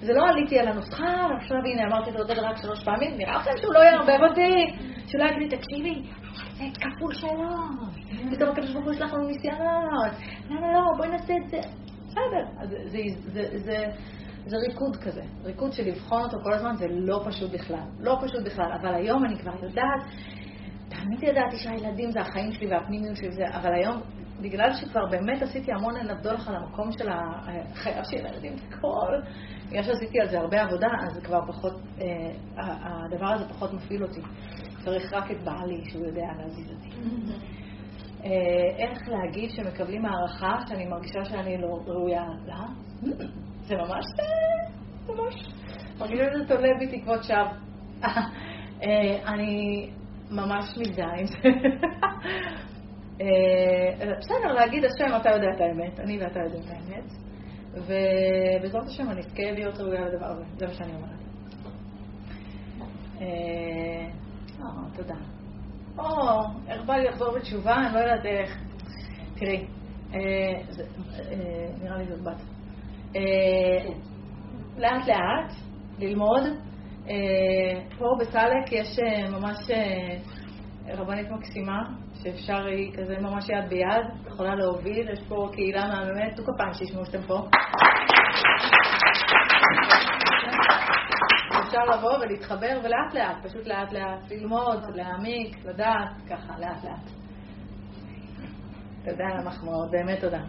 [0.01, 3.51] זה לא עליתי על הנוסחה, עכשיו הנה אמרתי את זה רק שלוש פעמים, נראה לכם
[3.61, 4.77] שהוא לא יערבב אותי,
[5.07, 6.03] שהוא לא יגיד לי, תקשיבי,
[6.57, 8.05] זה כפול שלוש.
[8.31, 10.12] פתאום הקדוש ברוך הוא ישלח לנו ניסיונות.
[10.51, 11.61] לא, לא, לא, בואי נעשה את זה.
[12.09, 12.66] בסדר.
[12.85, 12.99] זה,
[13.33, 13.87] זה, זה,
[14.47, 15.23] זה ריקוד כזה.
[15.44, 17.85] ריקוד שלבחון אותו כל הזמן זה לא פשוט בכלל.
[18.01, 18.73] לא פשוט בכלל.
[18.81, 20.02] אבל היום אני כבר יודעת,
[20.89, 24.01] תמיד ידעתי שהילדים זה החיים שלי והפנימיות שלי, זה, אבל היום
[24.40, 29.20] בגלל שכבר באמת עשיתי המון לנבדולח על המקום של החייו של ילדים, כל...
[29.69, 32.06] בגלל שעשיתי על זה הרבה עבודה, אז כבר פחות, אה,
[32.59, 34.20] הדבר הזה פחות מפעיל אותי.
[34.85, 36.90] צריך רק את בעלי שהוא יודע להזיז אותי.
[38.24, 38.31] אה,
[38.78, 42.66] איך להגיד שמקבלים הערכה שאני מרגישה שאני לא ראויה לה?
[43.62, 45.34] זה ממש, אה, ממש,
[45.98, 47.48] מרגישה שזה תולה בי תקוות שווא.
[48.82, 49.90] אה, אני
[50.30, 51.39] ממש מזדהה עם זה.
[53.20, 57.12] אה, בסדר, להגיד השם, אתה יודע את האמת, אני ואתה יודעים את האמת,
[57.72, 61.22] ובעזרת השם אני אזכה להיות ראויה לדבר הזה, זה מה שאני אומרת.
[64.97, 65.14] תודה.
[65.98, 68.59] או, איך בא לי לחזור בתשובה, אני לא יודעת איך.
[69.34, 69.66] תראי,
[70.14, 70.20] אה,
[71.82, 72.43] נראה לי זאת בת.
[74.76, 75.52] לאט לאט,
[75.98, 76.43] ללמוד.
[77.98, 78.98] פה בסלק יש
[79.32, 79.56] ממש
[80.89, 81.78] רבנית מקסימה,
[82.22, 87.06] שאפשר היא כזה ממש יד ביד, יכולה להוביל, יש פה קהילה מהממת, תו כפיים שישמעו
[87.06, 87.39] שאתם פה.
[91.62, 97.10] אפשר לבוא ולהתחבר ולאט לאט, פשוט לאט לאט, ללמוד, להעמיק, לדעת, ככה, לאט לאט.
[99.05, 100.40] תודה על המחמאות, באמת תודה.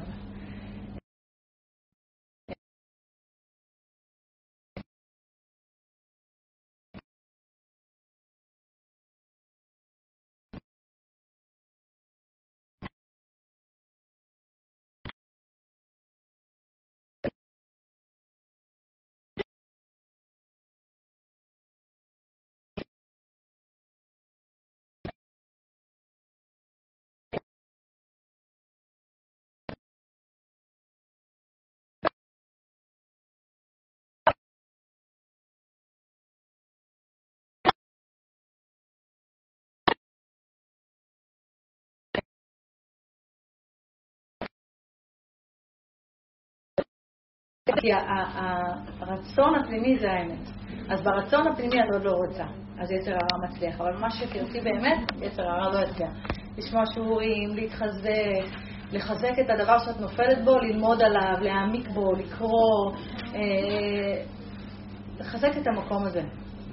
[47.66, 47.92] כי
[49.00, 50.50] הרצון הפנימי זה האמת.
[50.90, 52.44] אז ברצון הפנימי את עוד לא רוצה,
[52.80, 53.82] אז יצר הרע מצליח.
[53.82, 56.12] אבל מה שתרצי באמת, יצר הרע לא יצליח.
[56.58, 58.58] לשמוע שיעורים, להתחזק,
[58.92, 62.92] לחזק את הדבר שאת נופלת בו, ללמוד עליו, להעמיק בו, לקרוא,
[63.36, 64.24] אה,
[65.20, 66.22] לחזק את המקום הזה,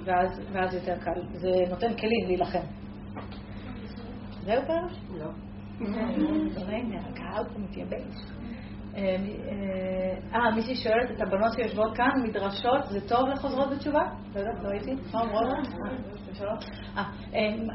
[0.05, 1.21] ואז, ואז יותר קל.
[1.33, 2.65] זה נותן כלים להילחם.
[4.45, 4.87] זהו פעם?
[5.19, 5.29] לא.
[6.67, 8.41] הנה, הקהל פה מתייבש.
[8.95, 9.15] אה,
[10.33, 14.03] אה, אה, מישהי שואלת את הבנות שיושבות כאן, מדרשות, זה טוב לחוזרות בתשובה?
[14.35, 14.95] לא יודעת, לא הייתי.
[15.13, 15.67] מה אומרות?
[16.97, 17.03] אה,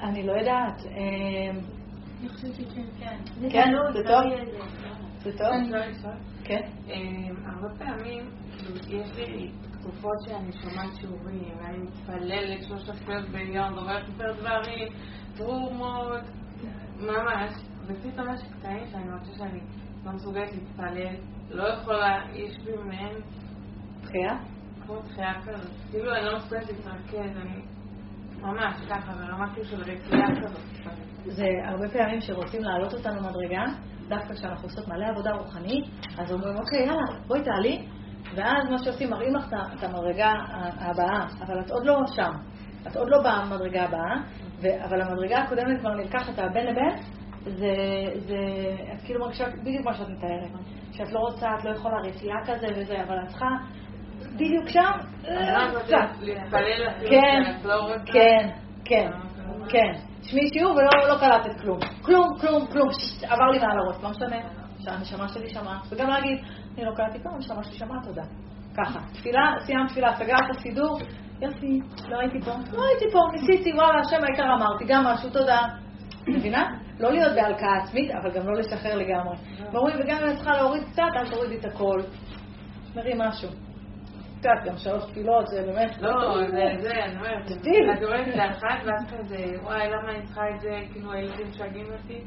[0.03, 0.83] אני לא יודעת.
[2.21, 3.49] אני חושבת שכן, כן.
[3.51, 4.23] כן, זה טוב?
[5.19, 5.47] זה טוב?
[5.47, 6.17] אני לא יודעת.
[6.45, 6.61] כן.
[7.47, 8.31] הרבה פעמים,
[8.89, 14.89] יש לי תקופות שאני שומעת שיעורים, ואני מתפללת שלוש תפילות ביום, ואומרת יותר דברים,
[15.37, 16.23] תרומות,
[17.01, 17.53] ממש,
[17.87, 19.61] ופתאום יש קטעים שאני מרגישה שאני
[20.07, 21.15] לא מסוגלת להתפלל,
[21.51, 23.17] לא יכולה, יש בי מעין
[24.03, 24.37] דחייה?
[24.87, 27.63] כמו דחייה כזאת, כאילו אני לא מסוגלת להתרכז, אני
[28.41, 30.61] ממש ככה, ברמה כאילו של רקיעה כזאת.
[31.25, 33.65] זה הרבה פעמים שרוצים להעלות אותנו מדרגה,
[34.09, 35.85] דווקא כשאנחנו עושות מלא עבודה רוחנית,
[36.19, 37.87] אז אומרים, אוקיי, יאללה, בואי תעלי,
[38.35, 39.47] ואז מה שעושים, מראים לך
[39.79, 40.33] את המדרגה
[40.79, 42.33] הבאה, אבל את עוד לא שם.
[42.87, 44.17] את עוד לא במדרגה הבאה,
[44.85, 46.95] אבל המדרגה הקודמת כבר נלקחת בין לבין,
[47.47, 47.75] זה,
[48.17, 48.37] זה,
[48.93, 50.51] את כאילו מרגישה בדיוק מה שאת מתארת.
[50.93, 53.47] שאת לא רוצה, את לא יכולה רתיעה כזה וזה, אבל את צריכה
[54.35, 54.93] בדיוק שם,
[55.29, 56.25] אה, קצת.
[57.11, 58.13] כן, לא רוצה.
[58.13, 58.49] כן,
[58.85, 59.11] כן,
[59.69, 59.93] כן.
[60.21, 61.79] תשמעי שיעור ולא לא קלטת כלום.
[62.03, 62.89] כלום, כלום, כלום.
[63.23, 64.37] עבר לי מעל הראש, לא משנה.
[64.79, 65.81] שהנשמה שלי שמעה.
[65.91, 66.39] וגם להגיד,
[66.75, 68.23] אני לא קלטתי כלום, הנשמה שלי שמעה, תודה.
[68.77, 68.99] ככה.
[69.13, 70.99] תפילה, סיימת תפילה, סגרת סידור,
[71.41, 72.51] יופי, לא הייתי פה.
[72.73, 75.63] לא הייתי פה, ניסיתי, וואלה, השם העיקר אמרתי, גם משהו, תודה.
[76.29, 76.79] מבינה?
[77.01, 79.37] לא להיות בהלקאה עצמית, אבל גם לא לשחרר לגמרי.
[79.73, 82.01] ואומרים, וגם אם את צריכה להוריד קצת, אל תורידי את הכל.
[82.85, 83.49] תשמרי משהו.
[84.37, 86.03] יודעת, גם שלוש תפילות, זה באמת...
[86.03, 86.11] לא,
[86.51, 87.51] זה, זה, אני אומרת.
[87.99, 92.21] את אומרת לאחת, ואז כזה, וואי, למה אני צריכה את זה, כאילו הילדים משגעים אותי.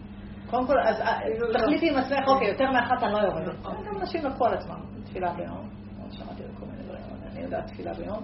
[0.50, 1.20] קודם כל, אז אה,
[1.54, 3.64] תחליטי עם עצמך, אוקיי, יותר מאחת אני לא יורדת.
[3.64, 5.70] גם נשים לקחו על עצמם תפילה ביום.
[6.00, 7.02] לא שמעתי על כל מיני דברים,
[7.32, 8.24] אני יודעת תפילה ביום.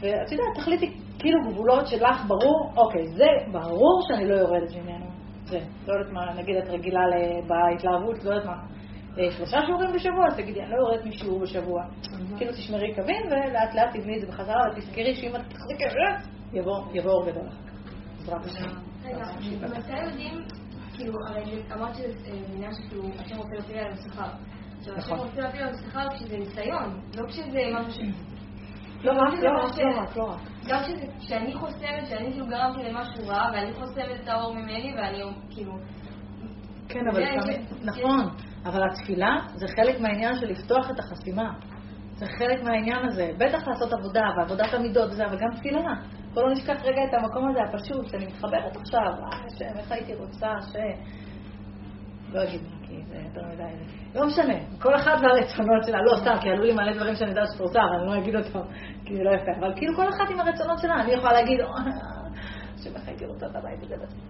[0.00, 5.06] ואת יודעת, תחליטי כאילו גבולות שלך ברור, אוקיי, זה ברור שאני לא יורדת ממנו.
[5.44, 7.00] זה, לא יודעת מה, נגיד את רגילה
[7.46, 8.56] בהתלהבות, לא יודעת מה.
[9.18, 11.82] אה, שלושה שיעורים בשבוע, אז תגידי, אני לא יורדת משיעור בשבוע.
[12.36, 16.20] כאילו תשמרי קווים ולאט לאט תבני את זה בחזרה, ותזכרי שאם את תחזיקי, אה,
[16.52, 17.74] יבוא יבוא אור גדול כך.
[18.18, 18.68] בעזרת השם.
[19.04, 19.24] רגע,
[19.78, 20.34] מתי יודעים,
[20.96, 24.28] כאילו, הרי אמרת שזה אה, עניין שכאילו, השם רוצה להפעיל עלינו שכר.
[24.78, 25.28] עכשיו, השם נכון.
[25.28, 27.98] רוצה להפעיל עלינו שכר כשזה ניסיון, לא כשזה משהו ש...
[29.12, 30.40] לא שזה לא מה רק, ש- לא רק, לא רק.
[30.68, 30.82] גם
[31.18, 35.72] כשאני חוסמת, שאני כאילו גרמתי למשהו רע, ואני חוסמת את האור ממני, ואני כאילו...
[36.88, 37.22] כן, אבל
[37.84, 38.28] נכון,
[38.66, 41.52] אבל התפילה זה חלק מהעניין של לפתוח את החסימה.
[42.16, 43.30] זה חלק מהעניין הזה.
[43.38, 45.80] בטח לעשות עבודה, ועבודת המידות וזה, אבל גם תפילה.
[46.34, 50.14] בוא לא נשכח רגע את המקום הזה הפשוט, שאני מתחברת עכשיו, אה, השם, איך הייתי
[50.14, 50.76] רוצה ש...
[52.32, 53.64] לא אגיד מה, כי זה יותר מדי...
[54.14, 57.48] לא משנה, כל אחד והרצונות שלה, לא סתם, כי עלו לי מלא דברים שאני יודעת
[57.52, 58.60] שאת רוצה, אבל אני לא אגיד אותם,
[59.04, 59.52] כי זה לא יפה.
[59.60, 61.66] אבל כאילו כל אחד עם הרצונות שלה, אני יכולה להגיד, "אה,
[62.74, 64.20] השם, איך הייתי רוצה את הבית הזה בעצמי.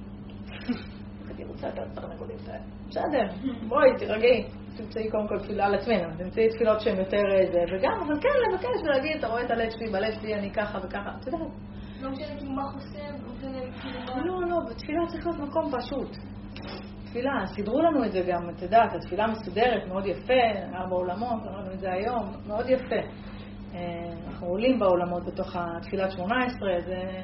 [1.29, 2.59] הייתי רוצה את התרנגולים האלה.
[2.89, 4.45] בסדר, בואי, תירגעי.
[4.77, 8.29] תמצאי קודם כל תפילה על עצמנו, תמצאי תפילות שהן יותר אה, זה, וגם, אבל כן,
[8.53, 11.41] לבקש ולהגיד, אתה רואה את הלב שלי, בלב שלי אני ככה וככה, את יודעת.
[12.01, 14.25] לא משנה כאילו מה חוסם, לא משנה כאילו מה...
[14.25, 16.17] לא, לא, בתפילה צריך להיות מקום פשוט.
[17.15, 21.73] תפילה, סידרו לנו את זה גם, את יודעת, התפילה מסודרת, מאוד יפה, ארבע עולמות, אמרנו
[21.73, 22.95] את זה היום, מאוד יפה.
[23.75, 27.23] אה, אנחנו עולים בעולמות בתוך התפילת שמונה עשרה, זה...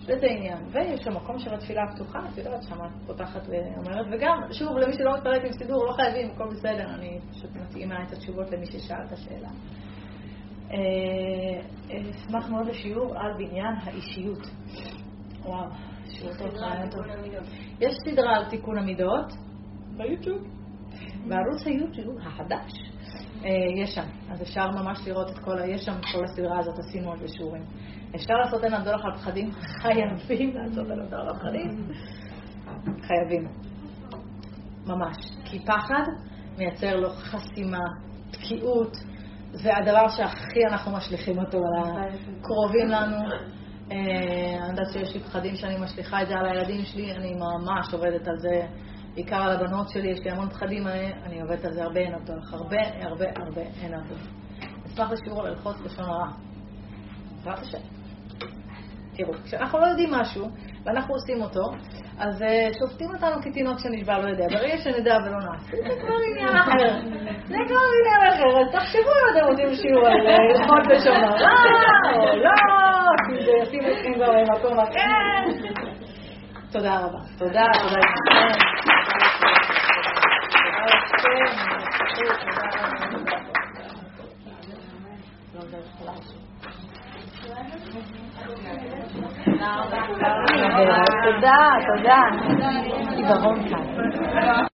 [0.00, 0.58] יש עניין.
[0.70, 4.92] ויש שם מקום של התפילה הפתוחה, את יודעת, שם את פותחת ואומרת, וגם, שוב, למי
[4.92, 9.04] שלא מתפלט עם סידור, לא חייבים, הכל בסדר, אני פשוט מתאימה את התשובות למי ששאל
[9.06, 9.48] את השאלה.
[10.70, 10.76] אה,
[11.90, 14.48] אה, אשמח מאוד לשיעור על בניין האישיות.
[15.44, 15.66] וואו,
[17.80, 19.32] יש סדרה על תיקון המידות
[19.96, 20.42] ביוטיוב,
[21.28, 22.72] בערוץ היוטיוב החדש.
[23.44, 23.50] אה,
[23.82, 27.18] יש שם, אז אפשר ממש לראות את כל, יש שם כל הסדרה הזאת, עשינו על
[27.18, 27.62] זה שיעורים.
[28.14, 29.50] אפשר לעשות אין הבדולח על פחדים?
[29.82, 31.88] חייבים לעשות אין הבדולח על פחדים.
[33.00, 33.48] חייבים.
[34.86, 35.16] ממש.
[35.44, 36.02] כי פחד
[36.58, 37.84] מייצר לו חסימה,
[38.30, 38.96] תקיעות,
[39.52, 42.08] זה הדבר שהכי אנחנו משליכים אותו על
[42.40, 43.16] הקרובים לנו.
[43.92, 47.94] אה, אני יודעת שיש לי פחדים שאני משליכה את זה על הילדים שלי, אני ממש
[47.94, 48.66] עובדת על זה,
[49.14, 52.14] בעיקר על הבנות שלי, יש לי המון פחדים, אני, אני עובדת על זה הרבה אין
[52.14, 54.26] הבדולח, הרבה, הרבה, הרבה אין הבדולח.
[54.86, 56.28] אשמח לשיעור על הלכות לשון הרע.
[57.36, 57.78] בעזרת השם.
[59.12, 60.48] תראו, כשאנחנו לא יודעים משהו,
[60.88, 61.62] ואנחנו עושים אותו,
[62.18, 64.46] אז אה, שופטים אותנו כתינוק שנשבע לא יודע.
[64.50, 67.00] ברגע שנדע ולא נעשה, זה כבר עניין אחר.
[67.48, 71.50] זה כבר עניין אחר, אז תחשבו אם אתם רוצים שיעור על אה, הלכות לשון הרע,
[72.16, 72.52] או לא,
[73.26, 75.38] כי זה ישים אתכם כבר במקום אחר.
[76.70, 77.18] תודה רבה.
[77.38, 78.00] תודה, תודה.
[91.24, 91.56] תודה,
[91.86, 92.20] תודה.
[93.16, 93.84] עיוורון כאן.